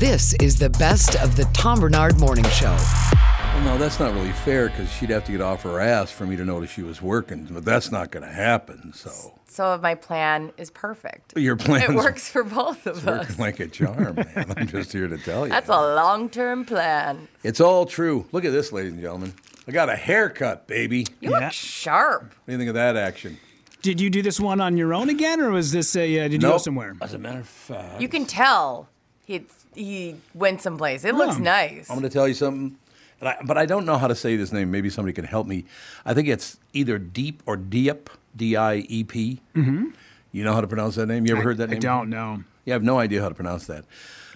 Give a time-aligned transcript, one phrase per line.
[0.00, 2.74] This is the best of the Tom Barnard Morning Show.
[2.74, 6.24] Well, no, that's not really fair because she'd have to get off her ass for
[6.26, 8.92] me to notice she was working, but that's not going to happen.
[8.94, 9.10] So
[9.46, 11.36] So my plan is perfect.
[11.36, 13.28] your plan It works for both of us.
[13.28, 14.52] working like a charm, man.
[14.56, 15.50] I'm just here to tell you.
[15.52, 17.28] That's a long-term plan.
[17.42, 18.26] It's all true.
[18.32, 19.34] Look at this, ladies and gentlemen.
[19.68, 21.06] I got a haircut, baby.
[21.20, 21.38] You Yeah.
[21.40, 22.22] look sharp.
[22.22, 23.38] What do you think of that action?
[23.82, 26.20] Did you do this one on your own again, or was this a?
[26.20, 26.96] Uh, did you go somewhere?
[27.02, 28.88] As a matter of fact, You can tell
[29.24, 29.44] he
[29.74, 31.04] he went someplace.
[31.04, 31.88] It looks nice.
[31.90, 32.76] I'm going to tell you something,
[33.20, 34.70] and I, but I don't know how to say this name.
[34.70, 35.64] Maybe somebody can help me.
[36.04, 39.40] I think it's either Deep or Diep, D-I-E-P.
[39.54, 39.86] Mm-hmm.
[40.32, 41.26] You know how to pronounce that name?
[41.26, 41.80] You ever heard that I name?
[41.80, 42.44] don't know.
[42.64, 43.84] Yeah, I have no idea how to pronounce that.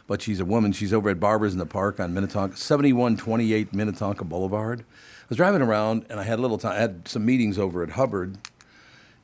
[0.06, 0.72] But she's a woman.
[0.72, 4.80] She's over at Barber's in the Park on Minnetonka, 7128 Minnetonka Boulevard.
[4.80, 6.72] I was driving around and I had a little time.
[6.72, 8.36] I had some meetings over at Hubbard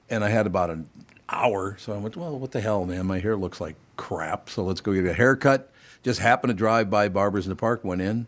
[0.09, 0.89] and I had about an
[1.29, 1.77] hour.
[1.79, 3.07] So I went, well, what the hell, man?
[3.07, 4.49] My hair looks like crap.
[4.49, 5.71] So let's go get a haircut.
[6.03, 8.27] Just happened to drive by Barber's in the Park, went in.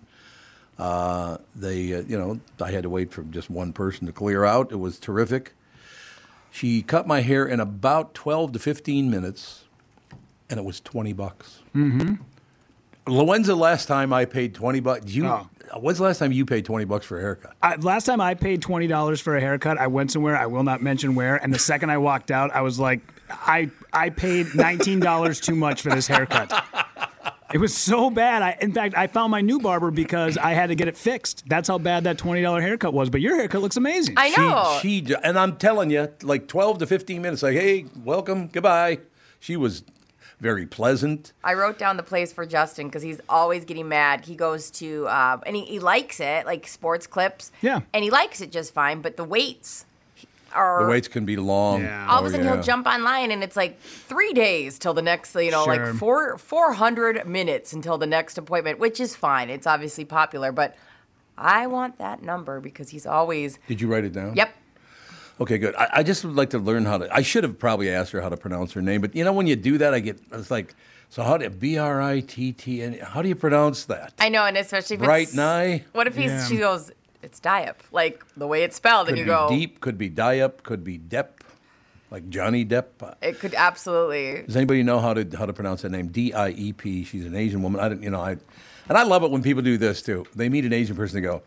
[0.79, 4.45] Uh, they, uh, you know, I had to wait for just one person to clear
[4.45, 4.73] out.
[4.73, 5.53] It was terrific.
[6.51, 9.65] She cut my hair in about 12 to 15 minutes,
[10.51, 11.61] and it was 20 bucks.
[11.75, 12.15] Mm-hmm.
[13.07, 15.07] When's the last time I paid 20 bucks?
[15.13, 15.49] You, Oh.
[15.81, 17.55] When's the last time you paid 20 bucks for a haircut?
[17.63, 20.37] I, last time I paid twenty dollars for a haircut, I went somewhere.
[20.37, 21.37] I will not mention where.
[21.37, 25.55] And the second I walked out, I was like, I I paid nineteen dollars too
[25.55, 26.53] much for this haircut.
[27.53, 28.43] It was so bad.
[28.43, 31.45] I, in fact, I found my new barber because I had to get it fixed.
[31.47, 33.11] That's how bad that twenty dollar haircut was.
[33.11, 34.15] But your haircut looks amazing.
[34.17, 34.79] I know.
[34.81, 39.01] She, she, and I'm telling you, like 12 to 15 minutes, like, hey, welcome, goodbye.
[39.39, 39.83] She was
[40.41, 41.33] very pleasant.
[41.45, 44.25] I wrote down the place for Justin because he's always getting mad.
[44.25, 47.53] He goes to, uh, and he, he likes it, like sports clips.
[47.61, 47.81] Yeah.
[47.93, 49.85] And he likes it just fine, but the weights
[50.55, 50.85] are.
[50.85, 51.83] The waits can be long.
[51.83, 52.07] Yeah.
[52.09, 52.55] all of Oh, a sudden yeah.
[52.55, 55.87] he'll jump online and it's like three days till the next, you know, Sure.
[55.87, 59.51] like four four hundred minutes until the next appointment, which is fine.
[59.51, 60.77] It's obviously popular, but
[61.39, 63.59] I want that number because he's always.
[63.69, 64.35] Did you write it down?
[64.37, 64.55] Yep.
[65.41, 65.75] Okay, good.
[65.77, 67.13] I, I just would like to learn how to.
[67.13, 69.47] I should have probably asked her how to pronounce her name, but you know when
[69.47, 70.21] you do that, I get.
[70.31, 70.75] It's like,
[71.09, 72.99] so how do B R I T T N?
[73.03, 74.13] How do you pronounce that?
[74.21, 75.85] I know, and especially if Bright it's, Nye?
[75.93, 76.47] What if he's Yeah.
[76.47, 76.93] she goes,
[77.23, 80.11] it's Diep, like the way it's spelled, Could and you be go, deep, could be
[80.11, 81.29] Diep, could be Depp,
[82.11, 83.17] like Johnny Depp.
[83.23, 84.43] it could absolutely.
[84.43, 86.09] Does anybody know how to how to pronounce that name?
[86.09, 87.05] D I E P.
[87.05, 87.81] She's an Asian woman.
[87.81, 88.33] I didn't, you know, I,
[88.89, 90.27] and I love it when people do this too.
[90.35, 91.43] They meet an Asian person, they go,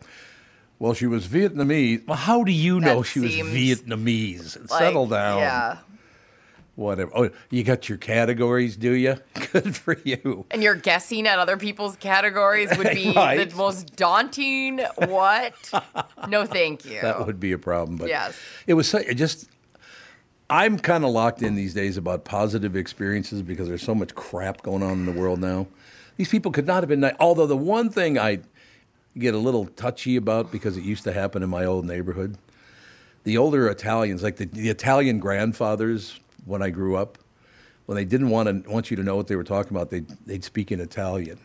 [0.78, 4.70] "Well, she was Vietnamese." Well, how do you know That she was Vietnamese?
[4.70, 5.38] like- Settle down.
[5.38, 5.78] Yeah.
[6.76, 7.10] Whatever.
[7.14, 9.16] Oh, you got your categories, do you?
[9.52, 10.44] Good for you.
[10.50, 13.48] And you're guessing at other people's categories would be Right.
[13.48, 14.80] the most daunting.
[14.96, 15.54] What?
[16.28, 17.00] no, thank you.
[17.00, 17.96] That would be a problem.
[17.96, 18.38] But Yes.
[18.66, 19.48] it was so, it just.
[20.48, 24.62] I'm kind of locked in these days about positive experiences because there's so much crap
[24.62, 25.66] going on in the world now.
[26.18, 27.00] These people could not have been.
[27.00, 28.40] ni- Although the one thing I
[29.18, 32.36] get a little touchy about because it used to happen in my old neighborhood,
[33.24, 37.18] the older Italians, like the, the Italian grandfathers when I grew up,
[37.84, 40.08] when they didn't want to want you to know what they were talking about, they'd,
[40.26, 41.38] they'd speak in Italian.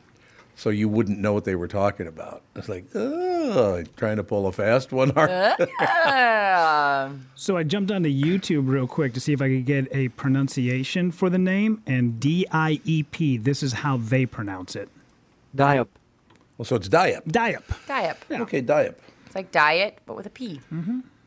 [0.55, 2.43] So you wouldn't know what they were talking about.
[2.55, 8.09] It's like, oh, trying to pull a fast one, are Uh, So I jumped onto
[8.09, 12.19] YouTube real quick to see if I could get a pronunciation for the name, and
[12.19, 13.37] D I E P.
[13.37, 14.89] This is how they pronounce it.
[15.55, 15.87] Diop.
[16.57, 17.27] Well, so it's diet.
[17.27, 17.63] Diop.
[17.87, 18.41] Diep.
[18.41, 18.99] Okay, diet.
[19.25, 20.59] It's like diet, but with a P.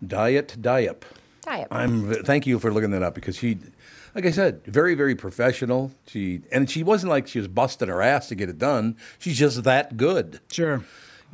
[0.06, 1.04] Diet, diet.
[1.44, 1.68] Diet.
[1.70, 2.12] I'm.
[2.24, 3.58] Thank you for looking that up because she,
[4.14, 5.92] like I said, very, very professional.
[6.06, 8.96] She and she wasn't like she was busting her ass to get it done.
[9.18, 10.40] She's just that good.
[10.50, 10.84] Sure.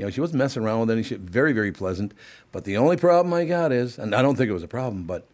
[0.01, 1.21] You know, she wasn't messing around with any shit.
[1.21, 2.15] Very, very pleasant.
[2.53, 5.05] But the only problem I got is, and I don't think it was a problem,
[5.05, 5.29] but,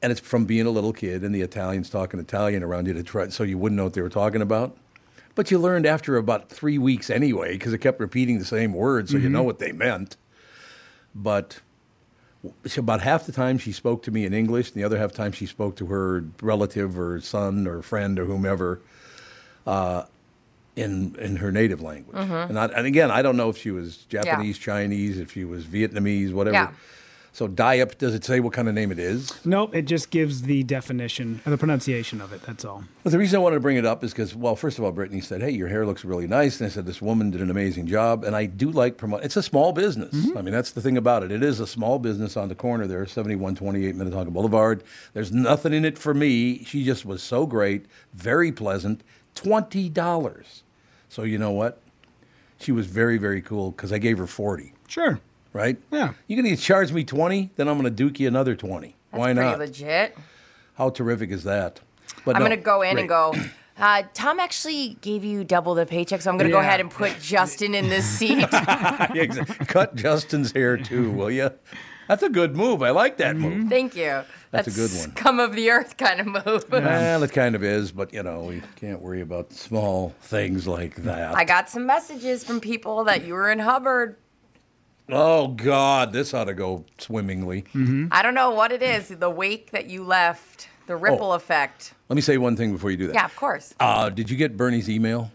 [0.00, 3.02] and it's from being a little kid and the Italians talking Italian around you to
[3.02, 4.74] try, so you wouldn't know what they were talking about.
[5.34, 9.10] But you learned after about three weeks anyway, because it kept repeating the same words,
[9.10, 9.34] so you mm-hmm.
[9.34, 10.16] know what they meant.
[11.14, 11.60] But she,
[12.76, 15.16] about half the time she spoke to me in English, and the other half the
[15.18, 18.80] time she spoke to her relative or son or friend or whomever
[19.66, 20.04] uh,
[20.76, 22.16] in in her native language.
[22.16, 25.64] And, I, and again, I don't know if she was Japanese, Chinese, if she was
[25.64, 26.54] Vietnamese, whatever.
[26.54, 26.70] Yeah.
[27.32, 29.38] So Diep, does it say what kind of name it is?
[29.46, 32.42] Nope, it just gives the definition, and the pronunciation of it.
[32.42, 32.84] That's all.
[33.04, 34.90] Well, the reason I wanted to bring it up is because, well, first of all,
[34.90, 37.50] Brittany said, "Hey, your hair looks really nice," and I said, "This woman did an
[37.50, 39.22] amazing job." And I do like promote.
[39.22, 40.12] It's a small business.
[40.12, 40.38] Mm-hmm.
[40.38, 41.30] I mean, that's the thing about it.
[41.30, 44.82] It is a small business on the corner there, seventy-one twenty-eight Minnetonka Boulevard.
[45.12, 46.64] There's nothing in it for me.
[46.64, 49.02] She just was so great, very pleasant.
[49.36, 50.64] Twenty dollars.
[51.08, 51.80] So you know what?
[52.58, 54.74] She was very, very cool because I gave her forty.
[54.88, 55.20] Sure.
[55.52, 55.78] Right?
[55.90, 56.12] Yeah.
[56.26, 58.96] You're gonna charge me twenty, then I'm gonna duke you another twenty.
[59.10, 59.58] That's Why pretty not?
[59.58, 60.16] legit.
[60.74, 61.80] How terrific is that?
[62.24, 63.00] But I'm no, gonna go in great.
[63.00, 63.34] and go.
[63.78, 66.90] Uh, Tom actually gave you double the paycheck, so I'm going to go ahead and
[66.90, 68.46] put Justin in this seat.
[69.68, 71.50] Cut Justin's hair too, will you?
[72.06, 72.82] That's a good move.
[72.82, 73.70] I like that move.
[73.70, 74.22] Thank you.
[74.50, 75.12] That's a good one.
[75.12, 76.64] Come of the earth kind of move.
[76.70, 80.96] Well, it kind of is, but you know, we can't worry about small things like
[80.96, 81.34] that.
[81.34, 84.16] I got some messages from people that you were in Hubbard.
[85.12, 87.64] Oh God, this ought to go swimmingly.
[88.10, 89.08] I don't know what it is.
[89.08, 91.34] The wake that you left, the ripple Oh.
[91.34, 91.94] effect.
[92.08, 93.14] Let me say one thing before you do that.
[93.14, 93.74] Yeah, of course.
[93.80, 95.30] Uh, did you get Bernie's email?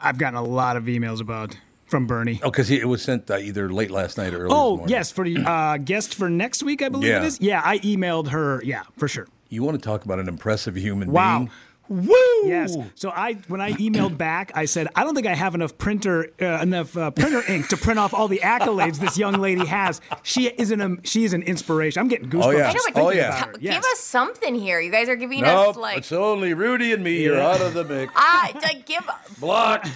[0.00, 1.56] I've gotten a lot of emails about
[1.86, 2.40] from Bernie.
[2.42, 4.52] Oh, because it was sent uh, either late last night or early.
[4.54, 4.88] Oh, this morning.
[4.88, 7.22] yes, for the uh, guest for next week, I believe Yeah.
[7.22, 7.40] it is.
[7.40, 8.62] Yeah, I emailed her.
[8.64, 9.26] Yeah, for sure.
[9.48, 11.38] You want to talk about an impressive human Wow.
[11.40, 11.50] being?
[11.88, 12.14] Woo!
[12.44, 12.76] Yes.
[12.94, 16.28] So I, when I emailed back, I said I don't think I have enough printer,
[16.40, 20.00] uh, enough uh, printer ink to print off all the accolades this young lady has.
[20.22, 22.00] She is an, um, she is an inspiration.
[22.00, 22.44] I'm getting goosebumps.
[22.44, 22.68] Oh, yeah.
[22.70, 23.28] I know, Oh, yeah.
[23.36, 23.58] about her.
[23.58, 24.80] Give us something here.
[24.80, 27.22] You guys are giving Nope, us like, it's only Rudy and me.
[27.22, 28.12] You're out of the mix.
[28.16, 29.08] ah, like, give.
[29.38, 29.88] Blocked.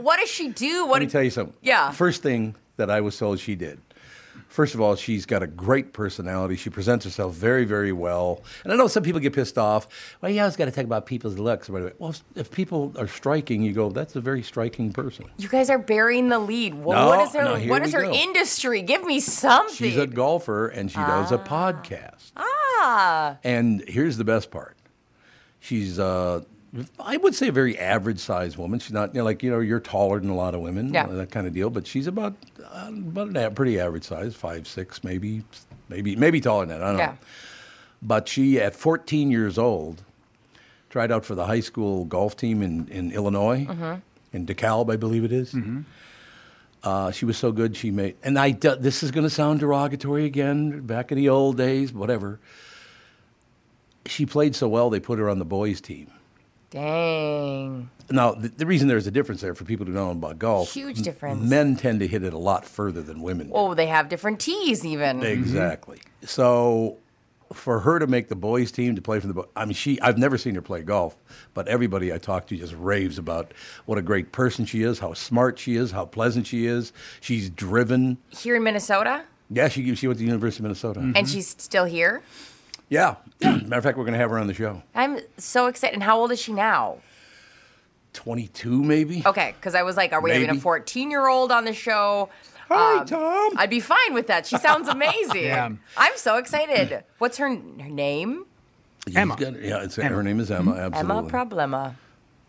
[0.00, 0.86] What does she do?
[0.86, 0.94] What?
[0.94, 1.54] Let me tell you something.
[1.62, 1.90] Yeah.
[1.90, 3.78] First thing that I was told she did.
[4.54, 6.54] First of all, she's got a great personality.
[6.54, 8.40] She presents herself very, very well.
[8.62, 9.88] And I know some people get pissed off.
[10.20, 11.68] Well, you always got to talk about people's looks.
[11.68, 11.92] or whatever.
[11.98, 15.24] Well, if people are striking, you go, that's a very striking person.
[15.38, 16.74] You guys are burying the lead.
[16.74, 17.42] What, No, what is her?
[17.42, 18.12] no, what is her go.
[18.12, 18.80] industry?
[18.82, 19.74] Give me something.
[19.74, 22.30] She's a golfer and she does a podcast.
[22.36, 24.76] ah, And here's the best part.
[25.58, 26.42] She's, uh,
[26.98, 28.78] I would say, a very average sized woman.
[28.80, 31.06] She's not you know, like, you know, you're taller than a lot of women, Yeah.
[31.06, 31.70] that kind of deal.
[31.70, 35.44] But she's about, uh, about an a- pretty average size, five, six, maybe,
[35.88, 36.84] maybe, maybe taller than that.
[36.84, 37.06] I don't yeah.
[37.06, 37.18] know.
[38.02, 40.02] But she, at 14 years old,
[40.90, 43.94] tried out for the high school golf team in, in Illinois, Mm-hmm.
[44.36, 45.54] in DeKalb, I believe it is.
[46.82, 50.26] Uh, she was so good, she made, and I, this is going to sound derogatory
[50.26, 52.40] again, back in the old days, whatever.
[54.06, 56.10] She played so well, they put her on the boys' team.
[56.74, 57.88] Dang.
[58.10, 61.02] Now, the, the reason there's a difference there for people who know about golf, Huge
[61.02, 61.40] difference.
[61.48, 63.52] men tend to hit it a lot further than women do.
[63.54, 65.22] Oh, they have different tees even.
[65.22, 65.98] Exactly.
[65.98, 66.26] Mm-hmm.
[66.26, 66.98] So
[67.52, 70.00] for her to make the boys team to play for the bo- I mean she
[70.00, 71.16] I've never seen her play golf,
[71.54, 73.52] but everybody I talk to just raves about
[73.86, 76.92] what a great person she is, how smart she is, how pleasant she is.
[77.20, 78.18] She's driven.
[78.30, 81.00] Here in Minnesota, Yeah, she she went to the University of Minnesota.
[81.14, 82.22] and she's still here.
[82.88, 83.16] Yeah.
[83.42, 84.82] Matter of fact, we're going to have her on the show.
[84.94, 85.94] I'm so excited.
[85.94, 86.98] And how old is she now?
[88.12, 89.22] 22 maybe?
[89.26, 92.28] Okay, because I was like, are we having a 14 year old on the show?
[92.68, 93.52] Hi, Um, Tom.
[93.58, 94.46] I'd be fine with that.
[94.46, 95.42] She sounds amazing.
[95.44, 95.70] Yeah.
[95.96, 97.02] I'm so excited.
[97.18, 98.46] What's her, her name?
[99.06, 99.36] She's Emma.
[99.36, 101.18] got- yeah, it's, her name is Emma, absolutely.
[101.18, 101.94] Emma Problema,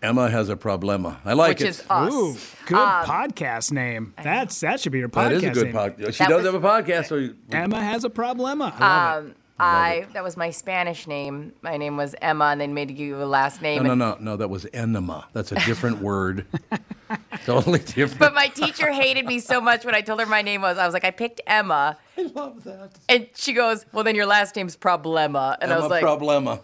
[0.02, 1.18] Emma has a problema.
[1.26, 1.68] I like which it.
[1.70, 2.14] is us.
[2.14, 2.34] Ooh,
[2.68, 4.14] good podcast name.
[4.24, 5.74] That's that should be your podcast that is a good name.
[5.74, 6.14] podcast.
[6.14, 7.08] She That does was- have a podcast.
[7.08, 8.72] So you- Emma has a problema.
[8.80, 9.38] I love it.
[9.58, 11.54] I that was my Spanish name.
[11.62, 13.84] My name was Emma, and they made you a last name.
[13.84, 15.28] no, no, no, no, that was enema.
[15.34, 16.46] That's a different word.
[17.46, 18.20] totally different.
[18.20, 20.78] But my teacher hated me so much when I told her my name was.
[20.78, 22.92] I was like, I picked Emma, I love that.
[23.08, 26.60] and she goes, "Well, then your last name's Problema," and I was like, problema.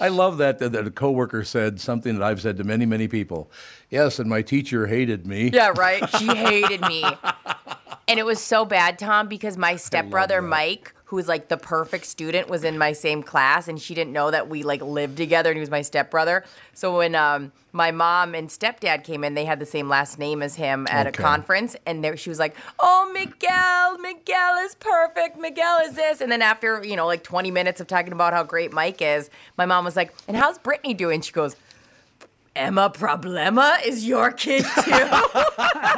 [0.00, 3.06] I love that, that that a coworker said something that I've said to many, many
[3.08, 3.50] people.
[3.90, 5.50] Yes, and my teacher hated me.
[5.52, 6.08] Yeah, right.
[6.18, 7.04] She hated me.
[8.06, 10.42] And it was so bad, Tom, because my stepbrother.
[10.42, 14.30] Mike, was like the perfect student, was in my same class, and she didn't know
[14.30, 16.44] that we like lived together, and he was my stepbrother.
[16.74, 20.42] So when um, my mom and stepdad came in, they had the same last name
[20.42, 21.18] as him at Okay.
[21.22, 25.38] a conference, and there she was like, "Oh, Miguel, Miguel is perfect.
[25.38, 28.42] Miguel is this." And then after you know like 20 minutes of talking about how
[28.42, 31.56] great Mike is, my mom was like, "And how's Brittany doing?" She goes.
[32.56, 34.92] Emma Problema is your kid too.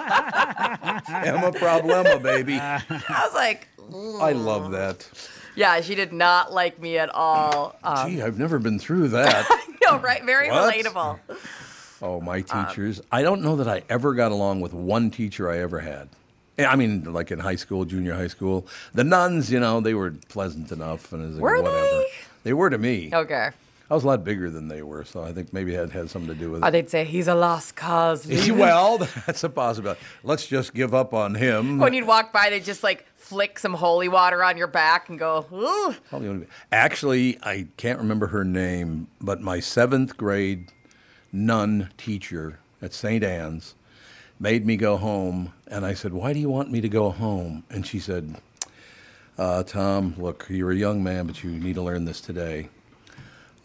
[0.07, 2.55] Emma problema, baby.
[2.59, 2.83] I
[3.27, 5.09] was like, I love that.
[5.55, 7.77] yeah, she did not like me at all.
[7.85, 9.49] Um, Gee, I've never been through that.
[9.83, 10.25] no, right?
[10.25, 10.75] Very What?
[10.75, 11.19] relatable.
[12.03, 13.01] Oh, my Um, teachers.
[13.11, 16.09] I don't know that I ever got along with one teacher I ever had.
[16.59, 18.67] Yeah, I mean, like in high school, junior high school.
[18.95, 21.13] The nuns, you know, they were pleasant enough.
[21.13, 21.77] and it was like, Were whatever.
[21.81, 22.07] they?
[22.45, 23.11] They were to me.
[23.13, 23.51] Okay.
[23.89, 26.35] I was a lot bigger than they were, so I think maybe that had something
[26.35, 26.71] to do with Or it.
[26.73, 28.27] they'd say he's a lost cause.
[28.27, 30.01] leave him." well, that's a possibility.
[30.25, 31.79] Let's just give up on him.
[31.79, 35.19] when you'd walk by, they'd just like flick some holy water on your back and
[35.19, 35.97] go, ooh.
[36.09, 40.71] Probably Actually, I can't remember her name, but my seventh grade
[41.33, 43.25] nun teacher at St.
[43.25, 43.75] Anne's
[44.39, 45.53] made me go home.
[45.67, 47.65] And I said, Why do you want me to go home?
[47.69, 48.37] And she said,
[49.39, 52.69] uh, Tom, look, you're a young man, but you need to learn this today.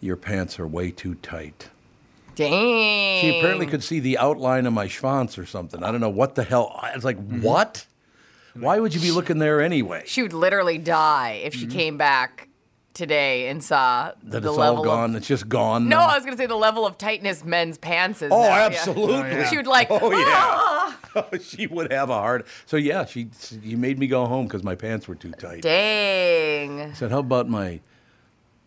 [0.02, 1.70] Your pants are way too tight.
[2.36, 3.22] Dang.
[3.22, 5.84] She apparently could see the outline of my schwanz or something.
[5.84, 6.78] I don't know what the hell.
[6.82, 7.86] I was like, What?
[8.54, 10.04] Why would you be looking there anyway?
[10.06, 11.78] She would literally die if she mm-hmm.
[11.78, 12.50] came back
[12.94, 15.12] today and saw That the it's level all gone.
[15.12, 15.16] of.
[15.18, 15.88] it's just gone.
[15.88, 16.08] No, now?
[16.08, 18.32] I was gonna say the level of tightness men's pants is.
[18.32, 18.66] Oh, now, yeah.
[18.66, 19.46] absolutely.
[19.46, 19.88] She would like.
[19.90, 20.26] Oh yeah.
[20.28, 20.98] Ah!
[21.42, 22.46] she would have a hard.
[22.66, 23.30] So yeah, she
[23.62, 25.62] you made me go home because my pants were too tight.
[25.62, 26.82] Dang.
[26.82, 27.82] I said, "How about my?"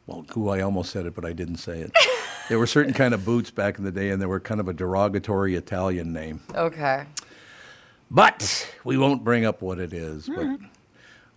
[0.07, 1.93] Well, who I almost said it, but I didn't say it.
[2.51, 4.69] there were certain kind of boots back in the day, and they were kind of
[4.69, 6.43] a derogatory Italian name.
[6.55, 7.07] Okay.
[8.15, 10.29] But we won't bring up what it is.
[10.29, 10.59] But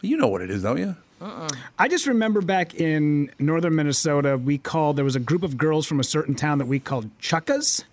[0.01, 0.95] you know what it is, don't you?
[1.19, 1.49] Uh-uh.
[1.79, 5.87] I just remember back in northern Minnesota, we called there was a group of girls
[5.87, 7.83] from a certain town that we called chuckas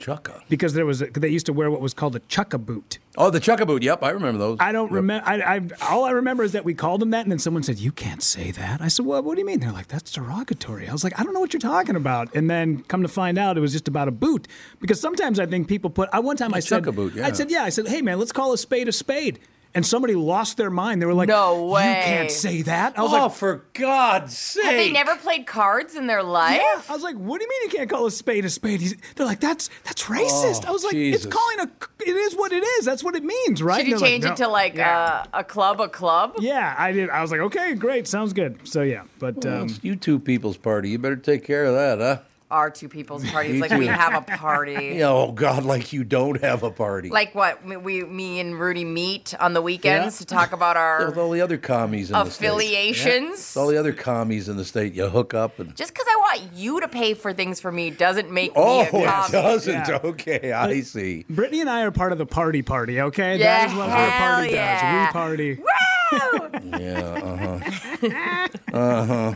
[0.00, 0.40] Chukka.
[0.48, 2.98] because there was a, they used to wear what was called a chukka boot.
[3.18, 3.82] Oh, the Chukka boot.
[3.82, 4.56] Yep, I remember those.
[4.58, 4.94] I don't Yep.
[4.94, 5.28] remember.
[5.28, 7.78] I, I all I remember is that we called them that, and then someone said,
[7.78, 10.88] "You can't say that." I said, "Well, what do you mean?" They're like, "That's derogatory."
[10.88, 13.36] I was like, "I don't know what you're talking about." And then come to find
[13.38, 14.48] out, it was just about a boot
[14.80, 16.08] because sometimes I think people put.
[16.12, 17.26] I one time I said, chukka boot, yeah.
[17.26, 19.40] I said, "Yeah." I said, "Hey, man, let's call a spade a spade."
[19.74, 21.00] And somebody lost their mind.
[21.00, 24.36] They were like, No way, You can't say that." I was Oh, like, for God's
[24.36, 24.64] sake!
[24.64, 26.60] Have they never played cards in their life?
[26.62, 26.82] Yeah.
[26.90, 28.94] I was like, "What do you mean you can't call a spade a spade?" He's,
[29.16, 31.24] they're like, "That's that's racist." Oh, I was like, Jesus.
[31.24, 31.70] "It's calling a.
[32.06, 32.84] It is what it is.
[32.84, 35.24] That's what it means, right?" Should you change like, it to like Yeah.
[35.32, 36.34] uh, a club, a club?
[36.40, 37.08] Yeah, I did.
[37.08, 38.58] I was like, okay, great, sounds good.
[38.64, 40.90] So yeah, but um, It's you two people's party.
[40.90, 42.22] You better take care of that, huh?
[42.52, 44.72] Our two people's parties, like we have a party.
[45.02, 47.08] Yeah, oh God, like you don't have a party.
[47.08, 47.64] Like what?
[47.64, 50.18] We, we, me and Rudy meet on the weekends Yeah.
[50.18, 52.46] to talk about our with our all the other commies in the state.
[52.46, 53.56] affiliations.
[53.56, 55.74] All the other commies in the state, you hook up and.
[55.74, 59.04] Just because I want you to pay for things for me doesn't make Oh, me
[59.04, 59.72] a it doesn't.
[59.88, 59.98] Yeah.
[60.04, 61.24] Okay, I see.
[61.30, 63.00] Brittany and I are part of the party party.
[63.00, 65.06] Okay, Yeah, that is what our party yeah.
[65.06, 65.08] does.
[65.08, 65.54] We party.
[65.54, 66.78] Woo!
[66.78, 68.48] Yeah, uh huh.
[68.72, 69.34] uh huh.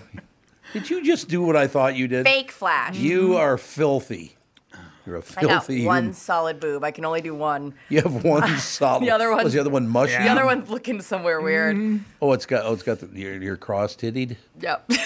[0.73, 2.25] Did you just do what I thought you did?
[2.25, 2.96] Fake flash.
[2.96, 3.37] You mm-hmm.
[3.37, 4.37] are filthy.
[5.06, 5.87] You're a I got filthy.
[5.87, 6.14] one human.
[6.14, 6.82] solid boob.
[6.82, 7.75] I can only do one.
[7.88, 9.04] You have one solid.
[9.04, 9.44] The other one.
[9.44, 10.18] Was the other one mushy?
[10.18, 12.00] The other one's looking somewhere weird.
[12.20, 12.64] Oh, it's got.
[12.66, 13.08] Oh, it's got the.
[13.18, 14.37] You're, you're cross tittied.
[14.61, 14.90] Yep.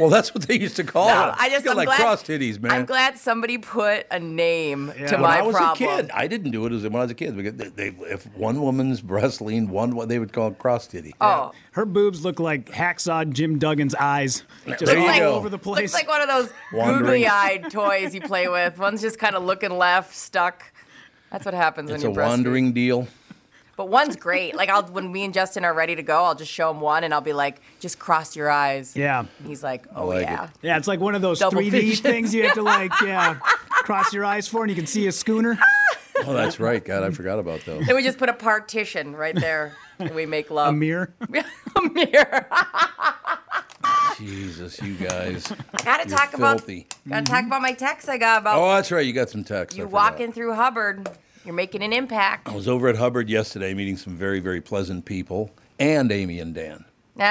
[0.00, 1.34] Well, that's what they used to call No, it.
[1.38, 2.72] I just You're I'm like glad, cross titties, man.
[2.72, 5.88] I'm glad somebody put a name to when my I was problem.
[5.90, 7.36] a kid, I didn't do it as when I was a kid.
[7.36, 10.86] Because they, they, if one woman's breast leaned one, what they would call it cross
[10.86, 11.14] titty.
[11.20, 11.52] Oh.
[11.72, 15.34] Her boobs look like hacksaw Jim Duggan's eyes, just There you all go.
[15.34, 15.92] over the place.
[15.92, 18.78] Looks like one of those googly-eyed toys you play with.
[18.78, 20.64] One's just kind of looking left, stuck.
[21.30, 23.06] That's what happens it's when a you a wandering deal.
[23.80, 24.54] But one's great.
[24.54, 27.02] Like I'll when me and Justin are ready to go, I'll just show him one,
[27.02, 30.44] and I'll be like, "Just cross your eyes." yeah, And he's like, "Oh like yeah."
[30.44, 30.50] it.
[30.60, 32.02] yeah, it's like one of those Double 3D vision.
[32.02, 35.12] things you have to like, yeah, cross your eyes for, and you can see a
[35.12, 35.58] schooner.
[36.26, 36.84] Oh, that's right.
[36.84, 37.86] God, I forgot about those.
[37.86, 40.68] Then we just put a partition right there, and we make love.
[40.68, 41.14] A mirror.
[41.76, 42.46] a mirror.
[44.18, 45.50] Jesus, you guys.
[45.82, 46.58] gotta You're talk about.
[46.58, 46.86] filthy.
[47.08, 47.46] Gotta talk mm-hmm.
[47.46, 49.06] about my text I got about Oh, that's right.
[49.06, 49.78] You got some text.
[49.78, 51.08] you I walking through Hubbard.
[51.44, 52.48] You're making an impact.
[52.48, 56.54] I was over at Hubbard yesterday meeting some very, very pleasant people and Amy and
[56.54, 56.84] Dan.
[57.18, 57.22] Ah,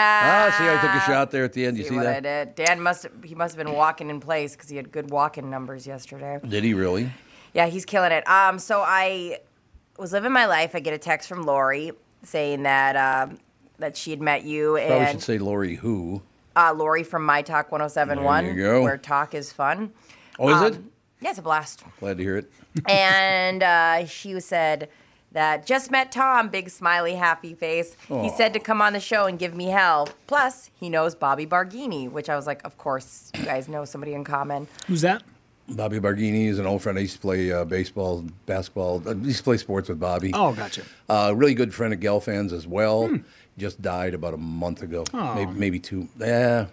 [0.52, 1.78] Ah, see, I took a shot there at the end.
[1.78, 2.56] You See see what I that?
[2.56, 2.66] did?
[2.66, 5.88] Dan must he must have been walking in place because he had good walking numbers
[5.88, 6.40] yesterday.
[6.48, 7.12] Did he really?
[7.54, 8.28] Yeah, he's killing it.
[8.28, 9.40] Um, so I
[9.98, 10.76] was living my life.
[10.76, 11.92] I get a text from Lori
[12.24, 12.96] saying that
[13.30, 13.38] um,
[13.80, 16.22] that she had met you Probably and should say Lori who.
[16.56, 18.82] uh, Lori from My Talk 1071, There you go.
[18.84, 19.92] where talk is fun.
[20.38, 20.82] Oh, is it?
[21.22, 21.84] Yeah, it's a blast.
[22.00, 22.52] Glad to hear it.
[22.88, 24.90] and uh, she said
[25.32, 27.96] that just met Tom, big smiley, happy face.
[28.08, 30.10] He said to come on the show and give me hell.
[30.28, 34.14] Plus, he knows Bobby Barghini, which I was like, of course, you guys know somebody
[34.14, 34.68] in common.
[34.88, 35.24] Who's that?
[35.68, 36.98] Bobby Barghini is an old friend.
[36.98, 39.04] I used to play uh, baseball, basketball.
[39.08, 40.32] I used to play sports with Bobby.
[40.34, 40.82] Oh, gotcha.
[41.08, 43.16] Uh, really good friend of Gelfand's as well.
[43.58, 45.04] Just died about a month ago,
[45.36, 46.08] maybe, maybe two.
[46.18, 46.68] Yeah,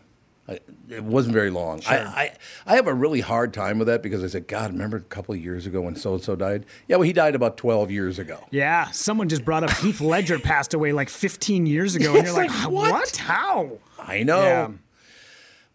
[0.49, 1.83] I, it wasn't very long.
[1.89, 2.33] I, I
[2.67, 5.35] I have a really hard time with that because I said, God, remember a couple
[5.35, 6.67] of years ago when so and so died?
[6.87, 8.39] Yeah, well, he died about twelve years ago.
[8.51, 12.35] Yeah, someone just brought up Heath Ledger passed away like 15 years ago, and you're
[12.37, 12.93] like, like, what?
[12.93, 13.17] what?
[13.17, 13.79] How?
[13.99, 14.43] I know.
[14.43, 14.71] Yeah.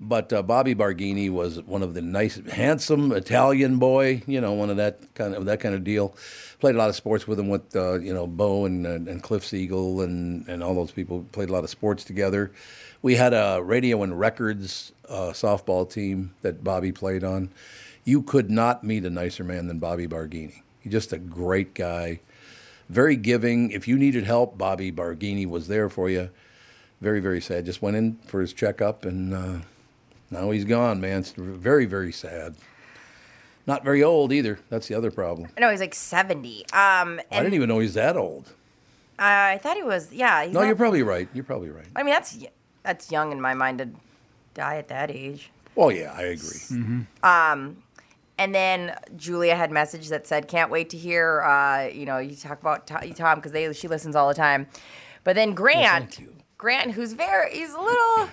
[0.04, 4.24] But uh, Bobby Barghini was one of the nice, handsome Italian boy.
[4.26, 6.16] You know, one of that kind of that kind of deal.
[6.60, 9.22] Played a lot of sports with him with uh, you know Bo and, and and
[9.22, 11.24] Cliff Siegel and and all those people.
[11.32, 12.52] Played a lot of sports together.
[13.02, 17.50] We had a radio and records uh, softball team that Bobby played on.
[18.04, 20.62] You could not meet a nicer man than Bobby Barghini.
[20.82, 22.20] He's just a great guy,
[22.90, 23.72] very giving.
[23.72, 26.30] If you needed help, Bobby Barghini was there for you.
[27.00, 27.66] Very very sad.
[27.66, 29.34] Just went in for his checkup and.
[29.34, 29.58] Uh,
[30.32, 31.20] now he's gone, man.
[31.20, 32.56] It's very, very sad.
[33.68, 34.60] Not very old either.
[34.70, 35.50] That's the other problem.
[35.60, 36.62] No, he's like 70.
[36.72, 38.54] Um, I didn't even know he's that old.
[39.20, 40.48] I thought he was, yeah.
[40.50, 41.28] No, not- you're probably right.
[41.34, 41.86] You're probably right.
[41.98, 42.38] I mean, that's
[42.84, 43.90] that's young in my mind to
[44.54, 45.52] die at that age.
[45.76, 47.06] Well, yeah, I agree.
[48.38, 52.36] And then Julia had message that said, "Can't wait to hear uh, you know you
[52.36, 54.68] talk about To- Tom because they she listens all the time."
[55.24, 56.36] But then Grant, thank you.
[56.58, 58.30] Grant, who's very he's a little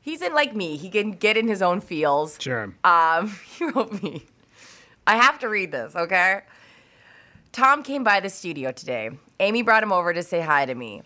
[0.00, 0.76] he's in like me.
[0.76, 2.36] He can get in his own feels.
[2.40, 2.74] Sure.
[2.82, 4.24] Um, he wrote me.
[5.06, 6.40] I have to read this, okay?
[7.52, 9.10] Tom came by the studio today.
[9.40, 11.02] Amy brought him over to say hi to me.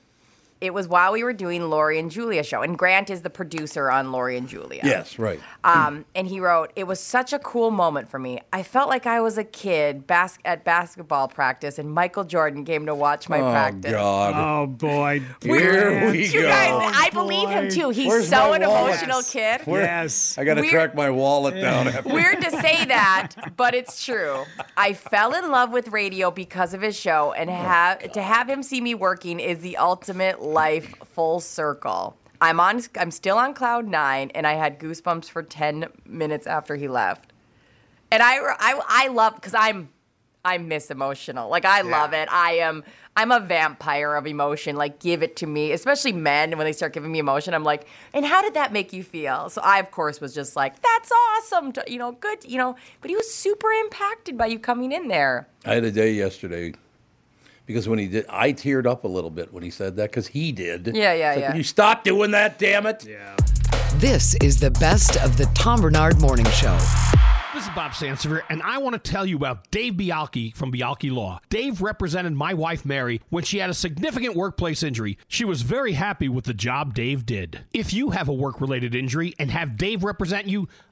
[0.62, 3.90] It was while we were doing Lori and Julia show, and Grant is the producer
[3.90, 4.80] on Lori and Julia.
[4.84, 5.40] Yes, right.
[5.64, 8.40] Um, and he wrote, "It was such a cool moment for me.
[8.52, 12.86] I felt like I was a kid bas- at basketball practice, and Michael Jordan came
[12.86, 13.90] to watch my oh practice.
[13.90, 14.34] God.
[14.36, 15.20] Oh boy.
[15.42, 16.12] Here Grant.
[16.12, 16.48] we You go.
[16.48, 17.22] guys, I boy.
[17.22, 17.90] believe him too.
[17.90, 18.94] He's Where's so an wallet?
[18.94, 19.62] emotional kid.
[19.66, 20.38] Yes.
[20.38, 22.08] I got to Weird- track my wallet down after.
[22.08, 24.44] Weird to say that, but it's true.
[24.76, 28.62] I fell in love with radio because of his show, and have to have him
[28.62, 32.16] see me working is the ultimate life full circle.
[32.40, 32.82] I'm on.
[32.98, 37.32] I'm still on cloud nine, and I had goosebumps for ten minutes after he left.
[38.10, 39.88] And I, I, I love because I'm,
[40.44, 41.48] I'm miss emotional.
[41.48, 42.28] Like I love it.
[42.30, 42.84] I am.
[43.16, 44.74] I'm a vampire of emotion.
[44.74, 47.54] Like give it to me, especially men when they start giving me emotion.
[47.54, 49.48] I'm like, and how did that make you feel?
[49.48, 51.72] So I, of course, was just like, that's awesome.
[51.72, 52.44] To, you know, good.
[52.44, 55.46] You know, but he was super impacted by you coming in there.
[55.64, 56.74] I had a day yesterday
[57.66, 60.28] because when he did, I teared up a little bit when he said that because
[60.28, 60.88] he did.
[60.94, 61.46] Yeah, yeah, like, yeah.
[61.48, 62.58] Can you stop doing that?
[62.58, 63.06] Damn it!
[63.06, 63.36] Yeah.
[63.96, 66.78] This is the best of the Tom Barnard Morning Show.
[67.54, 71.12] This is Bob Sansevere, and I want to tell you about Dave Bialke from Bialke
[71.12, 71.38] Law.
[71.50, 75.18] Dave represented my wife Mary when she had a significant workplace injury.
[75.28, 77.60] She was very happy with the job Dave did.
[77.74, 80.66] If you have a work related injury and have Dave represent you,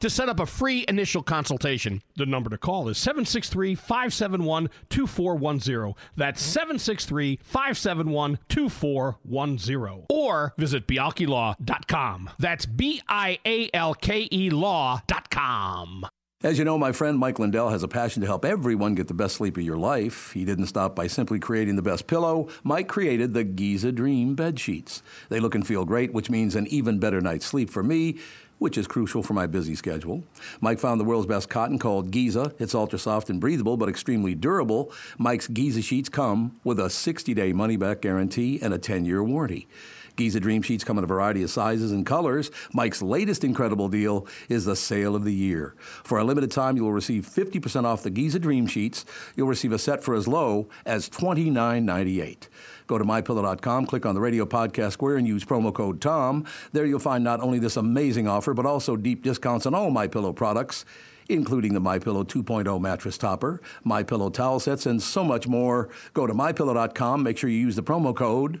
[0.00, 2.02] to set up a free initial consultation.
[2.16, 5.94] The number to call is 763 571 2410.
[6.16, 10.06] That's 763 571 2410.
[10.10, 12.30] Or visit bialkelaw.com.
[12.38, 16.06] That's B I A L K E law.com.
[16.44, 19.14] As you know, my friend Mike Lindell has a passion to help everyone get the
[19.14, 20.32] best sleep of your life.
[20.32, 22.48] He didn't stop by simply creating the best pillow.
[22.62, 25.02] Mike created the Giza Dream bed sheets.
[25.30, 28.18] They look and feel great, which means an even better night's sleep for me.
[28.64, 30.24] Which is crucial for my busy schedule.
[30.62, 32.54] Mike found the world's best cotton called Giza.
[32.58, 34.90] It's ultra soft and breathable, but extremely durable.
[35.18, 39.22] Mike's Giza sheets come with a 60 day money back guarantee and a 10 year
[39.22, 39.68] warranty.
[40.16, 42.50] Giza Dream Sheets come in a variety of sizes and colors.
[42.72, 45.74] Mike's latest incredible deal is the sale of the year.
[45.78, 49.04] For a limited time, you will receive 50% off the Giza Dream Sheets.
[49.36, 52.46] You'll receive a set for as low as $29.98.
[52.86, 56.44] Go to mypillow.com, click on the radio podcast square, and use promo code TOM.
[56.72, 60.34] There you'll find not only this amazing offer, but also deep discounts on all MyPillow
[60.34, 60.84] products
[61.28, 65.88] including the MyPillow 2.0 mattress topper, MyPillow towel sets, and so much more.
[66.12, 67.22] Go to mypillow.com.
[67.22, 68.60] Make sure you use the promo code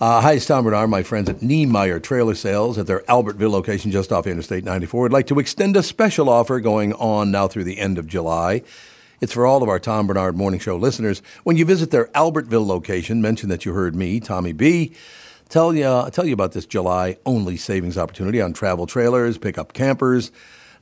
[0.00, 3.90] Uh, hi, it's Tom Barnard, my friends at Niemeyer Trailer Sales at their Albertville location
[3.90, 5.06] just off Interstate 94.
[5.06, 8.62] I'd like to extend a special offer going on now through the end of July.
[9.20, 11.20] It's for all of our Tom Barnard Morning Show listeners.
[11.42, 14.92] When you visit their Albertville location, mention that you heard me, Tommy B.
[15.48, 20.30] Tell you, tell you about this July only savings opportunity on travel trailers, pickup campers.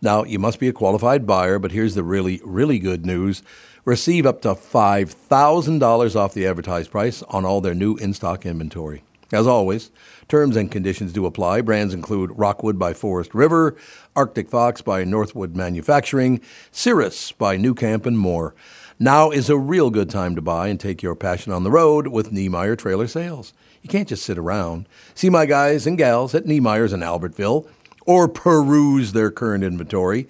[0.02, 3.42] Now, you must be a qualified buyer, but here's the really, really good news.
[3.87, 9.05] Receive up to $5,000 off the advertised price on all their new in stock inventory.
[9.33, 9.91] As always,
[10.29, 11.61] terms and conditions do apply.
[11.61, 13.77] Brands include Rockwood by Forest River,
[14.15, 18.55] Arctic Fox by Northwood Manufacturing, Cirrus by nuCamp, and more.
[18.99, 22.09] Now is a real good time to buy and take your passion on the road
[22.09, 23.53] with Niemeyer Trailer Sales.
[23.83, 24.89] You can't just sit around.
[25.15, 27.69] See my guys and gals at Niemeyer's in Albertville
[28.07, 30.29] or peruse their current inventory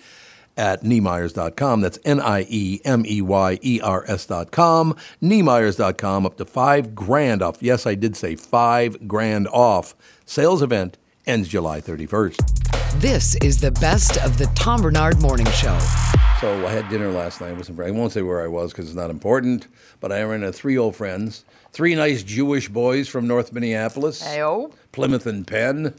[0.57, 1.81] at Niemeyers.com.
[1.81, 4.97] That's N I E M E Y E R S.com.
[5.23, 7.63] Niemeyers.com, up to five grand off.
[7.63, 9.95] Yes, I did say five grand off.
[10.25, 13.01] Sales event ends July 31st.
[13.01, 15.79] This is the best of the Tom Barnard Morning Show.
[16.41, 17.93] So I had dinner last night with some friends.
[17.93, 19.67] I won't say where I was because it's not important,
[20.01, 24.73] but I ran into three old friends, three nice Jewish boys from North Minneapolis, Ayo.
[24.93, 25.95] Plymouth and Penn.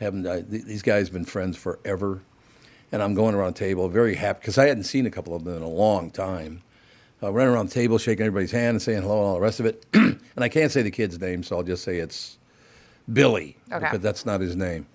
[0.00, 2.22] Haven't I, these guys have been friends forever,
[2.92, 5.44] and I'm going around the table very happy because I hadn't seen a couple of
[5.44, 6.62] them in a long time.
[7.22, 9.60] Uh, running around the table, shaking everybody's hand and saying hello and all the rest
[9.60, 9.86] of it.
[9.94, 12.36] and I can't say the kid's name, so I'll just say it's
[13.12, 13.78] Billy Okay.
[13.80, 14.86] because that's not his name.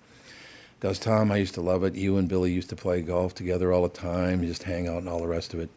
[0.80, 1.94] Goes Tom, I used to love it.
[1.94, 5.08] You and Billy used to play golf together all the time, just hang out and
[5.08, 5.70] all the rest of it.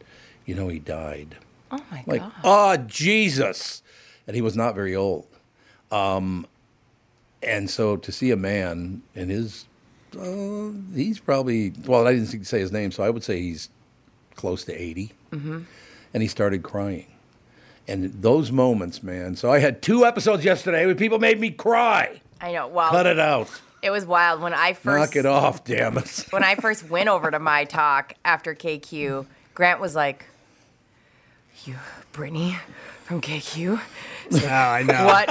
[0.44, 1.36] You know, he died.
[1.70, 2.32] Oh my Like, god.
[2.44, 3.82] oh, Jesus.
[4.26, 5.26] And he was not very old.
[5.90, 6.46] Um,
[7.42, 9.64] and so to see a man in his,
[10.18, 13.68] uh, he's probably, well, I didn't say his name, so I would say he's
[14.34, 15.12] close to 80.
[15.32, 15.60] Mm-hmm.
[16.14, 17.06] And he started crying.
[17.88, 19.34] And those moments, man.
[19.36, 22.20] So I had two episodes yesterday where people made me cry.
[22.40, 22.68] I know.
[22.68, 23.48] Well, Cut it out.
[23.82, 26.26] it was wild when I first Knock it off, damn it.
[26.30, 30.26] when I first went over to my talk after KQ, Grant was like,
[31.64, 31.74] "You,
[32.12, 32.56] Brittany,
[33.04, 33.80] from KQ,
[34.32, 35.04] Oh, I know.
[35.06, 35.28] what,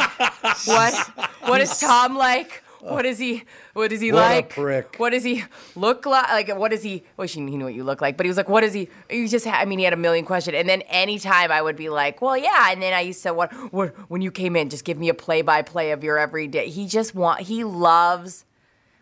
[0.66, 2.64] what, what is Tom like?
[2.82, 3.44] What is he?
[3.74, 4.50] What is he What a like?
[4.50, 4.96] prick.
[4.98, 5.44] What does he
[5.76, 6.30] look like?
[6.30, 7.04] Like, what does he?
[7.18, 9.28] Wish he knew what you look like, but he was like, "What is he?" He
[9.28, 10.56] just, had, I mean, he had a million questions.
[10.56, 13.52] And then anytime I would be like, "Well, yeah," and then I used to, "What?
[13.72, 13.90] What?
[14.10, 17.42] When you came in, just give me a play-by-play of your everyday." He just want,
[17.42, 18.46] he loves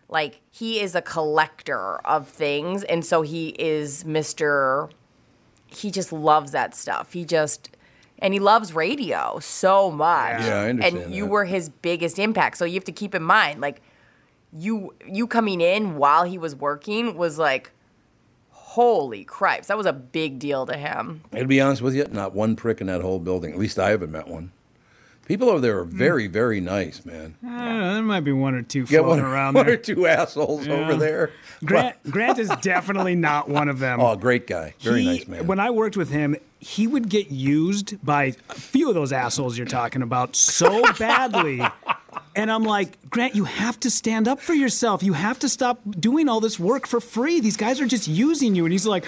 [0.08, 4.90] like he is a collector of things and so he is mr
[5.68, 7.70] he just loves that stuff he just
[8.20, 11.30] and he loves radio so much Yeah, I understand and you that.
[11.30, 13.80] were his biggest impact so you have to keep in mind like
[14.52, 17.70] you you coming in while he was working was like
[18.50, 22.06] holy cripes that was a big deal to him And to be honest with you,
[22.10, 23.52] not one prick in that whole building.
[23.52, 24.52] At least I haven't met one.
[25.30, 25.96] People over there are Hmm.
[25.96, 27.36] very, very nice, man.
[27.46, 29.76] Uh, there might be one or two Yeah, floating one, around one or there.
[29.76, 31.30] two assholes over there.
[31.64, 34.00] Grant, Grant is definitely not one of them.
[34.10, 34.74] Oh, great guy.
[34.80, 35.46] Very He- nice man.
[35.46, 39.56] When I worked with him, he would get used by a few of those assholes
[39.56, 41.62] you're talking about so badly.
[42.34, 45.00] And I'm like, Grant, you have to stand up for yourself.
[45.04, 47.38] You have to stop doing all this work for free.
[47.40, 48.64] These guys are just using you.
[48.64, 49.04] And he's like,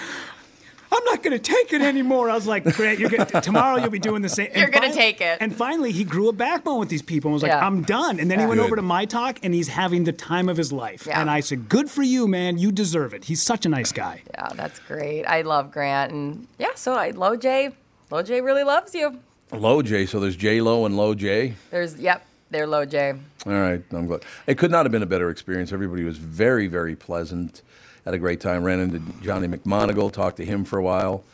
[0.95, 2.29] I'm not going to take it anymore.
[2.31, 4.49] I was like, Grant, you're gonna, tomorrow you'll be doing the same.
[4.53, 5.39] And You're gonna take it.
[5.41, 7.67] And finally, he grew a backbone with these people and was like, Yeah.
[7.67, 8.21] I'm done.
[8.21, 8.49] And then he Yeah.
[8.49, 11.07] went over to my talk and he's having the time of his life.
[11.07, 11.21] Yeah.
[11.21, 12.59] And I said, Good for you, man.
[12.59, 13.25] You deserve it.
[13.25, 14.23] He's such a nice guy.
[14.35, 17.71] yeah that's great i love grant and yeah so i low j
[18.11, 19.19] low j really loves you
[19.53, 20.07] Low J.
[20.07, 21.55] So there's J Lo and Low J.
[21.71, 23.13] there's yep they're low j
[23.47, 24.23] All right, I'm glad.
[24.47, 25.73] It could not have been a better experience.
[25.73, 27.61] Everybody was very, very pleasant.
[28.05, 28.65] Had a great time.
[28.65, 30.13] Ran into Johnny McMonagle.
[30.13, 31.25] Talked to him for a while.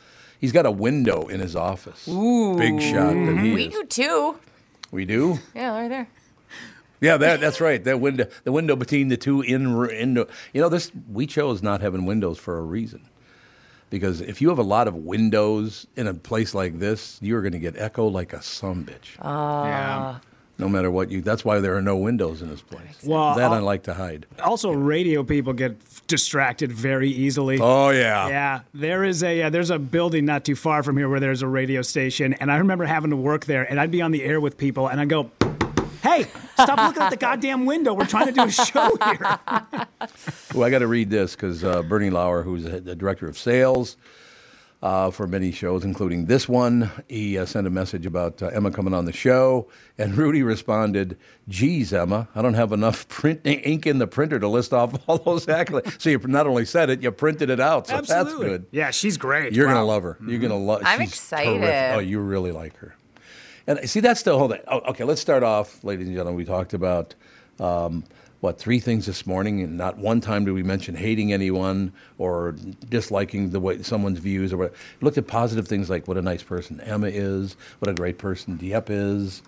[0.41, 2.07] He's got a window in his office.
[2.09, 2.57] Ooh.
[2.57, 3.75] Big shot that he we is.
[3.75, 4.39] do too
[4.93, 5.39] We do.
[5.55, 6.09] yeah right there
[7.01, 7.83] Yeah, that, that's right.
[7.85, 10.17] That window, the window between the two in, in
[10.53, 13.09] you know, this we chose not having windows for a reason,
[13.91, 17.53] because if you have a lot of windows in a place like this, you're going
[17.53, 19.17] to get echo like a some bitch.
[19.21, 19.67] Ah.
[19.67, 20.19] yeah.
[20.59, 21.21] No matter what you.
[21.21, 22.99] That's why there are no windows in this place.
[23.05, 24.27] Well, that I like to hide.
[24.43, 27.59] Also, radio people get distracted very easily.
[27.61, 28.29] Oh yeah.
[28.29, 31.43] Yeah, there is a uh, there's a building not too far from here where there's
[31.43, 34.25] a radio station, and I remember having to work there, and I'd be on the
[34.25, 35.31] air with people, and I'd go,
[36.03, 37.95] "Hey, stop looking at the goddamn window.
[37.95, 39.39] We're trying to do a show here."
[40.55, 43.97] Well, I got to read this because uh, Bernie Lauer, who's the director of sales
[44.81, 48.71] uh, for many shows, including this one, he uh, sent a message about uh, Emma
[48.71, 51.17] coming on the show, and Rudy responded,
[51.49, 55.19] "Geez, Emma, I don't have enough print ink in the printer to list off all
[55.19, 57.89] those accolades." So you not only said it, you printed it out.
[57.89, 58.33] So Absolutely.
[58.49, 58.67] that's good.
[58.71, 59.53] Yeah, she's great.
[59.53, 59.75] You're Wow.
[59.75, 60.17] gonna love her.
[60.27, 60.83] You're gonna love.
[60.85, 61.59] I'm excited.
[61.59, 61.97] terrific.
[61.97, 62.95] Oh, you really like her.
[63.67, 64.61] And see, that's the whole thing.
[64.69, 66.37] Oh, okay, let's start off, ladies and gentlemen.
[66.37, 67.15] We talked about
[67.61, 68.05] um,
[68.41, 72.55] what three things this morning, and not one time did we mention hating anyone or
[72.89, 74.73] disliking the way someone's views or what.
[75.01, 78.19] We looked at positive things like what a nice person Emma is, what a great
[78.19, 79.43] person Dieppe is.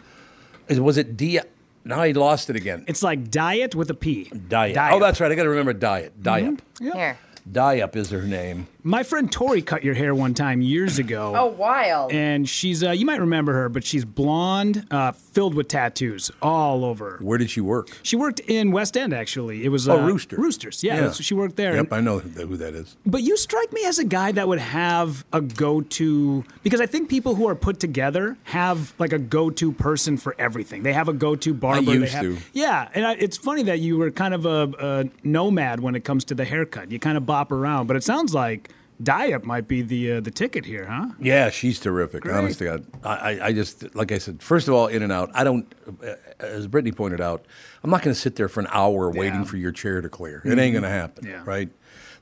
[0.69, 1.49] Is was it Dieppe?
[1.85, 2.85] Now I lost it again.
[2.87, 4.25] It's like diet with a P.
[4.25, 4.77] Diet.
[4.93, 5.33] Oh, that's right.
[5.33, 6.23] I got to remember Diet.
[6.23, 6.61] Diet.
[6.79, 6.93] Mm-hmm.
[6.93, 7.19] Here.
[7.51, 8.69] Diep is her name.
[8.83, 11.35] My friend Tori cut your hair one time years ago.
[11.37, 12.13] Oh, wild.
[12.13, 16.85] And she's, uh, you might remember her, but she's blonde, uh, filled with tattoos all
[16.85, 17.19] over.
[17.21, 17.89] Where did she work?
[18.03, 19.65] She worked in West End, actually.
[19.65, 20.37] It was Oh, uh, Rooster.
[20.37, 20.97] Roosters, yeah.
[20.97, 21.75] that's- She worked there.
[21.77, 22.97] Yep, I know who who that is.
[23.05, 27.09] But you strike me as a guy that would have a go-to because I think
[27.09, 30.83] people who are put together have like a go-to person for everything.
[30.83, 31.83] They have a go-to barber.
[31.83, 32.39] they used have- to.
[32.53, 36.05] Yeah, and I, it's funny that you were kind of a, a nomad when it
[36.05, 36.91] comes to the haircut.
[36.91, 38.70] You kind of bop around, but it sounds like
[39.03, 41.09] Diet might be the uh, the ticket here, huh?
[41.19, 42.27] Yeah, she's terrific.
[42.27, 43.09] Honest to God, I,
[43.39, 44.43] I, I just like I said.
[44.43, 45.31] First of all, in and out.
[45.33, 45.73] I don't,
[46.05, 47.47] uh, as Brittany pointed out,
[47.83, 50.43] I'm not going to sit there for an hour waiting for your chair to clear.
[50.45, 51.43] It ain't going to happen, Yeah.
[51.47, 51.71] right?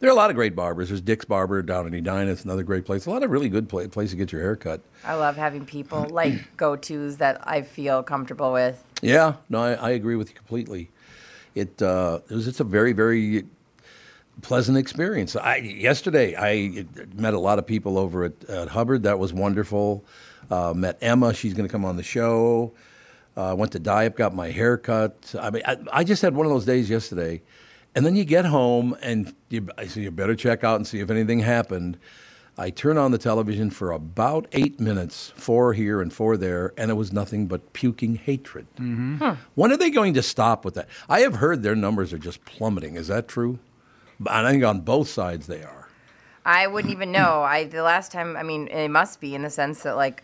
[0.01, 0.91] There are a lot of great barbers.
[0.91, 2.31] There's Dick's Barber down in Edina.
[2.31, 3.07] It's another great place.
[3.07, 4.81] A lot of really good pla- place to get your hair cut.
[5.05, 8.85] I love having people like go tos that I feel comfortable with.
[9.03, 10.91] Yeah, no, I, I agree with you completely.
[11.57, 13.47] it, uh, it was just a very, very
[14.43, 15.37] pleasant experience.
[15.37, 19.03] I, yesterday, I met a lot of people over at, at Hubbard.
[19.03, 20.05] That was wonderful.
[20.51, 21.35] Uh, met Emma.
[21.35, 22.73] She's going to come on the show.
[23.37, 25.35] Uh, went to dye up, got my hair cut.
[25.41, 27.43] I mean, I, I just had one of those days yesterday.
[27.95, 31.01] And then you get home and you, I say you better check out and see
[31.01, 31.99] if anything happened.
[32.61, 36.91] I turn on the television for about eight minutes, four here and four there, and
[36.91, 38.67] it was nothing but puking hatred.
[39.55, 40.89] When are they going to stop with that?
[41.09, 42.97] I have heard their numbers are just plummeting.
[42.97, 43.61] Is that true?
[44.27, 45.89] I think on both sides they are.
[46.45, 47.43] I wouldn't even know.
[47.43, 48.37] I the last time.
[48.37, 50.23] I mean, it must be in the sense that like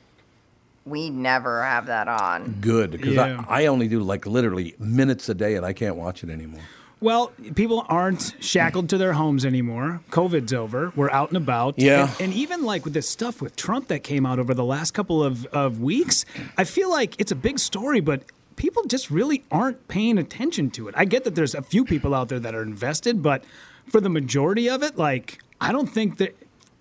[0.86, 2.58] we never have that on.
[2.60, 3.44] Good, because Yeah.
[3.48, 6.60] I, I only do like literally minutes a day, and I can't watch it anymore.
[7.00, 10.00] Well, people aren't shackled to their homes anymore.
[10.10, 10.90] COVID's over.
[10.96, 11.78] We're out and about.
[11.78, 12.08] Yeah.
[12.12, 14.92] And, and even like with this stuff with Trump that came out over the last
[14.92, 16.24] couple of, of weeks,
[16.56, 18.22] I feel like it's a big story, but
[18.56, 20.94] people just really aren't paying attention to it.
[20.96, 23.44] I get that there's a few people out there that are invested, but
[23.86, 26.36] for the majority of it, like, I don't think that.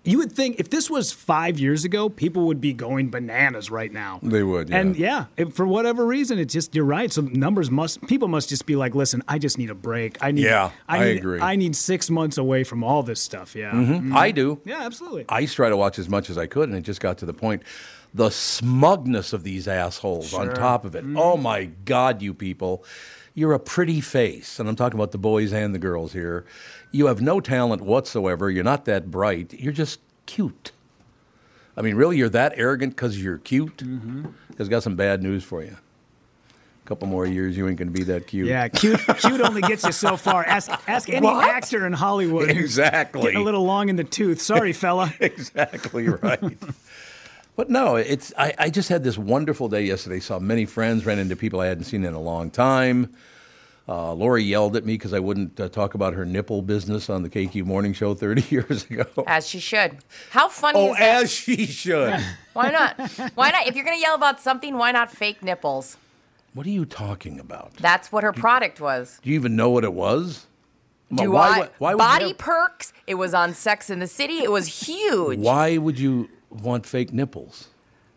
[0.06, 3.90] You would think if this was five years ago, people would be going bananas right
[3.90, 4.20] now.
[4.22, 4.76] They would, yeah.
[4.76, 7.10] And yeah, it, for whatever reason, it's just you're right.
[7.10, 10.18] So numbers must people must just be like, listen, I just need a break.
[10.22, 10.44] I need.
[10.44, 11.40] Yeah, I, I need, agree.
[11.40, 13.56] I need six months away from all this stuff.
[13.56, 13.72] Yeah.
[13.72, 14.14] Mm-hmm.
[14.14, 14.60] I do.
[14.66, 15.24] Yeah, absolutely.
[15.30, 17.16] I used to try to watch as much as I could, and it just got
[17.18, 17.62] to the point.
[18.12, 21.06] The smugness of these assholes on top of it.
[21.16, 22.84] Oh my God, you people.
[23.32, 26.44] You're a pretty face, and I'm talking about the boys and the girls here.
[26.94, 28.48] You have no talent whatsoever.
[28.48, 29.52] You're not that bright.
[29.52, 30.70] You're just cute.
[31.76, 33.78] I mean, really, you're that arrogant because you're cute?
[33.78, 34.26] Mm-hmm.
[34.60, 35.76] I've got some bad news for you.
[36.46, 38.46] A couple more years, you ain't going to be that cute.
[38.46, 39.00] Yeah, cute.
[39.18, 40.44] cute only gets you so far.
[40.44, 41.48] Ask ask any What?
[41.48, 42.48] actor in Hollywood.
[42.50, 43.22] Exactly.
[43.22, 44.40] Getting a little long in the tooth.
[44.40, 45.12] Sorry, fella.
[45.18, 46.56] exactly right.
[47.56, 50.20] but no, it's I, I just had this wonderful day yesterday.
[50.20, 53.12] Saw many friends, ran into people I hadn't seen in a long time.
[53.86, 57.22] Uh, Lori yelled at me because I wouldn't uh, talk about her nipple business on
[57.22, 59.04] the KQ Morning Show 30 years ago.
[59.26, 59.98] As she should.
[60.30, 61.22] How funny Oh, is that?
[61.24, 62.18] as she should.
[62.54, 62.98] Why not?
[63.34, 63.66] Why not?
[63.66, 65.96] If you're gonna yell about something, why not fake nipples?
[66.54, 67.74] what are you talking about?
[67.78, 69.18] That's what her product was.
[69.24, 70.46] Do you even know what it was?
[71.12, 71.58] Do why, I?
[71.58, 72.92] would- why Body have- perks.
[73.08, 74.38] It was on Sex in the City.
[74.38, 75.38] It was huge.
[75.40, 77.68] Why would you want fake nipples?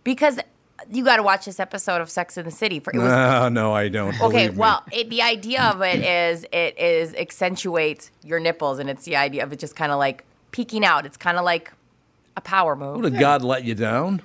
[0.04, 0.40] Because
[0.90, 2.80] you got to watch this episode of Sex in the City.
[2.80, 4.20] For it was No, no, I don't.
[4.22, 9.06] Okay, well, it, the idea of it is it is accentuates your nipples, and it's
[9.06, 11.06] the idea of it just kind of like peeking out.
[11.06, 11.72] It's kind of like
[12.36, 13.02] a power move.
[13.04, 14.22] Did God let you down?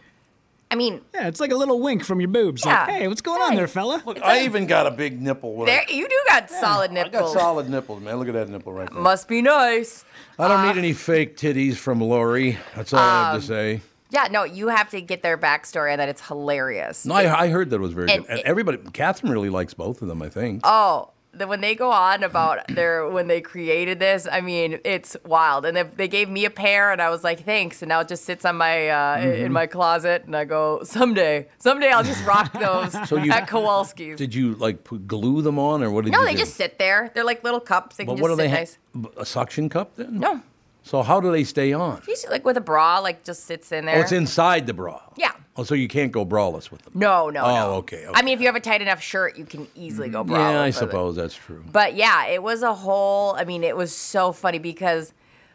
[0.70, 2.64] I mean, Yeah, it's like a little wink from your boobs.
[2.64, 2.86] Yeah.
[2.86, 4.02] Like, hey, what's going on there, fella?
[4.06, 5.54] Look, I even got a big nipple.
[5.54, 7.14] With there you do got solid nipples.
[7.14, 8.16] I got solid nipples, man.
[8.16, 9.02] Look at that nipple right there.
[9.02, 10.06] Must be nice.
[10.38, 12.58] I don't need uh, any fake titties from Lori.
[12.74, 13.80] That's all I have to um, say.
[14.12, 17.06] Yeah, no, you have to get their backstory, and that it's hilarious.
[17.06, 18.30] No, I, I heard that it was very And good.
[18.30, 20.20] And it- everybody, Catherine really likes both of them.
[20.22, 20.60] I think.
[20.64, 25.16] Oh, the, when they go on about their when they created this, I mean, it's
[25.24, 25.64] wild.
[25.64, 27.80] And they, they gave me a pair, and I was like, thanks.
[27.80, 29.44] And now it just sits on my uh, Mm-hmm.
[29.46, 33.48] in my closet, and I go, someday, someday I'll just rock those So you- at
[33.48, 34.18] Kowalski's.
[34.18, 36.40] Did you like put, glue them on, or what did no, you they do?
[36.40, 37.10] just sit there.
[37.14, 37.96] They're like little cups.
[37.96, 39.12] They But can what do just they nice.
[39.16, 40.18] A suction cup then?
[40.18, 40.42] No,
[40.84, 42.02] So how do they stay on?
[42.30, 43.96] like with a bra, like just sits in oh, there.
[43.98, 45.00] Oh, it's inside the bra.
[45.16, 45.32] Yeah.
[45.56, 46.92] Oh, so you can't go braless with them.
[46.96, 47.72] No, no, Oh, no.
[47.74, 50.28] okay, I mean, if you have a tight enough shirt, you can easily go mm,
[50.28, 50.38] braless.
[50.38, 50.78] yeah, I with it.
[50.78, 51.62] suppose that's true.
[51.70, 53.34] But yeah, it was a whole.
[53.34, 55.12] I mean, it was so funny because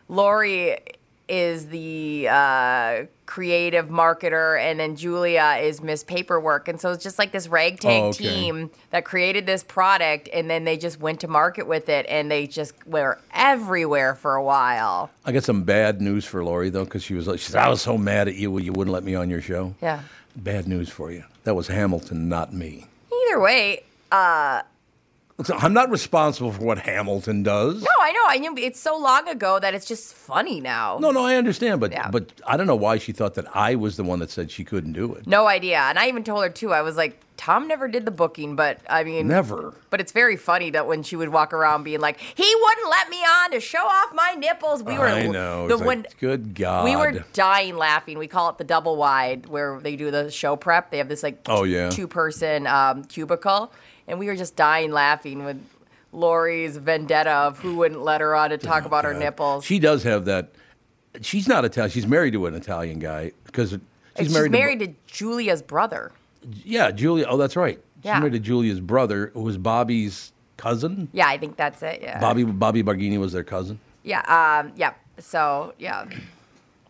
[0.07, 0.77] Lori
[1.29, 7.19] is the uh, creative marketer, and then Julia is Miss Paperwork, and so it's just
[7.19, 8.23] like this ragtag Oh, okay.
[8.29, 12.31] team that created this product, and then they just went to market with it, and
[12.31, 15.09] they just were everywhere for a while.
[15.25, 17.69] I got some bad news for Lori though, because she was like, she said, "I
[17.69, 20.01] was so mad at you you wouldn't let me on your show." Yeah.
[20.35, 21.23] Bad news for you.
[21.43, 22.85] That was Hamilton, not me.
[23.29, 24.65] Either way, Look,
[25.55, 27.83] I'm not responsible for what Hamilton does.
[27.83, 28.23] no, I know.
[28.27, 30.97] I knew it's so long ago that it's just funny now.
[30.99, 32.09] No, no, I understand, but Yeah.
[32.09, 34.63] but I don't know why she thought that I was the one that said she
[34.63, 35.27] couldn't do it.
[35.27, 35.77] No idea.
[35.79, 36.73] And I even told her too.
[36.73, 39.75] I was like, Tom never did the booking, but I mean, Never.
[39.91, 43.07] But it's very funny that when she would walk around being like, he wouldn't let
[43.11, 44.81] me on to show off my nipples.
[44.81, 45.67] We were I know.
[45.67, 46.83] The It's like, good God.
[46.83, 48.17] we were dying laughing.
[48.17, 50.89] We call it the double wide, where they do the show prep.
[50.89, 51.91] They have this like Oh, yeah.
[51.91, 53.71] two person um, cubicle,
[54.07, 55.57] and we were just dying laughing with
[56.13, 59.65] Lori's vendetta of who wouldn't let her on to talk about her nipples.
[59.65, 60.51] She does have that.
[61.21, 61.91] She's not Italian.
[61.91, 63.79] She's married to an Italian guy because she's,
[64.17, 64.51] she's married.
[64.51, 66.11] married, to, Julia's brother.
[66.63, 67.25] yeah, Julia.
[67.27, 67.79] Oh, that's right.
[67.97, 68.19] She's Yeah.
[68.19, 71.09] married to Julia's brother, who was Bobby's cousin.
[71.13, 72.01] Yeah, I think that's it.
[72.01, 72.19] Yeah.
[72.19, 73.79] Bobby Bobby Barghini was their cousin.
[74.03, 74.19] Yeah.
[74.61, 74.71] Um.
[74.75, 74.93] Yeah.
[75.19, 76.05] So yeah.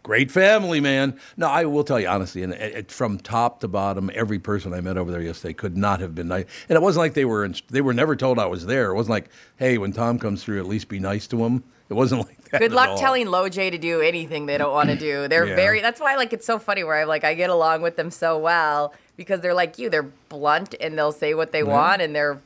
[0.08, 1.20] Great family, man.
[1.36, 4.74] No, I will tell you honestly, and it, it- from top to bottom, every person
[4.74, 6.46] I met over there yesterday could not have been nice.
[6.70, 8.92] And it wasn't like they were in, they were never told I was there.
[8.92, 11.66] It wasn't like, hey, when Tom comes through, at least be nice to him.
[11.90, 12.60] It wasn't like that.
[12.60, 12.98] Good luck all.
[12.98, 15.28] telling Loj to do anything they don't want to do.
[15.28, 15.58] They're Yeah.
[15.58, 15.82] very.
[15.82, 18.38] That's why like it's so funny where I'm like I get along with them so
[18.38, 19.90] well because they're like you.
[19.90, 21.72] They're blunt and they'll say what they mm-hmm.
[21.72, 22.40] want and they're.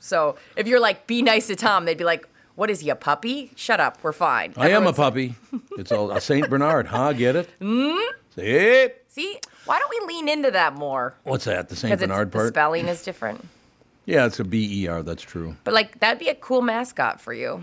[0.00, 2.28] So if you're like be nice to Tom, they'd be like,
[2.60, 3.52] "What is he a puppy?
[3.56, 5.34] Shut up, we're fine." I am a puppy.
[5.78, 7.14] It's all a Saint Bernard, huh?
[7.14, 7.48] Get it?
[7.60, 7.98] Mm?
[8.36, 9.02] It.
[9.08, 11.14] See, why don't we lean into that more?
[11.24, 11.70] What's that?
[11.70, 12.48] The Saint Because Bernard the part?
[12.48, 13.48] spelling is different.
[14.04, 15.02] Yeah, it's a B E R.
[15.02, 15.56] That's true.
[15.64, 17.62] But like that'd be a cool mascot for you.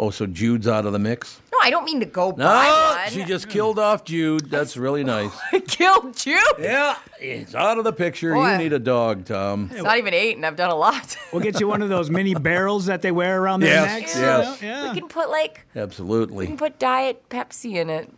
[0.00, 1.40] Oh, so Jude's out of the mix?
[1.52, 3.10] No, I don't mean to go No, buy one.
[3.12, 4.48] she just killed off Jude.
[4.48, 5.32] That's really nice.
[5.66, 6.38] killed Jude?
[6.60, 8.32] Yeah, it's out of the picture.
[8.32, 8.52] Boy.
[8.52, 9.70] You need a dog, Tom.
[9.72, 11.16] It's not even eight, and I've done a lot.
[11.32, 14.16] We'll get you one of those mini barrels that they wear around their Yes, necks.
[14.16, 14.62] yes.
[14.62, 14.74] you know?
[14.74, 14.92] Yeah.
[14.92, 16.36] we can put like absolutely.
[16.38, 18.10] we can put Diet Pepsi in it.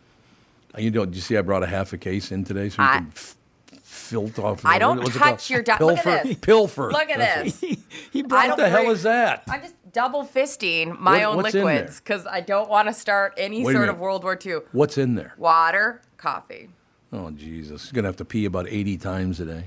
[0.77, 2.87] You know, did you see I brought a half a case in today so you
[2.87, 3.35] I- can f-
[3.83, 4.65] filth off.
[4.65, 5.49] I don't touch called?
[5.49, 6.27] your di- look at Pilfer.
[6.27, 6.37] this.
[6.37, 6.91] Pilfer.
[6.91, 7.77] Look at That's this.
[8.11, 9.43] he I brought What the hell is that?
[9.49, 13.63] I'm just double fisting my What- own liquids because I don't want to start any
[13.63, 14.59] Wait sort of World War II.
[14.71, 15.33] What's in there?
[15.37, 16.69] Water, coffee.
[17.13, 17.85] Oh, Jesus.
[17.85, 19.63] You're going to have to pee about 80 times a day.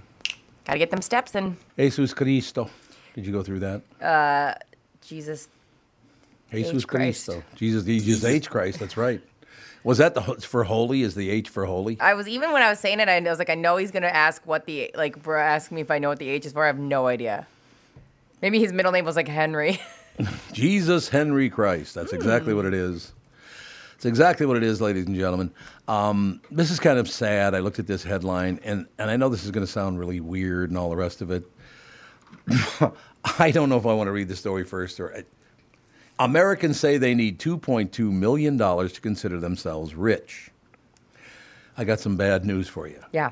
[0.65, 1.59] Gotta get them steps in.
[1.77, 2.71] Jesus Cristo.
[3.15, 3.83] Did you go through that?
[4.01, 4.55] Uh,
[5.07, 5.49] Jesus.
[6.51, 6.87] Jesus H.
[6.87, 7.27] Christ.
[7.27, 7.43] Cristo.
[7.55, 8.49] Jesus, Jesus H.
[8.49, 8.79] Christ.
[8.81, 9.21] That's right.
[9.83, 11.03] Was that the for holy?
[11.03, 12.01] Is the H for holy?
[12.01, 14.07] I was even when I was saying it, I was like, I know he's gonna
[14.07, 16.65] ask what the like, for asking me if I know what the H is for.
[16.65, 17.47] I have no idea.
[18.41, 19.79] Maybe his middle name was like Henry.
[20.53, 21.94] Jesus Henry Christ.
[21.94, 23.12] That's exactly what it is.
[23.96, 25.50] It's exactly what it is, ladies and gentlemen.
[25.88, 27.55] Um, this is kind of sad.
[27.55, 30.20] I looked at this headline, and, and I know this is going to sound really
[30.20, 31.44] weird and all the rest of it.
[33.38, 35.24] I don't know if I want to read the story first or.
[36.18, 40.50] Americans say they need $2.2 million to consider themselves rich.
[41.77, 43.03] I got some bad news for you.
[43.12, 43.31] yeah.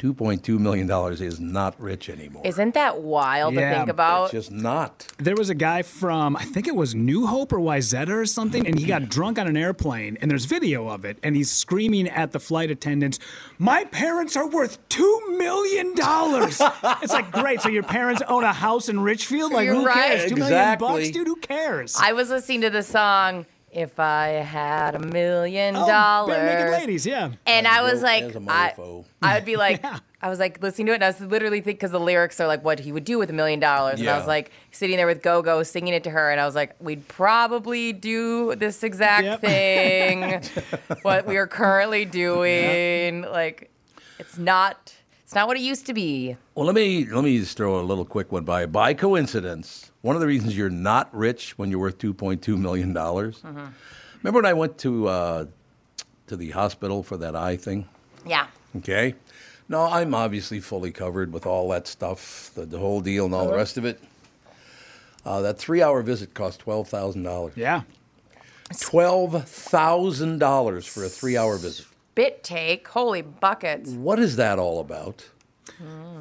[0.00, 0.90] $2.2 million
[1.22, 2.42] is not rich anymore.
[2.44, 4.24] Isn't that wild Yeah, to think about?
[4.24, 5.06] it's just not.
[5.18, 8.66] There was a guy from I think it was New Hope or Wayzata or something,
[8.66, 9.08] and he got hmm.
[9.08, 10.16] drunk on an airplane.
[10.20, 13.18] And there's video of it, and he's screaming at the flight attendants,
[13.58, 16.60] "My parents are worth two million dollars."
[17.02, 17.60] it's like great.
[17.60, 19.52] So your parents own a house in Richfield?
[19.52, 20.16] Like You're who right.
[20.16, 20.30] cares?
[20.30, 20.88] Two million Exactly.
[20.88, 21.26] bucks, dude.
[21.26, 21.96] Who cares?
[22.00, 27.06] I was listening to the song "If I Had a Million Oh, Dollars," Barenaked Ladies,
[27.06, 27.30] yeah.
[27.46, 28.74] and I was like, I.
[29.22, 29.84] I would be like,
[30.22, 32.46] I was like listening to it, and I was literally thinking because the lyrics are
[32.46, 35.06] like what he would do with a million dollars, and I was like sitting there
[35.06, 38.82] with Go Go singing it to her, and I was like, we'd probably do this
[38.82, 39.40] exact Yep.
[39.40, 40.42] thing,
[41.02, 43.22] what we are currently doing.
[43.22, 43.70] Like,
[44.18, 44.94] it's not,
[45.30, 46.36] it's not what it used to be.
[46.56, 48.66] Well, let me let me just throw a little quick one by.
[48.66, 53.40] By coincidence, one of the reasons you're not rich when you're worth 2.2 million dollars.
[53.44, 55.44] Remember when I went to uh,
[56.26, 57.88] to the hospital for that eye thing?
[58.26, 58.48] Yeah.
[58.78, 59.14] Okay.
[59.68, 63.46] No, I'm obviously fully covered with all that stuff, the, the whole deal, and all
[63.46, 64.02] the rest of it.
[65.24, 67.52] Uh, that three-hour visit cost twelve thousand dollars.
[67.54, 67.82] Yeah.
[68.80, 71.86] Twelve thousand dollars for a three-hour visit.
[72.20, 73.92] Bit take, holy buckets.
[73.92, 75.26] What is that all about?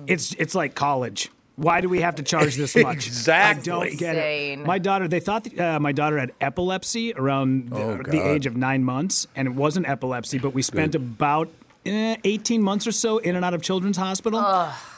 [0.08, 1.30] It's it's like college.
[1.58, 3.06] Why do we have to charge this much?
[3.08, 3.70] Exactly.
[3.70, 4.62] I don't get Insane.
[4.62, 4.66] it.
[4.66, 8.28] My daughter, they thought uh, my daughter had epilepsy around the, Oh, the God.
[8.28, 11.50] age of nine months, and it wasn't epilepsy, but we spent about
[11.86, 14.40] eh, 18 months or so in and out of Children's Hospital.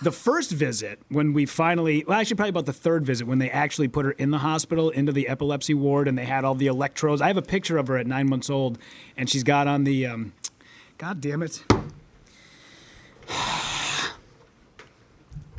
[0.04, 3.50] The first visit, when we finally, well, actually, probably about the third visit, when they
[3.50, 6.68] actually put her in the hospital into the epilepsy ward and they had all the
[6.68, 7.24] electrodes.
[7.24, 8.78] I have a picture of her at nine months old,
[9.18, 10.34] and she's got on the, um,
[11.02, 11.64] God damn it.
[13.28, 14.12] I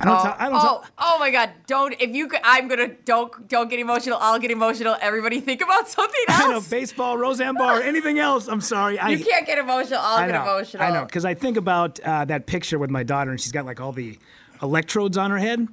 [0.05, 1.51] don't, Oh, I don't oh, oh my God!
[1.67, 2.29] Don't if you.
[2.29, 4.19] could- I'm gonna don't don't get emotional.
[4.21, 4.97] I'll get emotional.
[5.01, 6.43] Everybody think about something else.
[6.45, 8.47] I know baseball, Roseanne Barr, anything else.
[8.47, 8.99] I'm sorry.
[9.01, 9.99] I, you can't get emotional.
[10.01, 10.83] I'll I get know, emotional.
[10.85, 13.67] I know, because I think about uh, that picture with my daughter, and she's got
[13.67, 14.19] like all the
[14.63, 15.69] electrodes on her head.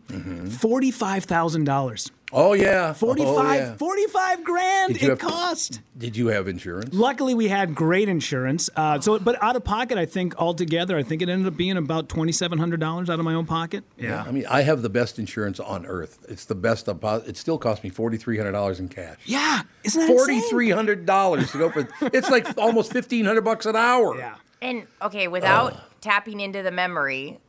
[0.51, 2.11] Forty-five thousand dollars.
[2.31, 3.73] Oh yeah, 45, Oh, yeah.
[3.75, 5.81] 45 grand it have cost.
[5.97, 6.93] Did you have insurance?
[6.93, 8.69] Luckily, we had great insurance.
[8.75, 11.75] Uh, so, but out of pocket, I think altogether, I think it ended up being
[11.75, 13.83] about twenty-seven hundred dollars out of my own pocket.
[13.97, 14.23] Yeah.
[14.27, 16.19] I mean, I have the best insurance on earth.
[16.29, 16.87] It's the best.
[16.87, 19.17] It still cost me forty three hundred dollars in cash.
[19.25, 20.49] Yeah, isn't that Forty insane?
[20.51, 21.87] three hundred dollars to go for.
[22.13, 24.15] It's like almost fifteen hundred bucks an hour.
[24.17, 24.35] Yeah.
[24.61, 27.39] And okay, without tapping into the memory,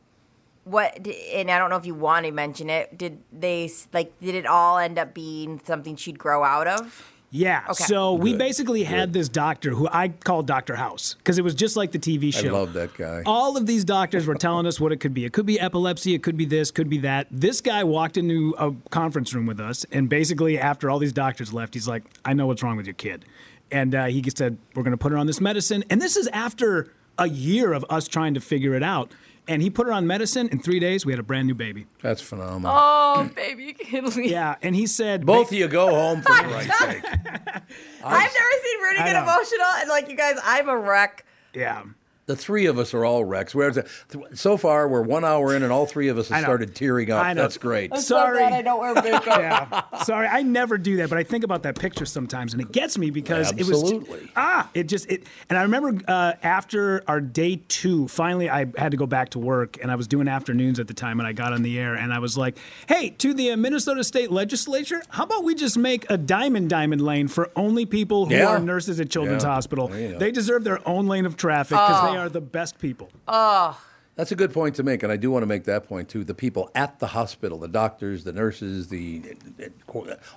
[0.71, 1.07] what?
[1.33, 2.97] And I don't know if you want to mention it.
[2.97, 4.19] Did they like?
[4.19, 7.07] Did it all end up being something she'd grow out of?
[7.33, 7.63] Yeah.
[7.69, 7.85] Okay.
[7.85, 11.55] So we Good, basically had this doctor who I called Doctor House because it was
[11.55, 12.39] just like the TV show.
[12.39, 12.53] I show.
[12.53, 13.23] love that guy.
[13.25, 15.23] All of these doctors were telling us what it could be.
[15.23, 17.27] It could be epilepsy, it could be this, could be that.
[17.31, 21.53] This guy walked into a conference room with us, and basically, after all these doctors
[21.53, 23.23] left, he's like, I know what's wrong with your kid.
[23.71, 26.27] and uh, he said we're going to put her on this medicine, and this is
[26.33, 29.13] after a year of us trying to figure it out.
[29.47, 30.47] And he put her on medicine.
[30.49, 31.87] In three days, we had a brand new baby.
[32.01, 32.71] That's phenomenal.
[32.77, 34.29] Oh, baby, you can leave.
[34.31, 37.03] Yeah, and he said Both of you go home for Christ's sake.
[37.05, 39.23] I've never seen Rudy I get know.
[39.23, 41.25] emotional, and like you guys, I'm a wreck.
[41.53, 41.83] Yeah.
[42.27, 43.53] The three of us are all wrecks.
[43.55, 43.87] Whereas uh,
[44.33, 47.25] so far we're one hour in, and all three of us have started tearing up.
[47.25, 47.41] I know.
[47.41, 47.95] That's great.
[47.97, 48.39] Sorry.
[48.39, 49.25] So I don't wear makeup.
[49.27, 50.03] yeah.
[50.03, 52.97] Sorry, I never do that, but I think about that picture sometimes, and it gets
[52.97, 53.93] me because it was
[54.35, 55.25] ah, it just it.
[55.49, 59.39] And I remember uh, after our day two, finally I had to go back to
[59.39, 61.95] work, and I was doing afternoons at the time, and I got on the air,
[61.95, 62.57] and I was like,
[62.87, 67.01] "Hey, to the uh, Minnesota State Legislature, how about we just make a diamond diamond
[67.01, 68.47] lane for only people who Yeah.
[68.47, 69.49] are nurses at Children's Yeah.
[69.49, 69.87] Hospital?
[69.87, 70.17] There.
[70.19, 73.79] They deserve their own lane of traffic because they are the best people." Oh.
[74.15, 76.23] That's a good point to make, and I do want to make that point too.
[76.23, 79.35] The people at the hospital, the doctors, the nurses, the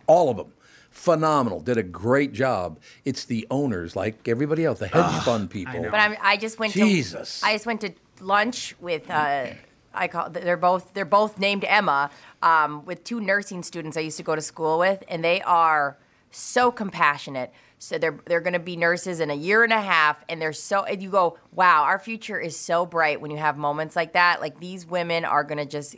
[0.06, 0.52] all of them,
[0.90, 1.60] phenomenal.
[1.60, 2.78] Did a great job.
[3.04, 5.82] It's the owners, like everybody else, the hedge fund people.
[5.82, 7.40] But I'm, I just went Jesus.
[7.40, 9.48] to I just went to lunch with uh,
[9.92, 12.10] I call they're both they're both named Emma
[12.42, 15.98] um, with two nursing students I used to go to school with, and they are
[16.30, 17.52] so compassionate.
[17.84, 20.52] So they're they're going to be nurses in a year and a half, and they're
[20.52, 24.14] so and you go, wow, our future is so bright when you have moments like
[24.14, 24.40] that.
[24.40, 25.96] Like these women are going to just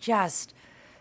[0.00, 0.54] just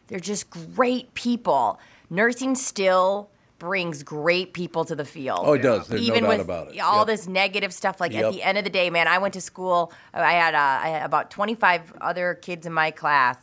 [0.07, 1.79] they're just great people.
[2.09, 3.29] Nursing still
[3.59, 5.41] brings great people to the field.
[5.43, 5.87] Oh, it does.
[5.87, 6.79] There's no Even doubt with about it.
[6.79, 7.07] all Yep.
[7.07, 7.99] this negative stuff.
[8.01, 9.93] Like at the end of the day, man, I went to school.
[10.13, 13.37] I had, uh, I had about 25 other kids in my class,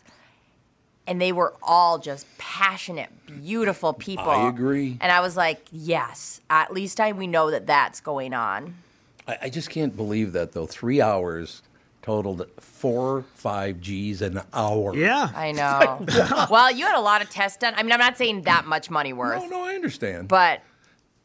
[1.08, 4.28] and they were all just passionate, beautiful people.
[4.30, 4.98] I agree.
[5.00, 8.74] And I was like, yes, at least I, we know that that's going on.
[9.26, 10.66] I, I just can't believe that though.
[10.66, 11.62] Three hours
[12.02, 14.94] totaled four, five G's an hour.
[14.94, 15.30] Yeah.
[15.34, 16.04] I know.
[16.50, 17.72] well, you had a lot of tests done.
[17.76, 20.28] I mean, I'm not saying that much money worth, No, no, I understand.
[20.28, 20.60] but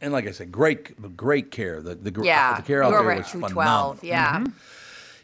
[0.02, 1.82] and like I said, great, great care.
[1.82, 4.00] The the, gr- yeah, the care you out were there at was 212.
[4.00, 4.00] phenomenal.
[4.02, 4.40] Yeah.
[4.40, 4.52] Mm-hmm.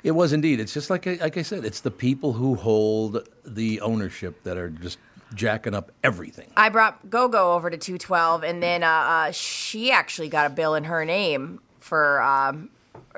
[0.03, 0.59] It was indeed.
[0.59, 1.65] It's just like I, like I said.
[1.65, 4.97] It's the people who hold the ownership that are just
[5.35, 6.49] jacking up everything.
[6.55, 10.75] I brought GoGo over to 212, and then uh, uh, she actually got a bill
[10.75, 12.69] in her name for um,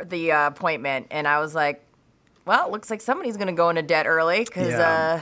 [0.04, 1.08] the uh, appointment.
[1.12, 1.84] And I was like,
[2.46, 5.22] well, it looks like somebody's going to go into debt early because Yeah.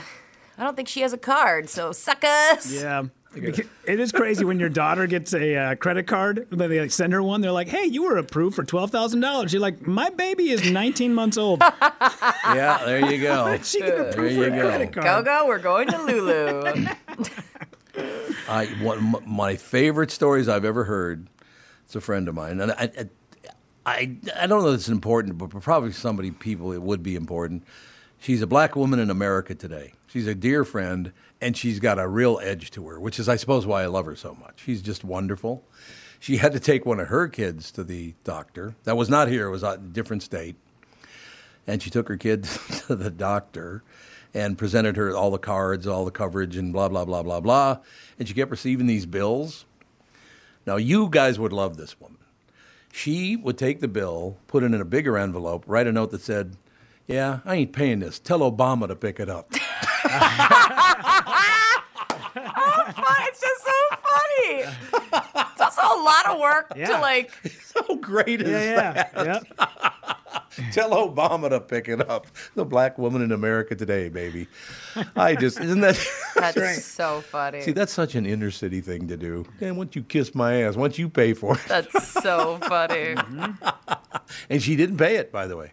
[0.58, 1.68] I don't think she has a card.
[1.68, 2.72] So suck us.
[2.82, 3.04] Yeah.
[3.32, 6.48] It is crazy when your daughter gets a uh, credit card.
[6.50, 7.40] Then they like, send her one.
[7.40, 10.68] They're like, "Hey, you were approved for twelve thousand dollars." You're like, "My baby is
[10.68, 11.60] 19 months old.
[12.44, 13.56] yeah, there you go.
[13.62, 14.68] She can approve There you a go.
[14.68, 16.86] credit card." GoGo, we're going to Lulu.
[18.48, 21.28] I one of my favorite stories I've ever heard.
[21.84, 23.08] It's a friend of mine, and I, I,
[23.86, 27.14] I, I don't know if it's important, but for probably somebody people it would be
[27.16, 27.64] important.
[28.18, 29.94] She's a black woman in America today.
[30.06, 33.36] She's a dear friend, and she's got a real edge to her, which is, I
[33.36, 34.62] suppose, why I love her so much.
[34.64, 35.64] She's just wonderful.
[36.18, 38.74] She had to take one of her kids to the doctor.
[38.84, 40.56] That was not here; it was a different state.
[41.66, 42.44] And she took her kid
[42.86, 43.82] to the doctor
[44.34, 47.78] and presented her all the cards, all the coverage, and blah, blah, blah, blah, blah.
[48.18, 49.64] And she kept receiving these bills.
[50.66, 52.18] Now, you guys would love this woman.
[52.92, 56.20] She would take the bill, put it in a bigger envelope, write a note that
[56.20, 56.56] said,
[57.06, 58.18] Yeah, I ain't paying this.
[58.18, 59.52] Tell Obama to pick it up.
[63.28, 65.42] it's just so funny.
[65.52, 66.86] It's also a lot of work Yeah.
[66.88, 67.30] to like.
[67.70, 69.12] So great is Yeah, that?
[69.14, 69.40] yeah,
[70.58, 70.70] yeah.
[70.72, 72.26] Tell Obama to pick it up.
[72.56, 74.48] The black woman in America today, baby.
[75.14, 75.96] I just, isn't that.
[76.34, 77.60] That's so funny.
[77.62, 79.46] See, that's such an inner city thing to do.
[79.60, 81.60] And once you kiss my ass, once you pay for it.
[81.68, 83.14] That's so funny.
[83.14, 83.66] Mm-hmm.
[84.50, 85.72] And she didn't pay it, by the way.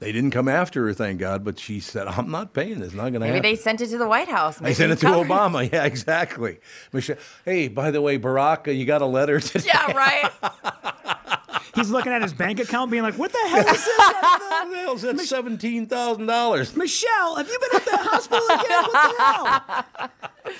[0.00, 2.94] They didn't come after her, thank God, but she said, I'm not paying this.
[2.94, 3.42] Not going to happen.
[3.42, 4.56] Maybe they sent it to the White House.
[4.56, 5.60] They sent it to covered- Obama.
[5.72, 6.58] Yeah, exactly.
[6.92, 9.66] Michelle, hey, by the way, Barack, uh, you got a letter today?
[9.66, 10.30] Yeah, right.
[11.74, 14.76] He's looking at his bank account, being like, "What the hell is this?" What the
[14.78, 16.76] hell's that $17,000?
[16.76, 18.82] Michelle, have you been at the hospital again?
[18.90, 20.56] What the hell?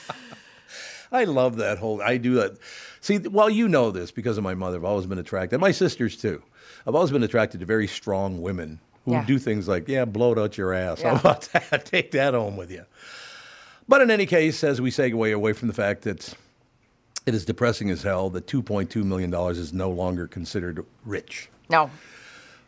[1.12, 2.00] I love that whole.
[2.00, 2.58] I do that.
[3.00, 4.76] See, well, you know this because of my mother.
[4.76, 5.58] I've always been attracted.
[5.60, 6.42] My sisters too.
[6.86, 9.24] I've always been attracted to very strong women who Yeah.
[9.24, 11.00] do things like, yeah, blow it out your ass.
[11.02, 11.10] Yeah.
[11.14, 11.86] How about that?
[11.86, 12.84] Take that home with you.
[13.88, 16.34] But in any case, as we segue away from the fact that
[17.26, 21.48] it is depressing as hell that 2.2 million dollars is no longer considered rich.
[21.68, 21.90] No.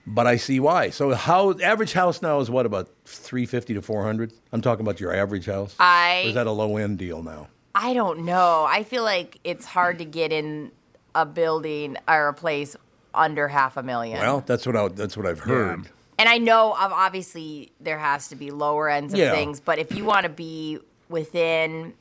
[0.05, 0.91] But I see why.
[0.91, 4.33] So, how average house now is what about 350 to 400?
[4.53, 5.77] I'm talking about your average house.
[5.79, 7.49] I- or is that a low end deal now?
[7.75, 8.67] I don't know.
[8.69, 10.73] I feel like it's hard to get in
[11.15, 12.75] a building or a place
[13.15, 14.19] under half a million.
[14.19, 15.89] Well, that's what I, that's what I've heard.
[16.23, 19.33] And I know obviously there has to be lower ends of Yeah.
[19.33, 21.95] things, but if you want to be within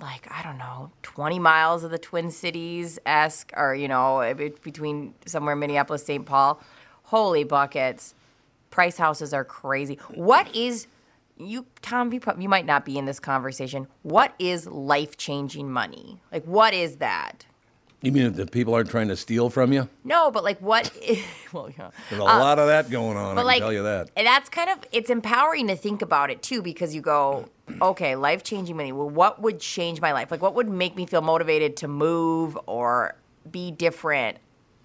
[0.00, 4.32] like I don't know, 20 miles of the Twin Cities esque, or you know, eh,
[4.62, 6.24] between somewhere Minneapolis, St.
[6.24, 6.58] Paul.
[7.04, 8.14] Holy buckets!
[8.70, 9.98] Price houses are crazy.
[10.14, 10.86] What is
[11.36, 12.12] you, Tom?
[12.14, 13.88] You, you might not be in this conversation.
[14.02, 16.20] What is life changing money?
[16.32, 17.44] Like, what is that?
[18.02, 19.88] You mean if the people aren't trying to steal from you?
[20.04, 20.90] No, but like, what?
[21.52, 21.90] well, yeah.
[22.08, 23.26] There's a lot of that going on.
[23.26, 24.10] I Uh, can like, tell you that.
[24.16, 27.46] and that's kind of it's empowering to think about it too, because you go,
[27.82, 28.92] okay, life changing money.
[28.92, 30.30] Well, what would change my life?
[30.30, 33.16] Like, what would make me feel motivated to move or
[33.50, 34.38] be different?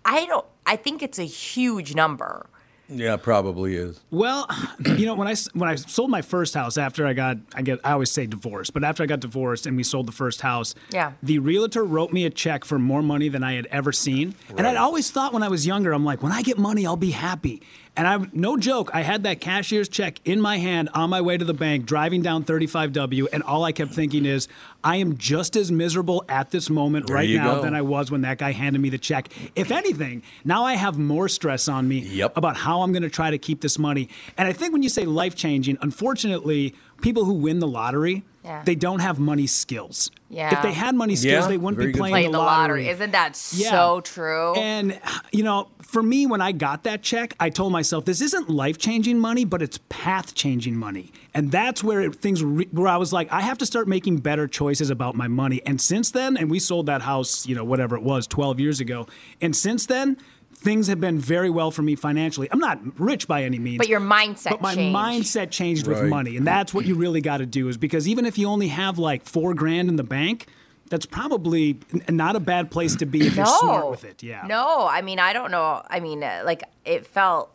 [0.04, 0.46] I don't.
[0.66, 2.48] I think it's a huge number.
[2.88, 4.00] Yeah, probably is.
[4.12, 4.48] Well,
[4.98, 7.62] you know, when I s- when I sold my first house after I got I
[7.62, 10.42] get I always say divorced, but after I got divorced and we sold the first
[10.42, 11.14] house, Yeah.
[11.24, 14.36] the realtor wrote me a check for more money than I had ever seen.
[14.58, 16.96] And I'd always thought when I was younger, I'm like, when I get money, I'll
[16.96, 17.62] be happy.
[17.98, 21.38] And I no joke, I had that cashier's check in my hand on my way
[21.38, 24.48] to the bank, driving down 35W, and all I kept thinking is,
[24.84, 27.62] I am just as miserable at this moment right now go.
[27.62, 29.30] than I was when that guy handed me the check.
[29.56, 32.36] If anything, now I have more stress on me Yep.
[32.38, 34.10] about how I'm going to try to keep this money.
[34.38, 36.76] And I think when you say life changing, unfortunately,
[37.06, 38.64] people who win the lottery, Yeah.
[38.66, 40.10] they don't have money skills.
[40.30, 40.56] Yeah.
[40.56, 42.86] If they had money skills, Yeah, they wouldn't very be playing Playing the the lottery.
[42.86, 43.70] lottery, isn't that Yeah.
[43.72, 44.56] so true?
[44.56, 45.00] And,
[45.32, 48.80] you know, for me, when I got that check, I told myself, this isn't life
[48.80, 51.12] changing money, but it's path changing money.
[51.36, 54.18] And that's where it, things, re- where I was like, I have to start making
[54.18, 55.62] better choices about my money.
[55.66, 58.80] And since then, and we sold that house, you know, whatever it was, 12 years
[58.80, 59.06] ago.
[59.42, 60.18] And since then,
[60.56, 62.48] things have been very well for me financially.
[62.52, 63.78] I'm not rich by any means.
[63.78, 64.96] but your mindset But my changed.
[64.98, 66.10] mindset changed with Right.
[66.10, 67.68] money, and that's what you really got to do.
[67.70, 70.48] Is because even if you only have like four grand in the bank,
[70.90, 74.22] that's probably n- not a bad place to be if you're smart with it.
[74.24, 74.46] Yeah.
[74.48, 75.82] No, I mean, I don't know.
[75.90, 77.52] I mean, uh, like, it felt.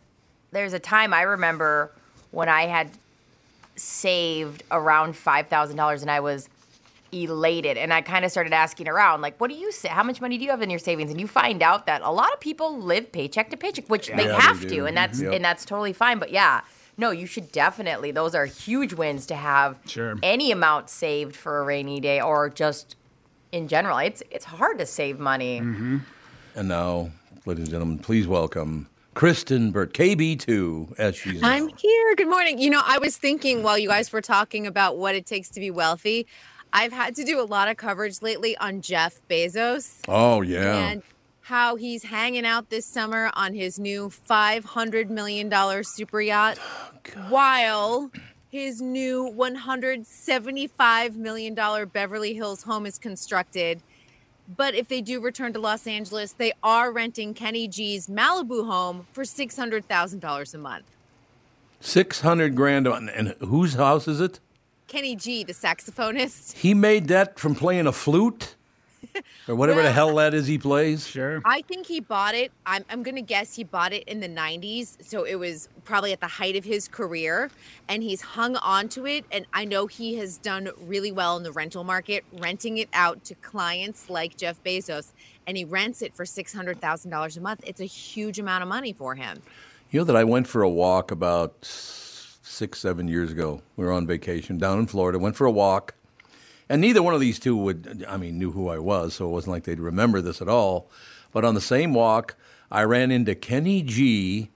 [0.53, 1.92] There's a time I remember
[2.32, 2.90] when I had
[3.76, 6.48] saved around five thousand dollars, and I was
[7.12, 9.88] elated, and I kind of started asking around, like, "What do you say?
[9.88, 12.11] How much money do you have in your savings?" And you find out that a
[12.11, 14.68] lot of people live paycheck to paycheck, which they Yeah, they have do.
[14.68, 15.32] to, and that's Yep.
[15.34, 16.18] and that's totally fine.
[16.18, 16.61] But yeah.
[16.98, 18.11] No, you should definitely.
[18.11, 20.16] Those are huge wins to have Sure.
[20.22, 22.94] any amount saved for a rainy day or just
[23.52, 23.96] in general.
[23.98, 25.61] It's it's hard to save money.
[25.61, 25.98] Mm-hmm.
[26.56, 27.11] And now,
[27.46, 31.76] ladies and gentlemen, please welcome Kristen Burt, KB2, as she's I'm known.
[31.78, 32.14] here.
[32.16, 32.58] Good morning.
[32.58, 35.61] You know, I was thinking while you guys were talking about what it takes to
[35.61, 36.26] be wealthy,
[36.72, 40.76] I've had to do a lot of coverage lately on Jeff Bezos Oh, yeah.
[40.90, 41.02] and
[41.42, 46.58] how he's hanging out this summer on his new $500 million super yacht
[47.28, 48.10] while
[48.50, 51.54] his new $175 million
[51.92, 53.80] Beverly Hills home is constructed.
[54.56, 59.06] But if they do return to Los Angeles, they are renting Kenny G's Malibu home
[59.12, 60.84] for $600,000 a month.
[61.80, 62.86] 600 grand.
[62.88, 64.40] On, and whose house is it?
[64.91, 66.53] Kenny G, the saxophonist.
[66.57, 68.57] He made that from playing a flute?
[69.49, 71.05] Or whatever the hell that is he plays?
[71.09, 71.43] Sure.
[71.45, 72.53] I think he bought it.
[72.64, 75.03] I'm, I'm going to guess he bought it in the 90s.
[75.05, 77.51] So it was probably at the height of his career.
[77.88, 79.24] And he's hung on to it.
[79.32, 83.24] And I know he has done really well in the rental market, renting it out
[83.24, 85.11] to clients like Jeff Bezos.
[85.45, 87.62] And he rents it for $600,000 a month.
[87.66, 89.43] It's a huge amount of money for him.
[89.91, 92.09] You know that I went for a walk about s-
[92.51, 93.62] six, seven years ago.
[93.76, 95.18] We were on vacation down in Florida.
[95.18, 95.94] Went for a walk,
[96.68, 99.30] and neither one of these two would, I mean, knew who I was, so it
[99.30, 100.90] wasn't like they'd remember this at all.
[101.32, 102.36] But on the same walk,
[102.70, 104.51] I ran into Kenny G,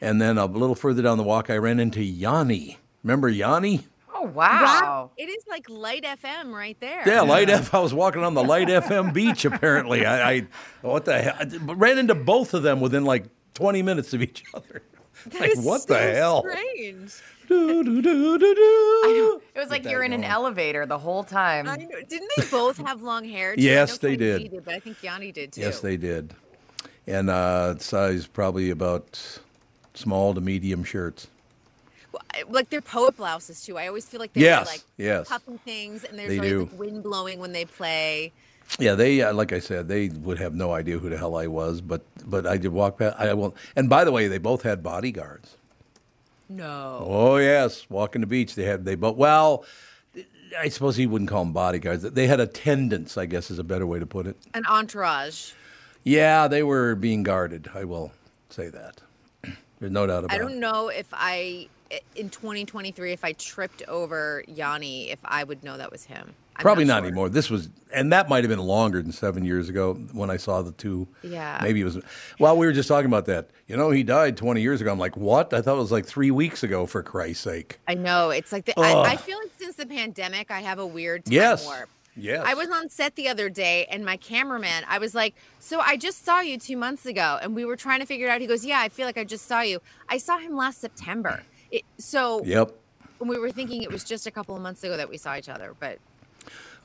[0.00, 2.78] and then a little further down the walk, I ran into Yanni.
[3.02, 3.86] Remember Yanni?
[4.14, 5.10] Oh wow.
[5.16, 7.02] It is like light FM right there.
[7.06, 7.72] Yeah, Light F.
[7.72, 9.44] I was walking on the Light FM beach.
[9.44, 10.46] Apparently, I, I
[10.82, 11.36] what the hell?
[11.38, 14.82] I ran into both of them within like 20 minutes of each other.
[15.26, 16.44] That like is what so the hell?
[16.48, 17.12] Strange.
[17.48, 19.42] Do, do, do, do, do.
[19.54, 21.66] It was like you're in an elevator the whole time.
[21.66, 21.76] I.
[21.78, 23.56] Didn't they both have long hair?
[23.56, 23.62] too?
[23.62, 24.64] Yes, they Kenny G did.
[24.66, 25.62] But I think Yanni did too.
[25.62, 26.34] Yes, they did.
[27.06, 29.38] And uh, size probably about
[29.94, 31.28] small to medium shirts.
[32.12, 33.78] Well, I- like their poet blouses too.
[33.78, 35.26] I always feel like they're Yes, like yes.
[35.26, 36.60] puffing things, and there's They always do.
[36.70, 38.30] like wind blowing when they play.
[38.78, 41.46] Yeah, they uh, like I said, they would have no idea who the hell I
[41.46, 43.16] was, but but I did walk past.
[43.18, 43.54] I won't.
[43.74, 45.56] And by the way, they both had bodyguards.
[46.48, 47.04] No.
[47.06, 48.54] Oh yes, walking the beach.
[48.54, 49.16] They had they both.
[49.16, 49.64] Well,
[50.58, 52.02] I suppose he wouldn't call them bodyguards.
[52.02, 53.16] They had attendants.
[53.16, 54.36] I guess is a better way to put it.
[54.54, 55.52] An entourage.
[56.04, 57.70] Yeah, they were being guarded.
[57.74, 58.12] I will
[58.48, 59.00] say that.
[59.78, 60.34] There's no doubt about it.
[60.34, 61.68] I don't know if I
[62.14, 66.34] in 2023 if I tripped over Yanni if I would know that was him.
[66.62, 67.06] Probably not, sure.
[67.06, 67.28] anymore.
[67.28, 70.62] This was, and that might have been longer than seven years ago when I saw
[70.62, 71.08] the two.
[71.22, 71.58] Yeah.
[71.62, 71.98] Maybe it was.
[72.38, 73.50] Well, we were just talking about that.
[73.66, 74.90] You know, he died 20 years ago.
[74.92, 75.52] I'm like, what?
[75.54, 77.78] I thought it was like three weeks ago, for Christ's sake.
[77.86, 80.86] I know it's like the, I, I feel like since the pandemic I have a
[80.86, 81.64] weird time Yes.
[81.64, 81.88] warp.
[82.20, 82.42] Yes.
[82.44, 85.96] I was on set the other day, and my cameraman, I was like, "So I
[85.96, 88.40] just saw you two months ago," and we were trying to figure it out.
[88.40, 89.80] He goes, "Yeah, I feel like I just saw you.
[90.08, 92.74] I saw him last September." It, so Yep.
[93.20, 95.48] we were thinking it was just a couple of months ago that we saw each
[95.48, 95.98] other, but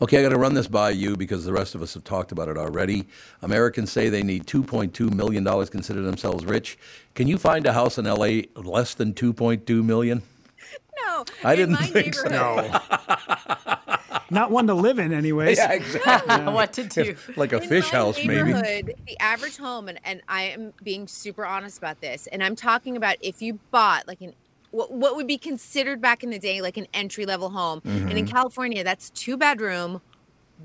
[0.02, 2.32] Okay, I got to run this by you because the rest of us have talked
[2.32, 3.06] about it already.
[3.42, 6.78] Americans say they need $2.2 million, to consider themselves rich.
[7.16, 10.22] Can you find a house in LA less than 2.2 million?
[11.06, 12.30] no, I in didn't my think so.
[12.30, 13.80] neighborhood-
[14.30, 15.58] Not one to live in, anyways.
[15.60, 16.44] Yeah, exactly.
[16.52, 17.16] what to do.
[17.36, 18.52] like a in fish my house, maybe.
[18.52, 22.56] neighborhood, The average home, and, and I am being super honest about this, and I'm
[22.56, 24.34] talking about if you bought like an
[24.74, 28.12] what, what would be considered back in the day like an entry level home, and
[28.12, 28.34] in Mm-hmm.
[28.36, 30.02] California, that's two bedroom,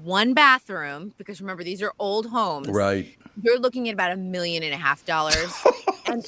[0.02, 2.68] one bathroom, because remember these are old homes.
[2.68, 3.16] Right.
[3.42, 5.52] You're looking at about a million and a half dollars,
[6.06, 6.24] and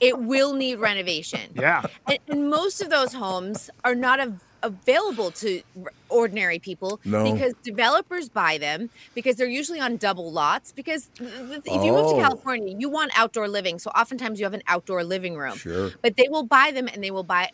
[0.00, 1.52] it will need renovation.
[1.54, 1.82] Yeah.
[2.08, 5.62] And, and most of those homes are not av- available to
[6.08, 7.30] ordinary people No.
[7.32, 10.72] because developers buy them because they're usually on double lots.
[10.72, 12.16] Because if you move Oh.
[12.16, 15.56] to California, you want outdoor living, so oftentimes you have an outdoor living room.
[15.56, 15.90] Sure.
[16.02, 17.50] But they will buy them and they will buy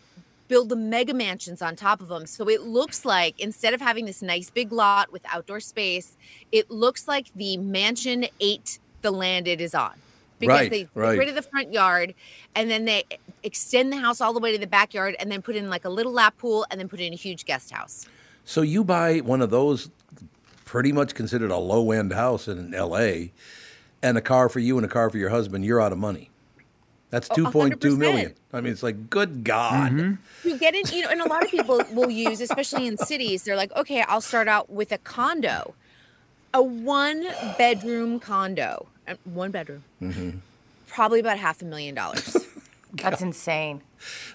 [0.48, 2.24] build the mega mansions on top of them.
[2.26, 6.16] So it looks like instead of having this nice big lot with outdoor space,
[6.50, 9.92] it looks like the mansion ate the land it is on.
[10.38, 11.18] Because Right, they get right.
[11.18, 12.14] rid of the front yard
[12.54, 13.04] and then they
[13.42, 15.88] extend the house all the way to the backyard and then put in like a
[15.90, 18.06] little lap pool and then put in a huge guest house.
[18.44, 19.90] So you buy one of those
[20.64, 23.28] pretty much considered a low end house in LA
[24.02, 26.30] and a car for you and a car for your husband, you're out of money.
[27.10, 28.34] That's oh, two point two million.
[28.52, 29.92] I mean, it's like, good God.
[29.92, 30.48] Mm-hmm.
[30.48, 33.44] You get in, you know, and a lot of people will use, especially in cities,
[33.44, 35.74] they're like, okay, I'll start out with a condo,
[36.52, 37.26] a one
[37.56, 38.88] bedroom condo,
[39.24, 39.84] one bedroom,
[40.86, 42.36] probably about half a million dollars.
[42.92, 43.82] That's insane.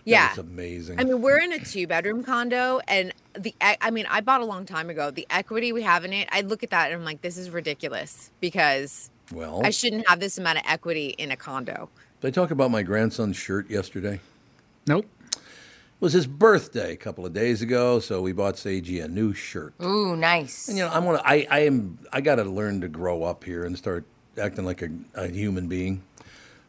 [0.06, 0.28] yeah.
[0.28, 1.00] That's amazing.
[1.00, 4.46] I mean, we're in a two bedroom condo, and the I mean, I bought a
[4.46, 5.12] long time ago.
[5.12, 7.50] The equity we have in it, I look at that and I'm like, this is
[7.50, 11.90] ridiculous because well, I shouldn't have this amount of equity in a condo.
[12.22, 14.20] did I talk about my grandson's shirt yesterday?
[14.88, 15.06] Nope.
[15.32, 15.40] It
[16.06, 19.74] was his birthday a couple of days ago, so we bought Seiji a new shirt.
[19.82, 20.68] Ooh, nice.
[20.68, 23.46] And you know, I'm gonna, I, I am, I got to learn to grow up
[23.46, 24.04] here and start
[24.38, 26.04] acting like a, a human being.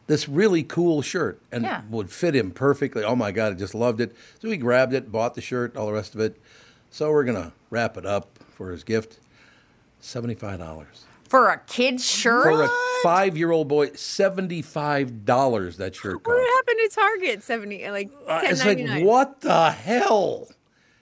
[0.07, 1.81] This really cool shirt and Yeah.
[1.89, 3.03] would fit him perfectly.
[3.03, 4.15] Oh my God, I just loved it.
[4.39, 6.39] So we grabbed it, bought the shirt, all the rest of it.
[6.91, 9.19] So we're gonna wrap it up for his gift.
[10.01, 12.43] Seventy-five dollars For a kid's shirt?
[12.43, 12.69] for a
[13.03, 13.91] five-year-old boy.
[13.95, 17.43] Seventy-five dollars that shirt What happened to Target?
[17.43, 20.49] Seventy like Uh, ten it's like what the hell?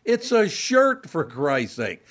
[0.05, 2.03] It's a shirt for Christ's sake.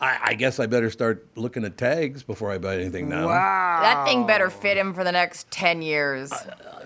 [0.00, 3.26] I, I guess I better start looking at tags before I buy anything now.
[3.26, 3.80] Wow.
[3.82, 6.32] That thing better fit him for the next 10 years.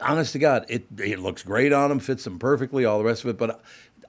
[0.00, 3.24] honest to God, it it looks great on him, fits him perfectly, all the rest
[3.24, 3.38] of it.
[3.38, 3.60] But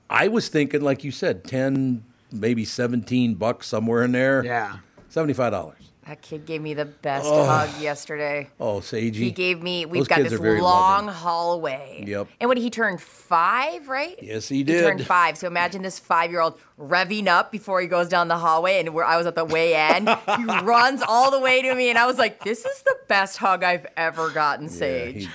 [0.09, 4.43] I was thinking, like you said, ten, maybe seventeen bucks somewhere in there.
[4.45, 4.77] Yeah.
[5.09, 5.82] seventy-five dollars.
[6.07, 7.45] That kid gave me the best oh.
[7.45, 8.49] hug yesterday.
[8.59, 9.15] Oh, Seiji.
[9.15, 11.13] He gave me, we've Those got this long loving.
[11.13, 12.03] hallway.
[12.05, 12.27] Yep.
[12.41, 14.17] And when he turned five, right?
[14.21, 14.75] Yes, he did.
[14.75, 15.37] He turned five.
[15.37, 18.81] So imagine this five year old revving up before he goes down the hallway.
[18.81, 21.89] And where I was at the way end, he runs all the way to me.
[21.89, 25.15] And I was like, this is the best hug I've ever gotten, Yeah, Sage.
[25.15, 25.29] he-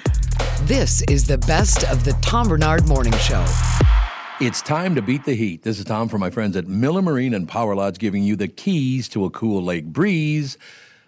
[0.64, 3.44] This is the best of the Tom Barnard Morning Show.
[4.41, 5.64] It's time to beat the heat.
[5.64, 8.47] This is Tom from my friends at Miller Marine and Power Lodge giving you the
[8.47, 10.57] keys to a cool lake breeze.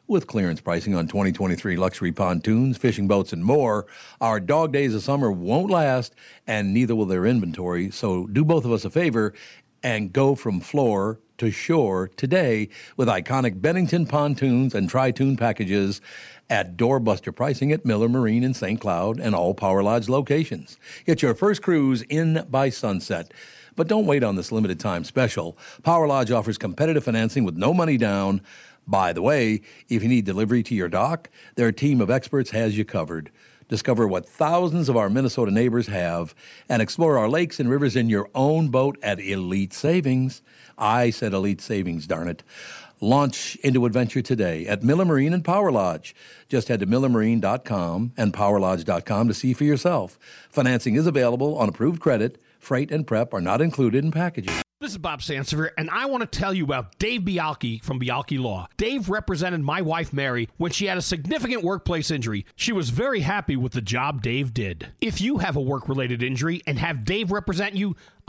[0.08, 3.86] With clearance pricing on 2023 luxury pontoons, fishing boats, and more,
[4.20, 6.12] our dog days of summer won't last,
[6.48, 7.92] and neither will their inventory.
[7.92, 9.32] So do both of us a favor
[9.80, 16.00] and go from floor to shore today with iconic Bennington pontoons and tritoon packages
[16.50, 18.80] at doorbuster pricing at Miller Marine in St.
[18.80, 20.76] Cloud and all Power Lodge locations.
[21.06, 23.32] Get your first cruise in by sunset.
[23.76, 25.56] But don't wait on this limited time special.
[25.84, 28.42] Power Lodge offers competitive financing with no money down.
[28.86, 32.76] By the way, if you need delivery to your dock, their team of experts has
[32.76, 33.30] you covered.
[33.68, 36.34] Discover what thousands of our Minnesota neighbors have
[36.68, 40.42] and explore our lakes and rivers in your own boat at Elite Savings.
[40.76, 42.42] I said Elite Savings, darn it.
[43.00, 46.14] Launch into adventure today at Miller Marine and Power Lodge.
[46.48, 50.18] Just head to millermarine.com and powerlodge.com to see for yourself.
[50.50, 52.40] Financing is available on approved credit.
[52.58, 54.54] Freight and prep are not included in packaging.
[54.80, 58.40] This is Bob Sansevere, and I want to tell you about Dave Bialke from Bialke
[58.40, 58.66] Law.
[58.78, 62.46] Dave represented my wife Mary when she had a significant workplace injury.
[62.56, 64.88] She was very happy with the job Dave did.
[65.02, 67.94] If you have a work related injury and have Dave represent you,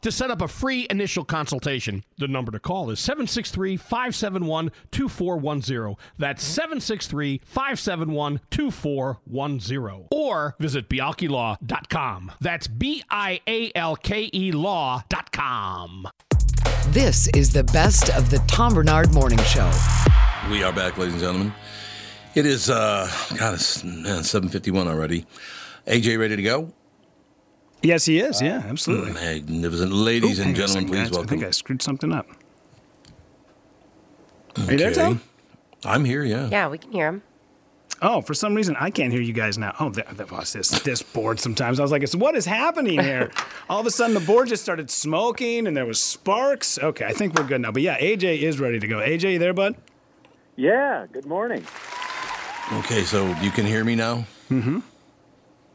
[0.00, 2.04] to set up a free initial consultation.
[2.18, 5.96] The number to call is 763 571 2410.
[6.18, 10.08] That's 763 571 2410.
[10.10, 12.32] Or visit bialkelaw.com.
[12.40, 16.08] That's B I A L K E law.com.
[16.88, 19.70] This is the best of the Tom Barnard Morning Show.
[20.50, 21.54] We are back, ladies and gentlemen.
[22.34, 25.26] It is, uh, God, it's man, 7.51 already.
[25.86, 26.72] AJ ready to go?
[27.82, 28.40] Yes, he is.
[28.42, 29.12] Yeah, absolutely.
[29.12, 29.92] Magnificent.
[29.92, 31.24] Ladies Ooh, and hang on a gentlemen, please guys.
[31.24, 32.26] I think I screwed something up.
[34.56, 35.20] Are you there, Tom?
[35.84, 36.48] I'm here, yeah.
[36.50, 37.22] Yeah, we can hear him.
[38.02, 39.74] Oh, for some reason I can't hear you guys now.
[39.80, 41.40] Oh, that, that was this this board.
[41.40, 43.30] Sometimes I was like, what is happening here?"
[43.70, 46.78] All of a sudden, the board just started smoking, and there was sparks.
[46.78, 47.72] Okay, I think we're good now.
[47.72, 48.96] But yeah, AJ is ready to go.
[48.98, 49.76] AJ, you there, bud?
[50.56, 51.64] Yeah, good morning.
[52.72, 54.26] Okay, so you can hear me now?
[54.50, 54.80] Mm-hmm.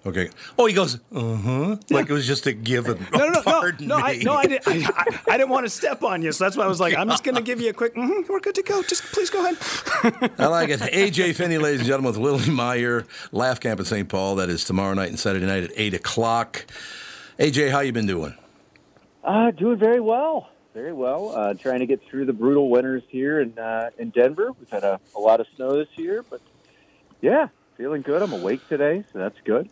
[0.04, 0.30] Okay.
[0.58, 1.76] Oh, he goes, uh-huh.
[1.92, 3.06] Like it was just a given.
[3.14, 3.98] No, no, no, Pardon no.
[3.98, 4.68] I, no, I didn't.
[4.68, 6.96] I, I, I didn't want to step on you, so that's why I was like,
[6.96, 7.96] "I'm just going to give you a quick.
[7.96, 8.82] Mm-hmm, we're good to go.
[8.82, 9.58] Just please go ahead."
[10.40, 10.80] I like it.
[10.80, 14.10] AJ Finney, ladies and gentlemen, with Willie Meyer, Laugh Camp at St.
[14.10, 14.36] Paul.
[14.36, 16.66] That is tomorrow night and Saturday night at 8 o'clock.
[17.38, 18.36] AJ, how you been doing?
[19.24, 21.30] Uh, doing very well, very well.
[21.36, 24.52] Uh, trying to get through the brutal winters here in uh, in Denver.
[24.60, 26.42] We've had a, a lot of snow this year, but
[27.22, 28.24] yeah, feeling good.
[28.24, 29.70] I'm awake today, so that's good.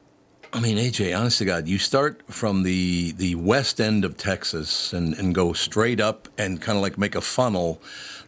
[0.51, 4.93] I mean, AJ, honest to God, you start from the the west end of Texas
[4.93, 7.81] and, and go straight up and kind of like make a funnel.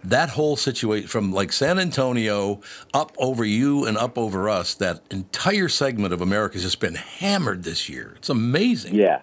[0.04, 2.62] That whole situation from like San Antonio
[2.94, 6.96] up over you and up over us, that entire segment of America has just been
[6.96, 8.14] hammered this year.
[8.18, 8.96] It's amazing.
[8.96, 9.22] Yeah,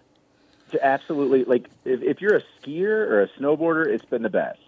[0.82, 1.44] absolutely.
[1.44, 4.60] Like if, if you're a skier or a snowboarder, it's been the best.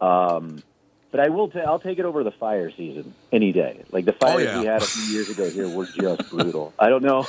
[0.00, 0.62] Um,
[1.10, 1.50] but I will.
[1.54, 3.84] i I'll take it over the fire season any day.
[3.90, 4.60] Like the fires yeah.
[4.60, 6.72] we had a few years ago here were just brutal.
[6.78, 7.26] I don't know.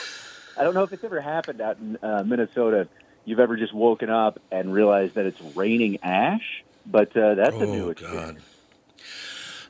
[0.58, 2.88] I don't know if it's ever happened out in uh, Minnesota.
[3.26, 7.66] You've ever just woken up and realized that it's raining ash, but uh, that's a
[7.66, 8.42] new Oh, experience.
[8.42, 8.42] God.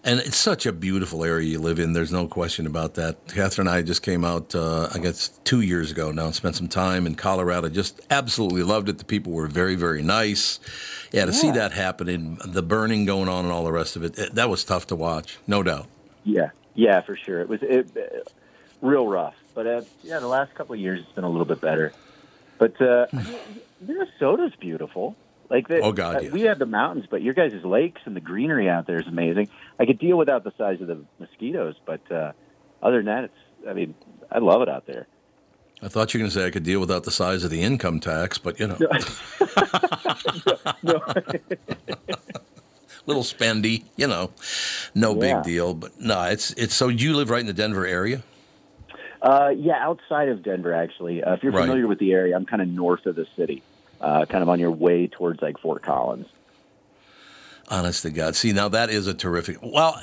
[0.04, 1.94] And it's such a beautiful area you live in.
[1.94, 3.28] There's no question about that.
[3.28, 6.56] Catherine and I just came out, uh, I guess, two years ago now and spent
[6.56, 7.68] some time in Colorado.
[7.70, 9.00] Just absolutely loved it.
[9.00, 10.60] The people were very, very nice.
[11.12, 14.18] Yeah, to see that happening, the burning going on and all the rest of it,
[14.18, 15.88] it that was tough to watch, no doubt.
[16.24, 17.42] Yeah, yeah, for sure.
[17.42, 18.20] It was it, uh,
[18.82, 21.62] real rough, but uh, yeah, the last couple of years it's been a little bit
[21.62, 21.94] better.
[22.58, 23.08] But uh,
[23.82, 25.16] Minnesota's beautiful.
[25.50, 26.32] Like the, Oh, God, uh, yes.
[26.34, 29.48] we have the mountains, but your guys' lakes and the greenery out there is amazing.
[29.80, 32.34] I could deal without the size of the mosquitoes, but uh,
[32.84, 33.34] other than that, it's.
[33.68, 33.96] I mean,
[34.32, 35.08] I love it out there.
[35.82, 37.62] I thought you were going to say I could deal without the size of the
[37.62, 38.78] income tax, but you know,
[40.84, 41.02] No,
[43.06, 44.32] little spendy, you know,
[44.96, 45.20] no Yeah.
[45.36, 45.74] big deal.
[45.74, 46.74] But no, it's it's.
[46.74, 48.24] So you live right in the Denver area?
[49.22, 51.24] uh, yeah, outside of Denver, actually.
[51.24, 51.62] Uh, if you're Right.
[51.64, 53.64] familiar with the area, I'm kind of north of the city,
[54.02, 56.28] uh, kind of on your way towards like Fort Collins.
[57.70, 58.36] Honest to God.
[58.36, 59.58] See, now that is a terrific.
[59.62, 60.00] Well,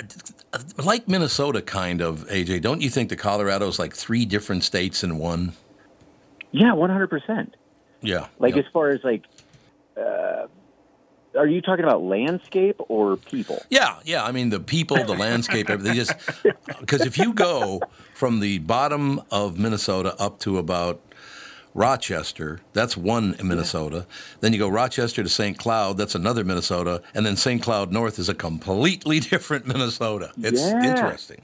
[0.84, 5.02] like Minnesota, kind of, AJ, don't you think the Colorado is like three different states
[5.02, 5.54] in one?
[6.50, 7.06] Yeah, 100.
[7.08, 7.56] percent
[8.02, 8.26] Yeah.
[8.38, 8.66] Like Yep.
[8.66, 9.24] as far as like,
[9.96, 10.46] uh,
[11.36, 13.60] are you talking about landscape or people?
[13.70, 14.24] Yeah, yeah.
[14.24, 15.94] I mean, the people, the landscape, everything.
[15.96, 16.12] Just
[16.80, 17.80] because if you go
[18.14, 21.00] from the bottom of Minnesota up to about
[21.74, 24.06] Rochester, that's one in Minnesota.
[24.40, 25.58] Then you go Rochester to St.
[25.58, 27.60] Cloud, that's another Minnesota, and then St.
[27.60, 30.32] Cloud North is a completely different Minnesota.
[30.40, 30.84] It's Yeah.
[30.84, 31.42] interesting.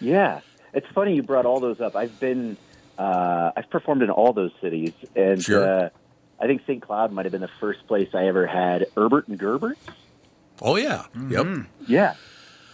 [0.00, 0.40] Yeah,
[0.72, 1.96] it's funny you brought all those up.
[1.96, 2.56] I've been,
[2.98, 5.64] uh, I've performed in all those cities, and Sure.
[5.86, 5.88] uh,
[6.40, 6.80] I think St.
[6.80, 9.76] Cloud might have been the first place I ever had Erbert and Gerbert.
[10.62, 11.46] Oh yeah, yep.
[11.88, 12.14] Yeah,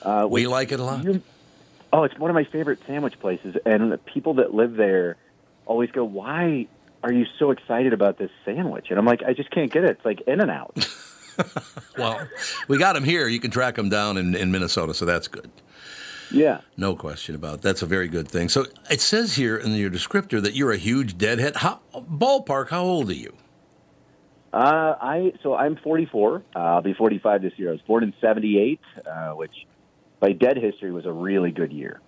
[0.03, 1.03] uh, We which like it a lot.
[1.05, 1.23] you-
[1.93, 5.17] oh, it's one of my favorite sandwich places, and the people that live there
[5.67, 6.67] always go, "Why
[7.03, 9.91] are you so excited about this sandwich?" And I'm like, "I just can't get it.
[9.91, 10.89] It's like In and Out."
[11.99, 12.27] Well,
[12.69, 13.29] we got them here.
[13.29, 15.51] You can track them down in, in Minnesota, so that's good.
[16.31, 16.61] yeah.
[16.77, 17.63] No question about it.
[17.63, 18.49] That's a very good thing.
[18.49, 21.57] So it says here in your descriptor that you're a huge deadhead.
[21.57, 23.35] How, ballpark, how old are you?
[24.53, 26.43] Uh, I so I'm 44.
[26.55, 27.69] Uh, I'll be 45 this year.
[27.69, 29.53] I was born in '78, uh, which
[30.21, 32.01] by dead history was a really good year.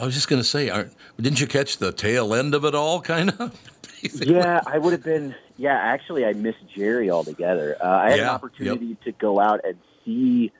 [0.00, 2.74] I was just going to say, aren't, didn't you catch the tail end of it
[2.74, 3.60] all, kind of?
[4.12, 5.34] yeah, I would have been.
[5.56, 7.76] Yeah, actually, I missed Jerry altogether.
[7.82, 10.52] Uh, I had an Yeah, opportunity to go out and see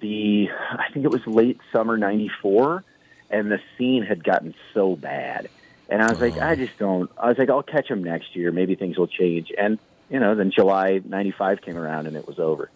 [0.00, 0.48] the.
[0.50, 2.84] I think it was late summer '94,
[3.30, 5.50] and the scene had gotten so bad,
[5.88, 7.10] and I was like, I just don't.
[7.18, 8.50] I was like, I'll catch him next year.
[8.50, 9.48] Maybe things will change.
[9.58, 12.70] And you know, then July '95 came around, and it was over.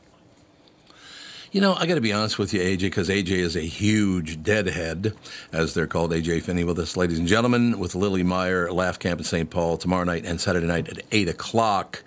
[1.51, 4.43] You know, I got to be honest with you, AJ, because AJ is a huge
[4.43, 5.15] deadhead,
[5.51, 6.11] as they're called.
[6.11, 9.49] AJ Finney with us, ladies and gentlemen, with Lily Meyer, Laugh Camp in St.
[9.49, 12.05] Paul tomorrow night and Saturday night at 8 o'clock.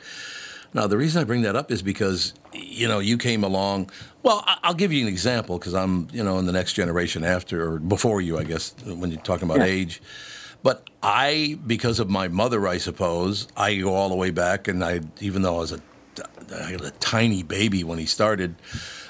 [0.75, 3.89] Now, the reason I bring that up is because, you know, you came along.
[4.21, 7.73] Well, I'll give you an example because I'm, you know, in the next generation after
[7.73, 10.03] or before you, I guess, when you're talking about age.
[10.61, 14.83] But I, because of my mother, I suppose, I go all the way back, and
[14.83, 15.79] I, even though I was a,
[16.55, 18.53] I was a tiny baby when he started,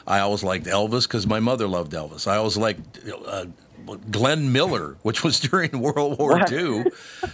[0.08, 2.28] I always liked Elvis because my mother loved Elvis.
[2.28, 3.46] I always liked uh,
[4.10, 6.86] Glenn Miller, which was during World War II,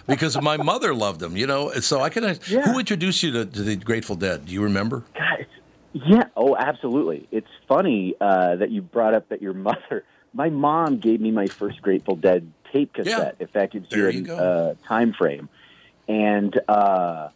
[0.08, 1.38] because my mother loved him.
[1.38, 2.38] You know, so I can.
[2.48, 2.72] Yeah.
[2.72, 4.46] Who introduced you to, to the Grateful Dead?
[4.46, 5.04] Do you remember?
[5.14, 5.46] God,
[5.94, 6.24] yeah.
[6.36, 7.28] Oh, absolutely.
[7.32, 10.04] It's funny uh, that you brought up that your mother.
[10.34, 13.38] My mom gave me my first Grateful Dead tape cassette.
[13.40, 15.50] If that gives you a uh, time frame.
[16.08, 17.30] And uh,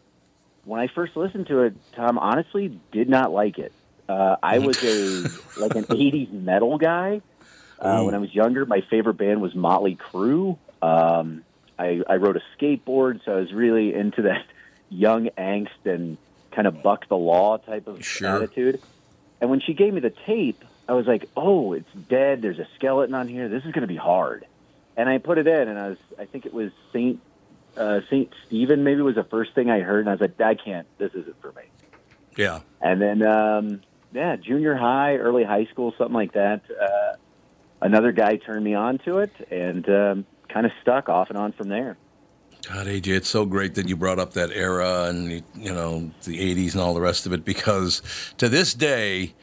[0.66, 3.74] when I first listened to it, Tom honestly did not like it.
[4.12, 7.22] Uh, I was a like an '80s metal guy.
[7.80, 10.58] Uh, when I was younger, my favorite band was Motley Crue.
[10.82, 11.44] Um,
[11.80, 14.46] I, I rode a skateboard, so I was really into that
[14.90, 16.18] young angst and
[16.52, 18.36] kind of buck the law type of Sure.
[18.44, 18.82] attitude.
[19.40, 22.42] And when she gave me the tape, I was like, "Oh, it's dead.
[22.42, 23.48] There's a skeleton on here.
[23.50, 24.46] This is going to be hard."
[24.98, 27.20] And I put it in, and I was, I think it was Saint
[27.78, 28.84] uh, Saint Stephen.
[28.84, 30.86] Maybe was the first thing I heard, and I was like, "I can't.
[31.00, 31.64] This isn't for me."
[32.38, 32.60] Yeah.
[32.82, 33.82] And then, um,
[34.14, 36.62] yeah, junior high, early high school, something like that.
[36.70, 37.16] Uh,
[37.82, 41.52] another guy turned me on to it, and um, kind of stuck off and on
[41.54, 41.98] from there.
[42.68, 46.56] God, AJ, it's so great that you brought up that era and you know the
[46.56, 48.02] '80s and all the rest of it because
[48.38, 49.34] to this day,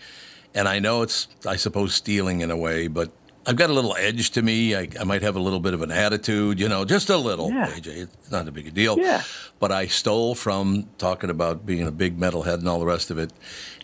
[0.54, 3.10] and I know it's I suppose stealing in a way, but
[3.48, 4.76] I've got a little edge to me.
[4.76, 7.50] I, I might have a little bit of an attitude, you know, just a little.
[7.50, 7.68] Yeah.
[7.68, 8.98] AJ, it's not a big deal.
[8.98, 9.22] Yeah.
[9.58, 13.16] But I stole from talking about being a big metalhead and all the rest of
[13.16, 13.32] it.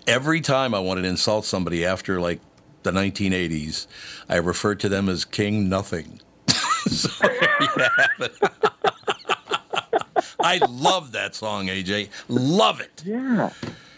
[0.07, 2.40] Every time I wanted to insult somebody after like
[2.82, 3.86] the 1980s,
[4.28, 6.20] I referred to them as King Nothing.
[6.86, 7.11] so.
[10.40, 12.11] I love that song, AJ.
[12.28, 13.02] Love it.
[13.05, 13.50] Yeah.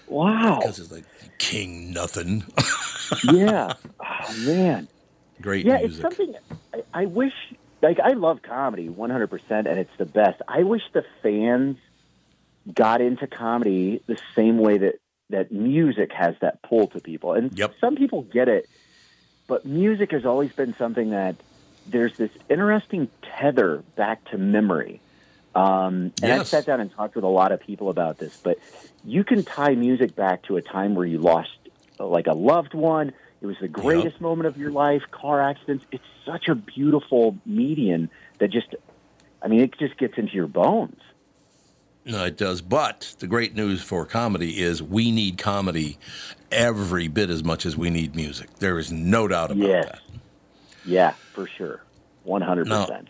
[0.07, 0.59] Wow.
[0.61, 1.05] Because it's like
[1.39, 2.45] King Nothing.
[3.25, 3.73] yeah.
[4.01, 4.89] Oh man.
[5.43, 5.91] Great Yeah, music.
[5.91, 6.35] it's something
[6.73, 7.33] I, I wish.
[7.83, 10.41] Like I love comedy 100, percent and it's the best.
[10.49, 11.77] I wish the fans
[12.73, 14.95] got into comedy the same way that
[15.31, 17.33] that music has that pull to people.
[17.33, 17.75] And Yep.
[17.81, 18.69] some people get it,
[19.49, 21.37] but music has always been something that
[21.87, 23.09] there's this interesting
[23.39, 25.01] tether back to memory.
[25.55, 28.59] Um, and I've sat down and talked with a lot of people about this, but
[29.05, 31.51] you can tie music back to a time where you lost
[31.99, 33.13] uh, like a loved one.
[33.41, 35.85] It was the greatest moment of your life, car accidents.
[35.93, 38.75] It's such a beautiful median that just,
[39.41, 41.01] I mean, it just gets into your bones.
[42.07, 42.63] No, it does.
[42.63, 45.99] But the great news for comedy is we need comedy
[46.53, 48.49] every bit as much as we need music.
[48.61, 49.85] There is no doubt about Yes.
[49.87, 50.01] that.
[50.85, 51.83] Yeah, for sure.
[52.25, 53.09] 100%.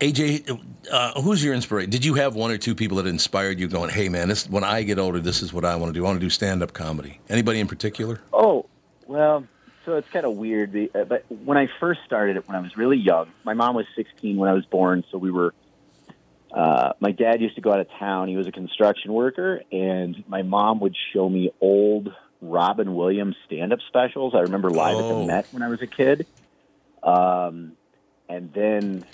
[0.00, 0.58] AJ,
[0.90, 1.90] uh, who's your inspiration?
[1.90, 4.64] Did you have one or two people that inspired you going, hey, man, this, when
[4.64, 6.04] I get older, this is what I want to do?
[6.04, 7.20] I want to do stand up comedy.
[7.28, 8.20] Anybody in particular?
[8.32, 8.64] Oh,
[9.06, 9.44] well,
[9.84, 10.74] so it's kind of weird.
[10.94, 13.86] uh, But when I first started it, when I was really young, my mom was
[13.96, 15.52] 16 when I was born, so we were.
[16.52, 18.28] Uh, my dad used to go out of town.
[18.28, 23.80] He was a construction worker, and my mom would show me old Robin Williams stand-up
[23.88, 24.34] specials.
[24.34, 25.20] I remember live at Oh.
[25.20, 26.26] the Met when I was a kid.
[27.02, 27.72] Um,
[28.28, 29.04] and then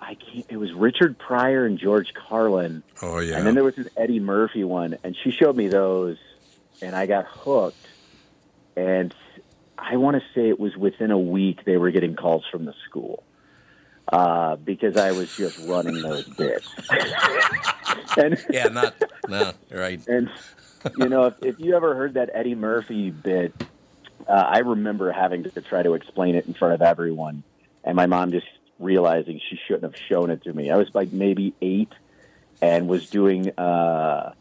[0.00, 2.82] I can't, it was Richard Pryor and George Carlin.
[3.00, 3.36] Oh, yeah.
[3.38, 6.18] And then there was this Eddie Murphy one, and she showed me those,
[6.82, 7.86] and I got hooked.
[8.76, 9.14] And
[9.78, 12.74] I want to say it was within a week they were getting calls from the
[12.88, 13.22] school
[14.08, 16.68] uh, because I was just running those bits.
[18.16, 18.94] and yeah, not,
[19.28, 20.06] no, right.
[20.06, 20.30] and
[20.96, 23.54] you know, if, if you ever heard that Eddie Murphy bit,
[24.28, 27.42] uh, I remember having to try to explain it in front of everyone,
[27.84, 28.46] and my mom just
[28.78, 30.70] realizing she shouldn't have shown it to me.
[30.70, 31.92] I was like maybe eight,
[32.60, 33.50] and was doing.
[33.58, 34.32] Uh,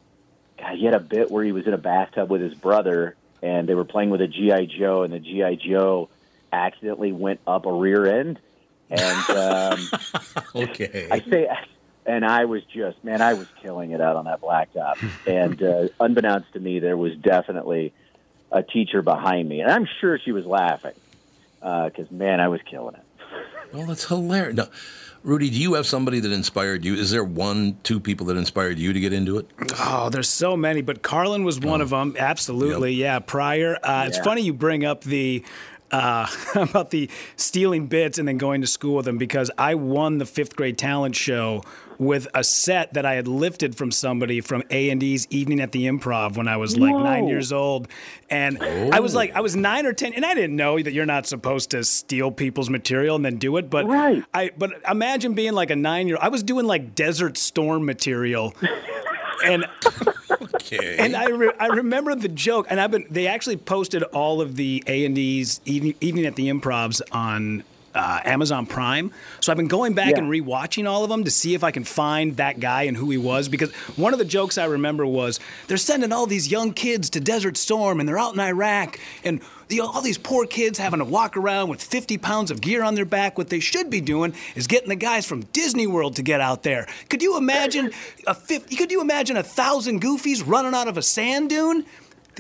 [0.59, 3.67] God, he had a bit where he was in a bathtub with his brother, and
[3.67, 6.09] they were playing with a GI Joe, and the GI Joe
[6.53, 8.39] accidentally went up a rear end,
[8.91, 9.29] and.
[9.37, 9.79] Um,
[10.55, 11.07] Okay.
[11.09, 11.47] I say,
[12.05, 14.95] and I was just, man, I was killing it out on that blacktop.
[15.27, 17.93] and uh, unbeknownst to me, there was definitely
[18.51, 20.93] a teacher behind me, and I'm sure she was laughing
[21.61, 23.03] because, man, I was killing it.
[23.73, 24.57] Well, that's hilarious.
[24.57, 24.67] No,
[25.23, 26.95] Rudy, do you have somebody that inspired you?
[26.95, 29.47] Is there one, two people that inspired you to get into it?
[29.79, 32.17] Oh, there's so many, but Carlin was one of them.
[32.19, 33.19] Absolutely, yeah.
[33.19, 35.45] Pryor, uh, it's funny you bring up the
[35.91, 40.17] uh, about the stealing bits and then going to school with them because I won
[40.17, 41.63] the fifth grade talent show
[41.97, 45.71] with a set that I had lifted from somebody from A and E's Evening at
[45.71, 47.87] the Improv when I was like nine years old,
[48.27, 51.05] and I was like I was nine or ten, and I didn't know that you're
[51.05, 54.23] not supposed to steal people's material and then do it, but Right.
[54.33, 56.17] I but imagine being like a nine year.
[56.19, 58.55] I was doing like Desert Storm material.
[59.43, 59.65] And
[60.55, 60.95] Okay.
[60.97, 63.05] and I, re- I remember the joke, and I've been.
[63.09, 67.63] They actually posted all of the A and E's evening, evening at the Improvs on
[67.93, 69.11] uh, Amazon Prime.
[69.41, 70.19] So I've been going back Yeah.
[70.19, 73.09] and rewatching all of them to see if I can find that guy and who
[73.09, 73.49] he was.
[73.49, 77.19] Because one of the jokes I remember was they're sending all these young kids to
[77.19, 81.05] Desert Storm, and they're out in Iraq, and the, all these poor kids having to
[81.05, 83.37] walk around with 50 pounds of gear on their back.
[83.37, 86.63] What they should be doing is getting the guys from Disney World to get out
[86.63, 86.87] there.
[87.09, 87.91] Could you imagine
[88.27, 91.85] a 50, Could you imagine a thousand goofies running out of a sand dune?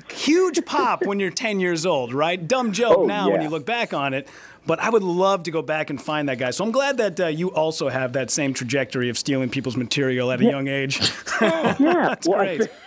[0.09, 2.45] Huge pop when you're 10 years old, right?
[2.47, 4.27] Dumb joke Oh, now when you look back on it.
[4.65, 6.51] But I would love to go back and find that guy.
[6.51, 10.31] So I'm glad that uh, you also have that same trajectory of stealing people's material
[10.31, 10.99] at a young age.
[11.41, 12.69] Yeah, That's well, great.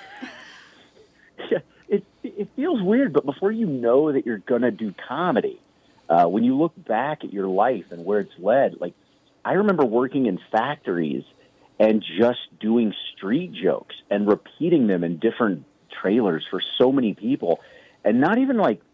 [1.51, 1.59] Yeah,
[1.89, 5.61] it it feels weird, but before you know that you're gonna do comedy,
[6.09, 8.95] uh, when you look back at your life and where it's led, like
[9.45, 11.25] I remember working in factories
[11.79, 15.65] and just doing street jokes and repeating them in different
[16.01, 17.61] trailers for so many people,
[18.05, 18.94] and not even like yeah,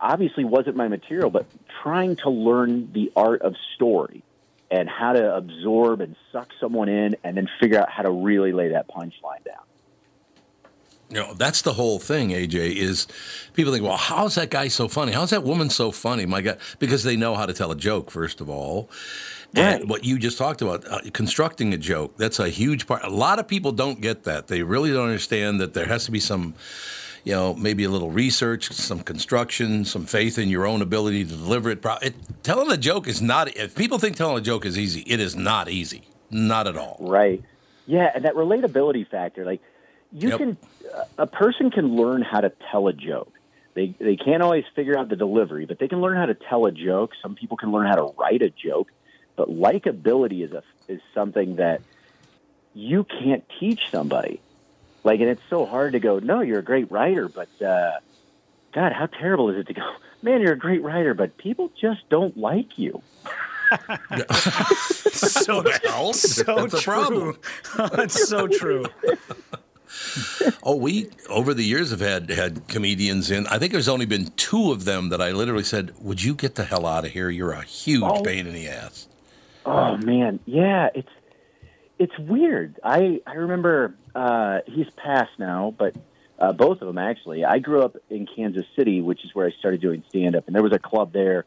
[0.00, 1.46] obviously wasn't my material, but
[1.82, 4.22] trying to learn the art of story
[4.70, 8.52] and how to absorb and suck someone in, and then figure out how to really
[8.52, 9.62] lay that punchline down.
[11.08, 13.06] You know, that's the whole thing, AJ, is
[13.54, 15.12] people think, well, how's that guy so funny?
[15.12, 16.26] How's that woman so funny?
[16.26, 18.90] My God, because they know how to tell a joke, first of all.
[19.54, 19.80] Right.
[19.80, 23.04] And what you just talked about, uh, constructing a joke, that's a huge part.
[23.04, 24.48] A lot of people don't get that.
[24.48, 26.54] They really don't understand that there has to be some,
[27.26, 31.30] you know, maybe a little research, some construction, some faith in your own ability to
[31.30, 31.84] deliver it.
[32.00, 32.14] It
[32.44, 35.34] telling a joke is not, if people think telling a joke is easy, it is
[35.34, 36.06] not easy.
[36.30, 36.96] Not at all.
[37.00, 37.42] Right.
[37.84, 39.60] Yeah, and that relatability factor, like
[40.12, 40.38] you Yep.
[40.38, 40.56] can,
[41.18, 43.32] a person can learn how to tell a joke.
[43.74, 46.66] They they can't always figure out the delivery, but they can learn how to tell
[46.66, 47.10] a joke.
[47.20, 48.88] Some people can learn how to write a joke,
[49.34, 51.82] but likability is a is something that
[52.72, 54.40] you can't teach somebody.
[55.06, 56.18] Like, and it's so hard to go.
[56.18, 57.92] No, you're a great writer, but uh,
[58.74, 59.88] God, how terrible is it to go?
[60.22, 63.00] Man, you're a great writer, but people just don't like you.
[65.12, 67.36] so Well, so that's true.
[67.76, 68.86] That's so true.
[70.62, 73.46] Oh, we over the years have had had comedians in.
[73.48, 76.54] I think there's only been two of them that I literally said, "Would you get
[76.56, 77.28] the hell out of here?
[77.30, 78.22] You're a huge Oh.
[78.22, 79.06] pain in the ass."
[79.64, 81.08] Oh man, yeah, it's
[81.98, 82.78] it's weird.
[82.84, 85.94] I I remember uh, he's passed now, but
[86.38, 87.44] uh, both of them actually.
[87.44, 90.54] I grew up in Kansas City, which is where I started doing stand up, and
[90.54, 91.44] there was a club there,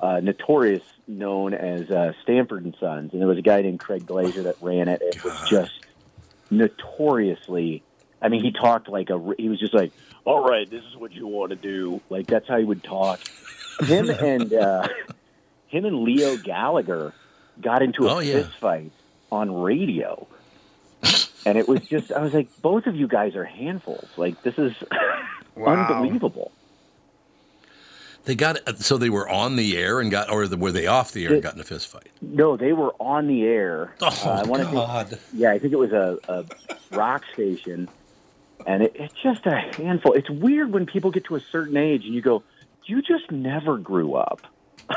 [0.00, 4.06] uh, notorious, known as uh, Stanford and Sons, and there was a guy named Craig
[4.06, 5.02] Glazer that ran it.
[5.02, 5.72] It was just
[6.50, 7.82] notoriously.
[8.22, 9.34] I mean, he talked like a.
[9.38, 9.92] He was just like,
[10.24, 13.20] "All right, this is what you want to do." Like that's how he would talk.
[13.82, 14.88] Him and uh,
[15.68, 17.12] him and Leo Gallagher
[17.60, 18.34] got into a Oh, yeah.
[18.44, 18.92] fist fight
[19.34, 20.26] on radio.
[21.46, 24.08] And it was just, I was like, both of you guys are handfuls.
[24.16, 24.72] Like, this is
[25.56, 26.52] unbelievable.
[28.24, 31.26] They got so they were on the air and got, or were they off the
[31.26, 32.08] air and got in a fist fight?
[32.22, 33.94] No, they were on the air.
[34.00, 35.18] Oh Uh, I wanna think- God!
[35.34, 36.44] yeah, I think it was a, a
[36.96, 37.86] rock station.
[38.66, 40.14] And it, it's just a handful.
[40.14, 42.42] It's weird when people get to a certain age and you go,
[42.86, 44.40] you just never grew up.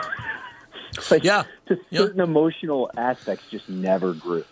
[1.12, 2.00] like, Yeah, Just yeah.
[2.00, 4.44] certain emotional aspects just never grew.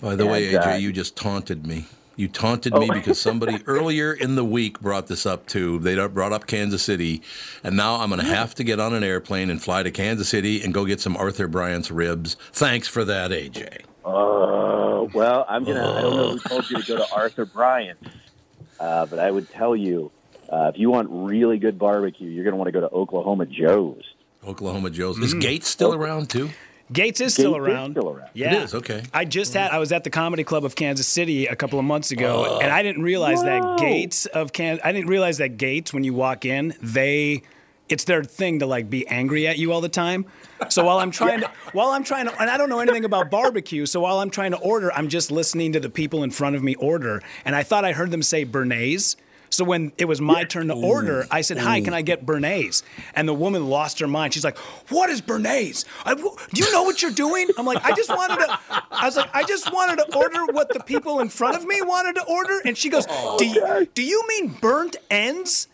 [0.00, 1.86] By the way, AJ, uh, you just taunted me.
[2.16, 2.94] You taunted me Oh.
[2.94, 5.78] because somebody earlier in the week brought this up too.
[5.78, 7.22] They brought up Kansas City,
[7.64, 10.28] and now I'm going to have to get on an airplane and fly to Kansas
[10.28, 12.36] City and go get some Arthur Bryant's ribs.
[12.52, 13.82] Thanks for that, AJ.
[14.04, 17.44] Oh, well, I'm going to, I don't know who told you to go to Arthur
[17.44, 17.98] Bryant,
[18.78, 20.10] uh, but I would tell you
[20.50, 23.46] uh, if you want really good barbecue, you're going to want to go to Oklahoma
[23.46, 24.04] Joe's.
[24.46, 25.18] Oklahoma Joe's.
[25.18, 25.40] Is mm-hmm.
[25.40, 26.50] Gates still around too?
[26.92, 27.92] Gates is still Gates is around.
[27.92, 28.30] still around.
[28.34, 29.02] Yeah, It is, okay.
[29.14, 29.70] I just had.
[29.70, 32.58] I was at the Comedy Club of Kansas City a couple of months ago, oh.
[32.58, 33.44] and I didn't realize Whoa.
[33.44, 34.80] that Gates of Can.
[34.82, 37.42] I didn't realize that Gates when you walk in, they.
[37.88, 40.26] It's their thing to like be angry at you all the time.
[40.68, 43.32] So while I'm trying to, while I'm trying to, and I don't know anything about
[43.32, 46.54] barbecue, so while I'm trying to order, I'm just listening to the people in front
[46.54, 49.16] of me order, and I thought I heard them say Bernays.
[49.50, 52.02] So when it was my turn to order, I said, "Hi, can I oh.
[52.02, 52.82] get Bernays?"
[53.14, 54.32] And the woman lost her mind.
[54.32, 55.84] She's like, "What is Bernays?
[56.04, 58.58] I, do you know what you're doing?" I'm like, "I just wanted to."
[58.90, 61.82] I was like, "I just wanted to order what the people in front of me
[61.82, 65.68] wanted to order." And she goes, oh, "Do you, do you mean burnt ends?"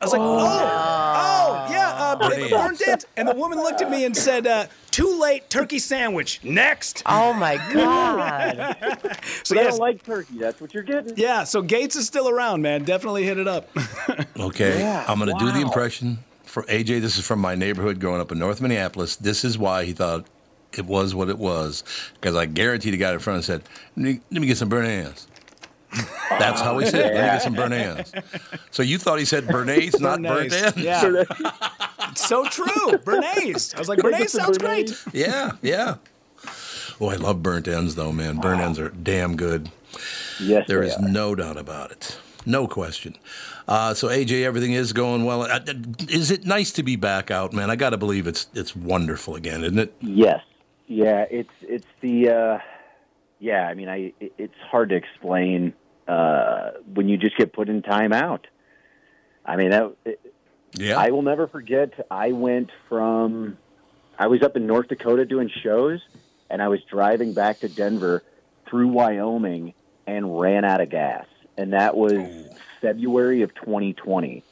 [0.00, 3.90] I was like, "Oh, oh, yeah, uh, Burnt burnt ends." And the woman looked at
[3.90, 6.40] me and said, uh, "Too late, turkey sandwich.
[6.44, 8.76] Next." Oh my God.
[9.44, 10.38] So But I yes, don't like turkey.
[10.38, 11.16] That's what you're getting.
[11.16, 11.44] yeah.
[11.44, 12.84] So Gates is still around, man.
[12.84, 13.68] Definitely hit it up.
[14.38, 17.00] Okay, Yeah, I'm going to do the impression for AJ.
[17.00, 19.16] This is from my neighborhood growing up in North Minneapolis.
[19.16, 20.26] This is why he thought
[20.76, 21.82] it was what it was,
[22.14, 23.62] because I guarantee the guy in front said,
[23.96, 25.26] "Let me let me get some burnt ends."
[26.38, 27.14] That's how he said, it.
[27.14, 28.12] "Let me get some burnt ends."
[28.70, 30.62] So you thought he said Bernays, not burnt Bernays.
[30.62, 30.76] ends?
[30.78, 31.24] Yeah.
[32.10, 32.66] It's so true.
[33.04, 33.74] Bernays.
[33.74, 34.92] I was like, Bernays sounds great.
[35.12, 35.96] yeah, yeah.
[37.00, 38.36] Oh, I love burnt ends though, man.
[38.38, 39.70] Burnt ends are damn good.
[40.40, 41.08] Yes, There they is are.
[41.08, 42.18] no doubt about it.
[42.46, 43.16] No question.
[43.66, 45.42] Uh, so AJ, everything is going well.
[45.42, 45.60] Uh,
[46.08, 47.70] Is it nice to be back out, man?
[47.70, 49.94] I got to believe it's it's wonderful again, isn't it?
[50.00, 50.42] Yes.
[50.86, 52.58] Yeah, it's it's the uh
[53.40, 55.74] yeah, I mean I it- it's hard to explain
[56.06, 58.44] uh when you just get put in timeout.
[59.44, 60.20] I mean that it,
[60.76, 60.98] Yeah.
[60.98, 63.56] I will never forget I went from
[64.18, 66.00] I was up in North Dakota doing shows
[66.50, 68.22] and I was driving back to Denver
[68.68, 69.74] through Wyoming
[70.06, 71.26] and ran out of gas.
[71.56, 72.12] And that was
[72.80, 74.42] February of 2020.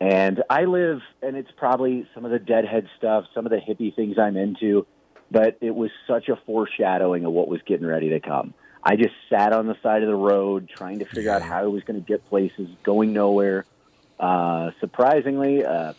[0.00, 3.94] And I live, and it's probably some of the deadhead stuff, some of the hippie
[3.94, 4.86] things I'm into,
[5.30, 8.54] but it was such a foreshadowing of what was getting ready to come.
[8.82, 11.66] I just sat on the side of the road trying to figure out how I
[11.66, 13.64] was going to get places, going nowhere.
[14.18, 15.94] Uh, surprisingly, uh,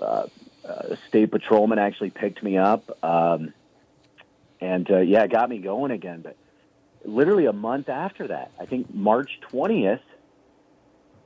[0.00, 0.26] uh,
[0.64, 3.52] a state patrolman actually picked me up, um,
[4.60, 6.22] and uh, yeah, got me going again.
[6.22, 6.36] But
[7.04, 10.00] literally a month after that, I think March 20th,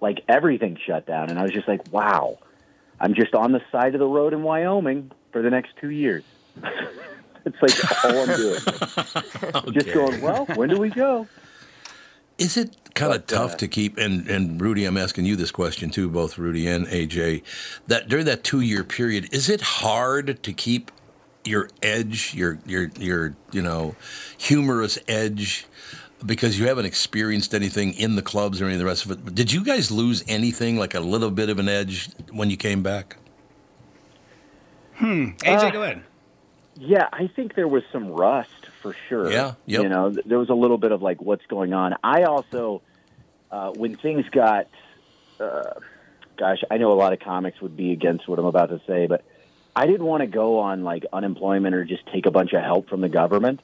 [0.00, 2.38] like everything shut down, and I was just like, wow,
[3.00, 6.24] I'm just on the side of the road in Wyoming for the next two years.
[7.44, 9.72] it's like all I'm doing.
[9.72, 11.26] Just going, well, when do we go?
[12.38, 13.98] Is it kind of tough uh, to keep?
[13.98, 17.42] And and Rudy, I'm asking you this question too, both Rudy and AJ.
[17.88, 20.92] That during that two year period, is it hard to keep
[21.44, 23.96] your edge, your your your you know
[24.36, 25.66] humorous edge?
[26.24, 29.34] Because you haven't experienced anything in the clubs or any of the rest of it.
[29.36, 32.82] Did you guys lose anything, like a little bit of an edge, when you came
[32.82, 33.16] back?
[34.94, 35.26] Hmm.
[35.42, 36.02] AJ, go ahead.
[36.78, 39.30] Yeah, I think there was some rust for sure.
[39.30, 39.82] Yeah, yep.
[39.82, 41.96] You know, there was a little bit of like, what's going on.
[42.04, 42.82] I also,
[43.50, 44.68] uh, when things got,
[45.40, 45.74] uh,
[46.36, 49.06] gosh, I know a lot of comics would be against what I'm about to say,
[49.06, 49.24] but
[49.74, 52.88] I didn't want to go on like unemployment or just take a bunch of help
[52.88, 53.60] from the government.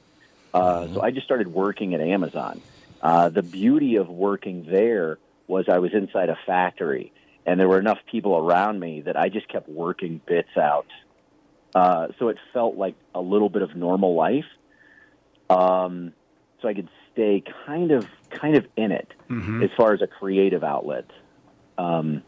[0.53, 2.61] Uh, So I just started working at Amazon.
[3.01, 7.12] Uh, the beauty of working there was I was inside a factory,
[7.45, 10.87] and there were enough people around me that I just kept working bits out.
[11.75, 14.45] Uh, so it felt like a little bit of normal life.
[15.51, 16.12] Um,
[16.62, 19.12] so I could stay kind of kind of in it
[19.62, 21.05] as far as a creative outlet.
[21.79, 22.22] Um,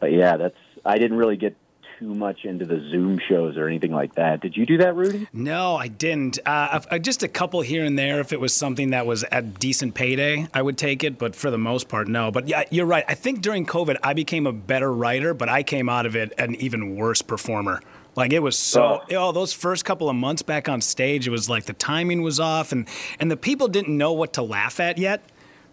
[0.00, 1.56] but yeah, that's I didn't really get
[1.98, 4.40] too much into the Zoom shows or anything like that.
[4.40, 5.26] Did you do that, Rudy?
[5.32, 6.38] No, I didn't.
[6.46, 8.20] Uh, uh, just a couple here and there.
[8.20, 11.18] If it was something that was at decent payday, I would take it.
[11.18, 12.30] But for the most part, no.
[12.30, 13.04] But yeah, you're right.
[13.08, 16.32] I think during COVID, I became a better writer, but I came out of it
[16.38, 17.80] an even worse performer.
[18.18, 19.00] Like it was so.
[19.12, 19.28] Oh.
[19.28, 22.40] oh, those first couple of months back on stage, it was like the timing was
[22.40, 22.86] off, and
[23.20, 25.22] and the people didn't know what to laugh at yet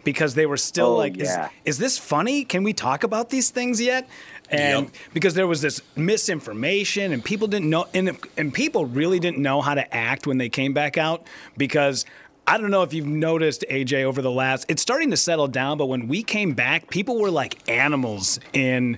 [0.04, 1.46] because they were still Oh, like, yeah.
[1.66, 2.46] is, is this funny?
[2.46, 4.08] Can we talk about these things yet?
[4.52, 4.96] And Yep.
[5.16, 9.62] because there was this misinformation and people didn't know and, and people really didn't know
[9.62, 11.26] how to act when they came back out
[11.58, 12.06] because
[12.46, 15.80] I don't know if you've noticed AJ over the last it's starting to settle down
[15.80, 18.98] but when we came back people were like animals in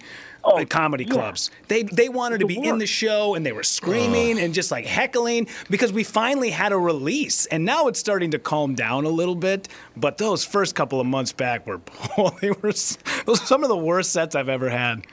[0.50, 1.52] Oh, the comedy clubs.
[1.68, 4.86] They they wanted to be in the show and they were screaming and just like
[4.86, 9.10] heckling because we finally had a release and now it's starting to calm down a
[9.10, 9.68] little bit.
[9.98, 11.82] But those first couple of months back were
[12.42, 15.06] they were those some of the worst sets I've ever had.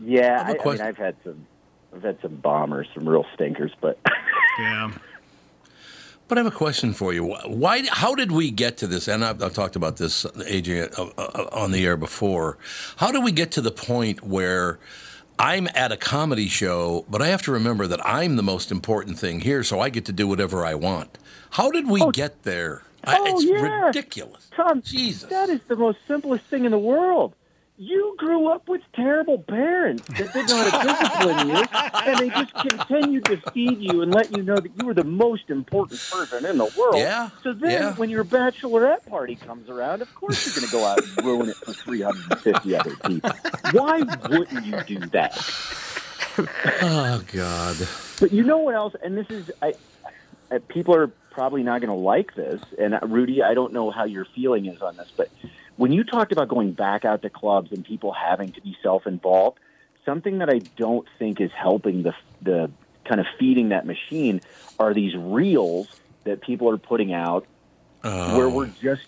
[0.00, 0.80] Yeah, have a I, I mean.
[0.80, 1.46] I've had some,
[1.94, 3.98] I've had some bombers, some real stinkers, but
[4.58, 4.92] Yeah.
[6.26, 7.24] But I have a question for you.
[7.46, 7.84] Why?
[7.90, 9.08] How did we get to this?
[9.08, 12.56] And I've, I've talked about this, AJ, uh, uh, on the air before.
[12.96, 14.78] How did we get to the point where
[15.38, 19.18] I'm at a comedy show, but I have to remember that I'm the most important
[19.18, 21.18] thing here, so I get to do whatever I want?
[21.50, 22.82] How did we get there?
[23.04, 23.86] I, Oh, it's yeah.
[23.86, 24.48] ridiculous.
[24.56, 25.28] Tom, Jesus.
[25.28, 27.34] that is the most simplest thing in the world.
[27.76, 31.64] You grew up with terrible parents that didn't know how to discipline you,
[32.04, 35.02] and they just continued to feed you and let you know that you were the
[35.04, 36.96] most important person in the world.
[36.98, 37.94] Yeah, So then, yeah.
[37.94, 41.48] when your bachelorette party comes around, of course you're going to go out and ruin
[41.48, 43.30] it for 350 other people.
[43.72, 45.36] Why wouldn't you do that?
[46.82, 47.76] Oh God.
[48.20, 48.94] But you know what else?
[49.02, 49.74] And this is, I,
[50.50, 52.62] I people are probably not going to like this.
[52.78, 55.28] And uh, Rudy, I don't know how your feeling is on this, but
[55.76, 59.58] when you talked about going back out to clubs and people having to be self-involved,
[60.04, 62.70] something that I don't think is helping the the
[63.04, 64.40] kind of feeding that machine
[64.78, 65.88] are these reels
[66.24, 67.46] that people are putting out
[68.02, 68.50] where oh.
[68.50, 69.06] we're just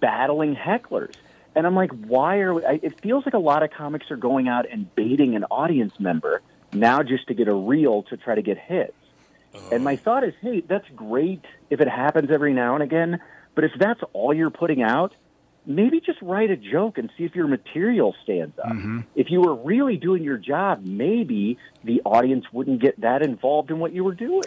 [0.00, 1.14] battling hecklers.
[1.54, 2.64] And I'm like, why are we?
[2.64, 5.98] I, it feels like a lot of comics are going out and baiting an audience
[6.00, 6.42] member
[6.72, 8.94] now just to get a reel to try to get hits.
[9.70, 9.96] And my oh.
[9.96, 13.20] thought is, hey, that's great if it happens every now and again,
[13.54, 15.14] but if that's all you're putting out,
[15.66, 18.72] maybe just write a joke and see if your material stands up.
[18.72, 19.00] Mm-hmm.
[19.14, 23.78] If you were really doing your job, maybe the audience wouldn't get that involved in
[23.78, 24.44] what you were doing.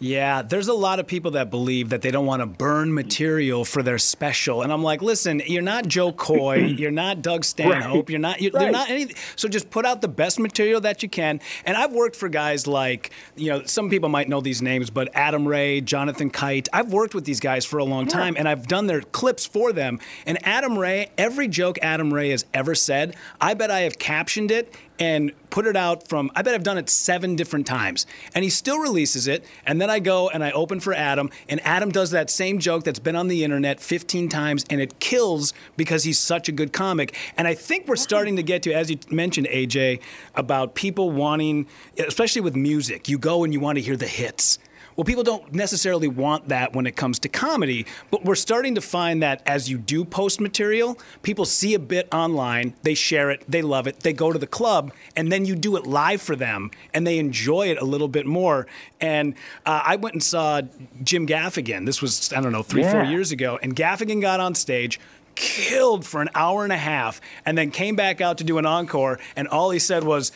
[0.00, 3.64] Yeah, there's a lot of people that believe that they don't want to burn material
[3.64, 8.08] for their special, and I'm like, listen, you're not Jo Koy, you're not Doug Stanhope,
[8.08, 9.16] you're not, you're, they're not anything.
[9.34, 11.40] So just put out the best material that you can.
[11.64, 15.08] And I've worked for guys like, you know, some people might know these names, but
[15.14, 16.68] Adam Ray, Jonathan Kite.
[16.72, 19.72] I've worked with these guys for a long time, and I've done their clips for
[19.72, 19.98] them.
[20.26, 24.52] And Adam Ray, every joke Adam Ray has ever said, I bet I have captioned
[24.52, 28.06] it and put it out from I bet I've done it seven different times.
[28.34, 29.44] And he still releases it.
[29.66, 32.84] And then I go and I open for Adam, and Adam does that same joke
[32.84, 36.72] that's been on the internet 15 times, and it kills because he's such a good
[36.72, 37.16] comic.
[37.36, 40.00] And I think we're starting to get to, as you mentioned, AJ,
[40.34, 41.66] about people wanting,
[41.98, 44.58] especially with music, you go and you want to hear the hits.
[44.98, 48.80] Well, people don't necessarily want that when it comes to comedy, but we're starting to
[48.80, 53.44] find that as you do post material, people see a bit online, they share it,
[53.46, 56.34] they love it, they go to the club, and then you do it live for
[56.34, 58.66] them, and they enjoy it a little bit more.
[59.00, 60.62] And uh, I went and saw
[61.04, 61.86] Jim Gaffigan.
[61.86, 64.98] This was, I don't know, three, four years ago, and Gaffigan got on stage.
[65.36, 68.66] Killed for an hour and a half, and then came back out to do an
[68.66, 69.20] encore.
[69.36, 70.32] And all he said was,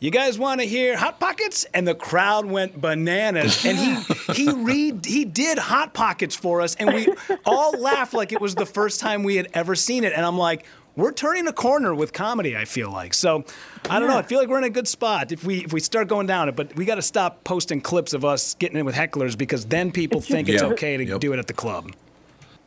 [0.00, 1.66] you guys want to hear Hot Pockets?
[1.74, 3.64] And the crowd went bananas.
[3.64, 3.94] And he
[4.34, 7.08] he read he did Hot Pockets for us, and we
[7.44, 10.12] all laughed like it was the first time we had ever seen it.
[10.12, 10.64] And I'm like,
[10.96, 12.56] we're turning a corner with comedy.
[12.56, 13.44] I feel like so.
[13.88, 14.18] I don't know.
[14.18, 16.48] I feel like we're in a good spot if we if we start going down
[16.48, 16.56] it.
[16.56, 19.92] But we got to stop posting clips of us getting in with hecklers because then
[19.92, 20.68] people think it's Yeah.
[20.70, 21.20] okay to Yep.
[21.20, 21.92] do it at the club.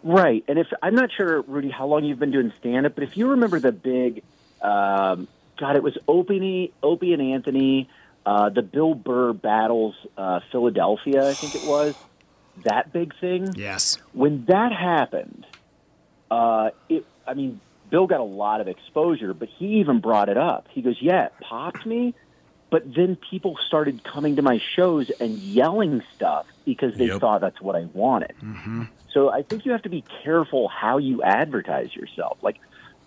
[0.03, 3.03] Right, and if I'm not sure, Rudy, how long you've been doing stand up, but
[3.03, 4.23] if you remember the big,
[4.63, 5.27] um,
[5.61, 7.87] God, it was Opie, Opie and Anthony,
[8.25, 11.93] uh, the Bill Burr battles uh, Philadelphia, I think it was
[12.65, 13.53] that big thing.
[13.55, 13.97] Yes.
[14.11, 15.45] When that happened,
[16.31, 20.37] uh, it, I mean, Bill got a lot of exposure, but he even brought it
[20.37, 20.67] up.
[20.71, 22.13] He goes, "Yeah, it popped me."
[22.71, 27.19] But then people started coming to my shows and yelling stuff because they Yep.
[27.19, 28.33] thought that's what I wanted.
[29.13, 32.37] So I think you have to be careful how you advertise yourself.
[32.41, 32.57] Like,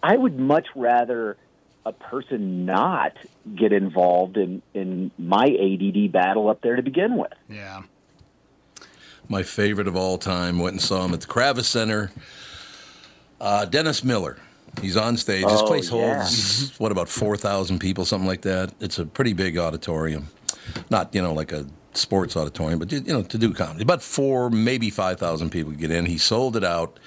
[0.03, 1.39] I would much rather
[1.87, 3.13] a person not
[3.55, 7.33] get involved in, in my ADD battle up there to begin with.
[7.49, 7.83] Yeah.
[9.29, 10.59] My favorite of all time.
[10.59, 12.11] Went and saw him at the Kravis Center.
[13.41, 14.39] Uh, Dennis Miller.
[14.83, 15.45] He's on stage.
[15.45, 16.17] this Oh, place yeah.
[16.19, 18.73] holds what about four thousand people, something like that.
[18.81, 20.29] It's a pretty big auditorium,
[20.91, 23.83] not you know like a sports auditorium, but you know to do comedy.
[23.83, 26.07] About four, maybe five thousand people get in.
[26.07, 26.99] He sold it out,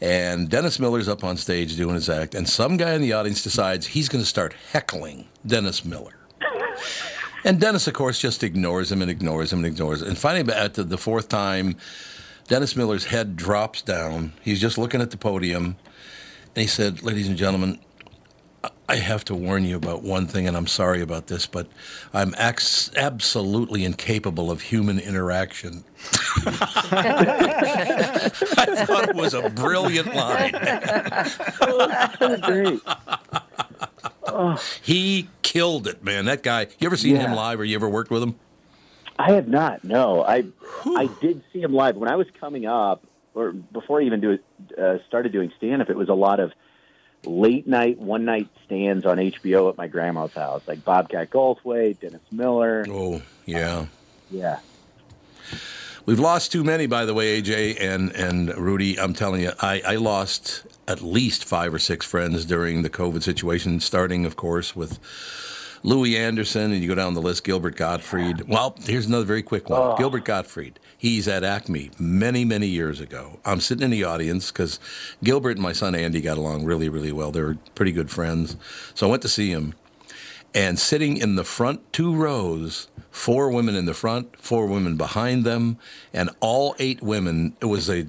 [0.00, 3.42] and Dennis Miller's up on stage doing his act, and some guy in the audience
[3.42, 6.14] decides he's going to start heckling Dennis Miller.
[7.44, 10.08] And Dennis, of course, just ignores him and ignores him and ignores him.
[10.08, 11.76] And finally, at the, fourth time,
[12.48, 14.32] Dennis Miller's head drops down.
[14.42, 15.76] He's just looking at the podium.
[16.54, 17.78] And he said, Ladies and gentlemen,
[18.88, 21.66] I- have to warn you about one thing, and I'm sorry about this, but
[22.12, 25.84] I'm ex- absolutely incapable of human interaction.
[26.46, 28.30] I
[28.86, 30.52] thought it was a brilliant line.
[32.42, 32.80] Great.
[34.82, 36.26] He killed it, man.
[36.26, 36.66] That guy.
[36.78, 38.34] You ever seen him live or you ever worked with him?
[39.18, 39.82] I have not.
[39.82, 40.44] No, I
[40.84, 43.02] I did see him live when I was coming up,
[43.34, 44.38] or before I even do
[44.76, 45.88] uh, started doing stand up.
[45.88, 46.52] It was a lot of
[47.26, 52.20] late night, one night stands on HBO at my grandma's house, like Bobcat Goldthwait, Dennis
[52.30, 52.84] Miller.
[52.88, 53.86] Oh, yeah.
[54.30, 54.58] Yeah,
[56.06, 58.96] We've lost too many, by the way, AJ and, and Rudy.
[58.96, 63.24] I'm telling you, I, I lost at least five or six friends during the COVID
[63.24, 65.00] situation, starting, of course, with
[65.86, 68.42] Louie Anderson, and you go down the list, Gilbert Gottfried.
[68.48, 69.80] Well, here's another very quick one.
[69.80, 69.96] Oh.
[69.96, 70.80] Gilbert Gottfried.
[70.98, 73.38] He's at Acme many, many years ago.
[73.44, 74.80] I'm sitting in the audience because
[75.22, 77.30] Gilbert and my son Andy got along really, really well.
[77.30, 78.56] They were pretty good friends.
[78.94, 79.74] So I went to see him.
[80.52, 85.44] And sitting in the front two rows, four women in the front, four women behind
[85.44, 85.78] them,
[86.12, 87.56] and all eight women.
[87.60, 88.06] It was a,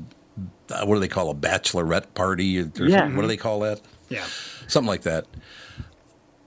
[0.84, 2.60] what do they call a bachelorette party?
[2.60, 3.14] Or Yeah.
[3.14, 3.82] What do they call that?
[4.10, 4.26] Yeah.
[4.68, 5.26] something like that.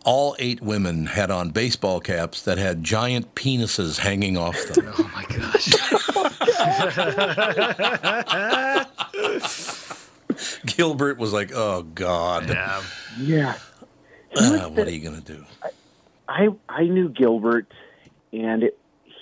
[0.04, 4.92] All eight women had on baseball caps that had giant penises hanging off them.
[4.98, 5.70] Oh my gosh.
[10.66, 12.82] Gilbert was like, "Oh God, Yeah.
[13.18, 13.54] Yeah.
[14.36, 15.44] uh, what are you gonna do?"
[16.28, 17.66] I I knew Gilbert,
[18.32, 18.78] and it,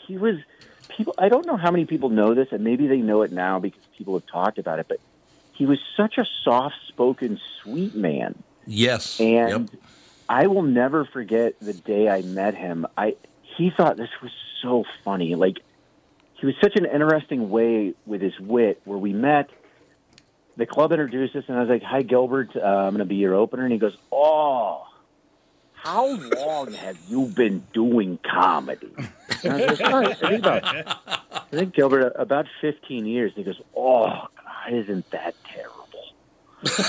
[0.06, 0.36] he was
[0.88, 1.14] people.
[1.18, 3.80] I don't know how many people know this, and maybe they know it now because
[3.96, 4.86] people have talked about it.
[4.88, 5.00] But
[5.54, 9.80] he was such a soft-spoken, sweet man, Yes, and Yep.
[10.28, 12.86] I will never forget the day I met him.
[12.96, 13.16] I
[13.56, 14.30] he thought this was
[14.62, 15.34] so funny.
[15.34, 15.58] Like
[16.34, 18.80] he was such an interesting way with his wit.
[18.84, 19.50] Where we met,
[20.56, 22.50] the club introduced us, and I was like, "Hi, Gilbert.
[22.54, 24.84] Uh, I'm going to be your opener." And he goes, "Oh."
[25.80, 28.92] How long have you been doing comedy?
[29.44, 30.64] And I was like, "Oh, I think about,
[31.30, 33.32] I think Gilbert about 15 years.
[33.36, 35.76] And he goes, "Oh, God, isn't that terrible?"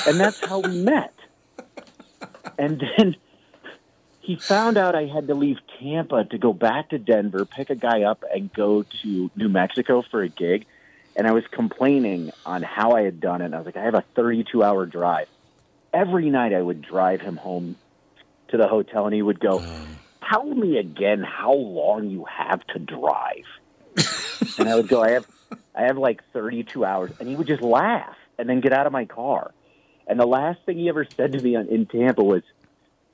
[0.07, 1.13] And that's how we met.
[2.57, 3.15] And then
[4.21, 7.75] he found out I had to leave Tampa to go back to Denver, pick a
[7.75, 10.65] guy up, and go to New Mexico for a gig.
[11.15, 13.45] And I was complaining on how I had done it.
[13.45, 15.27] And I was like, I have a 32 hour drive.
[15.93, 17.75] Every night I would drive him home
[18.49, 19.99] to the hotel, and he would go, um.
[20.29, 23.45] Tell me again how long you have to drive.
[24.59, 25.27] and I would go, I have,
[25.73, 27.11] I have like 32 hours.
[27.19, 29.51] And he would just laugh and then get out of my car.
[30.05, 32.43] And the last thing he ever said to me on, in Tampa was,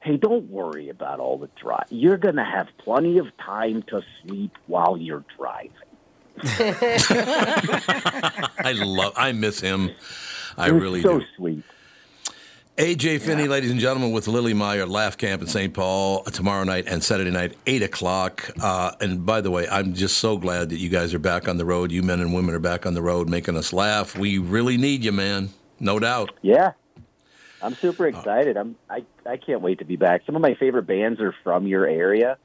[0.05, 1.87] Hey, don't worry about all the drive.
[1.89, 5.71] You're going to have plenty of time to sleep while you're driving.
[8.63, 9.13] I love.
[9.15, 9.89] I miss him.
[10.59, 11.25] I really so do.
[11.35, 11.63] sweet.
[12.77, 15.73] AJ Finney, ladies and gentlemen, with Lily Meyer Laugh Camp in St.
[15.73, 18.51] Paul uh, tomorrow night and Saturday night, 8 o'clock.
[18.61, 21.57] Uh, and by the way, I'm just so glad that you guys are back on
[21.57, 21.91] the road.
[21.91, 24.15] You men and women are back on the road making us laugh.
[24.15, 25.49] We really need you, man.
[25.79, 26.29] No doubt.
[26.43, 26.73] Yeah.
[27.65, 28.57] I'm super excited.
[28.57, 30.21] I'm I, I can't wait to be back.
[30.25, 32.37] Some of my favorite bands are from your area.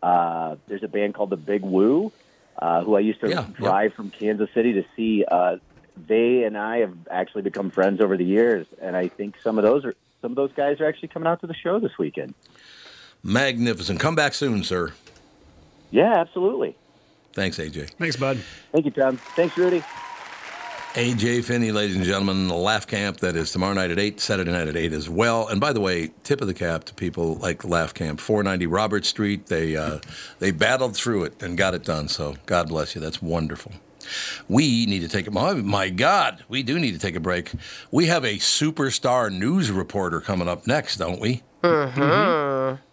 [0.00, 2.12] Uh, there's a band called the Big Wu,
[2.56, 5.24] uh, who I used to Yeah, drive from Kansas City to see.
[5.28, 5.56] Uh,
[5.96, 9.64] they and I have actually become friends over the years, and I think some of
[9.64, 12.34] those are some of those guys are actually coming out to the show this weekend.
[13.24, 13.98] Magnificent.
[13.98, 14.92] Come back soon, sir.
[15.90, 16.76] Yeah, absolutely.
[17.32, 17.90] Thanks, AJ.
[17.98, 18.38] Thanks, bud.
[18.70, 19.16] Thank you, Tom.
[19.16, 19.82] Thanks, Rudy.
[20.98, 24.50] AJ Finney, ladies and gentlemen, the Laugh Camp that is tomorrow night at 8, Saturday
[24.50, 25.46] night at 8 as well.
[25.46, 29.04] And by the way, tip of the cap to people like Laugh Camp, 490 Robert
[29.04, 29.46] Street.
[29.46, 30.00] They, uh,
[30.40, 32.08] they battled through it and got it done.
[32.08, 33.00] So God bless you.
[33.00, 33.70] That's wonderful.
[34.48, 37.52] We need to take a my, my God, we do need to take a break.
[37.92, 41.44] We have a superstar news reporter coming up next, don't we?
[41.62, 42.87] Mm-hmm.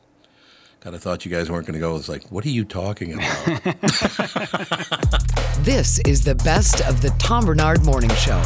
[0.85, 1.95] God, I thought you guys weren't going to go.
[1.95, 3.61] It's like, what are you talking about?
[5.61, 8.39] This is the best of the Tom Barnard Morning Show.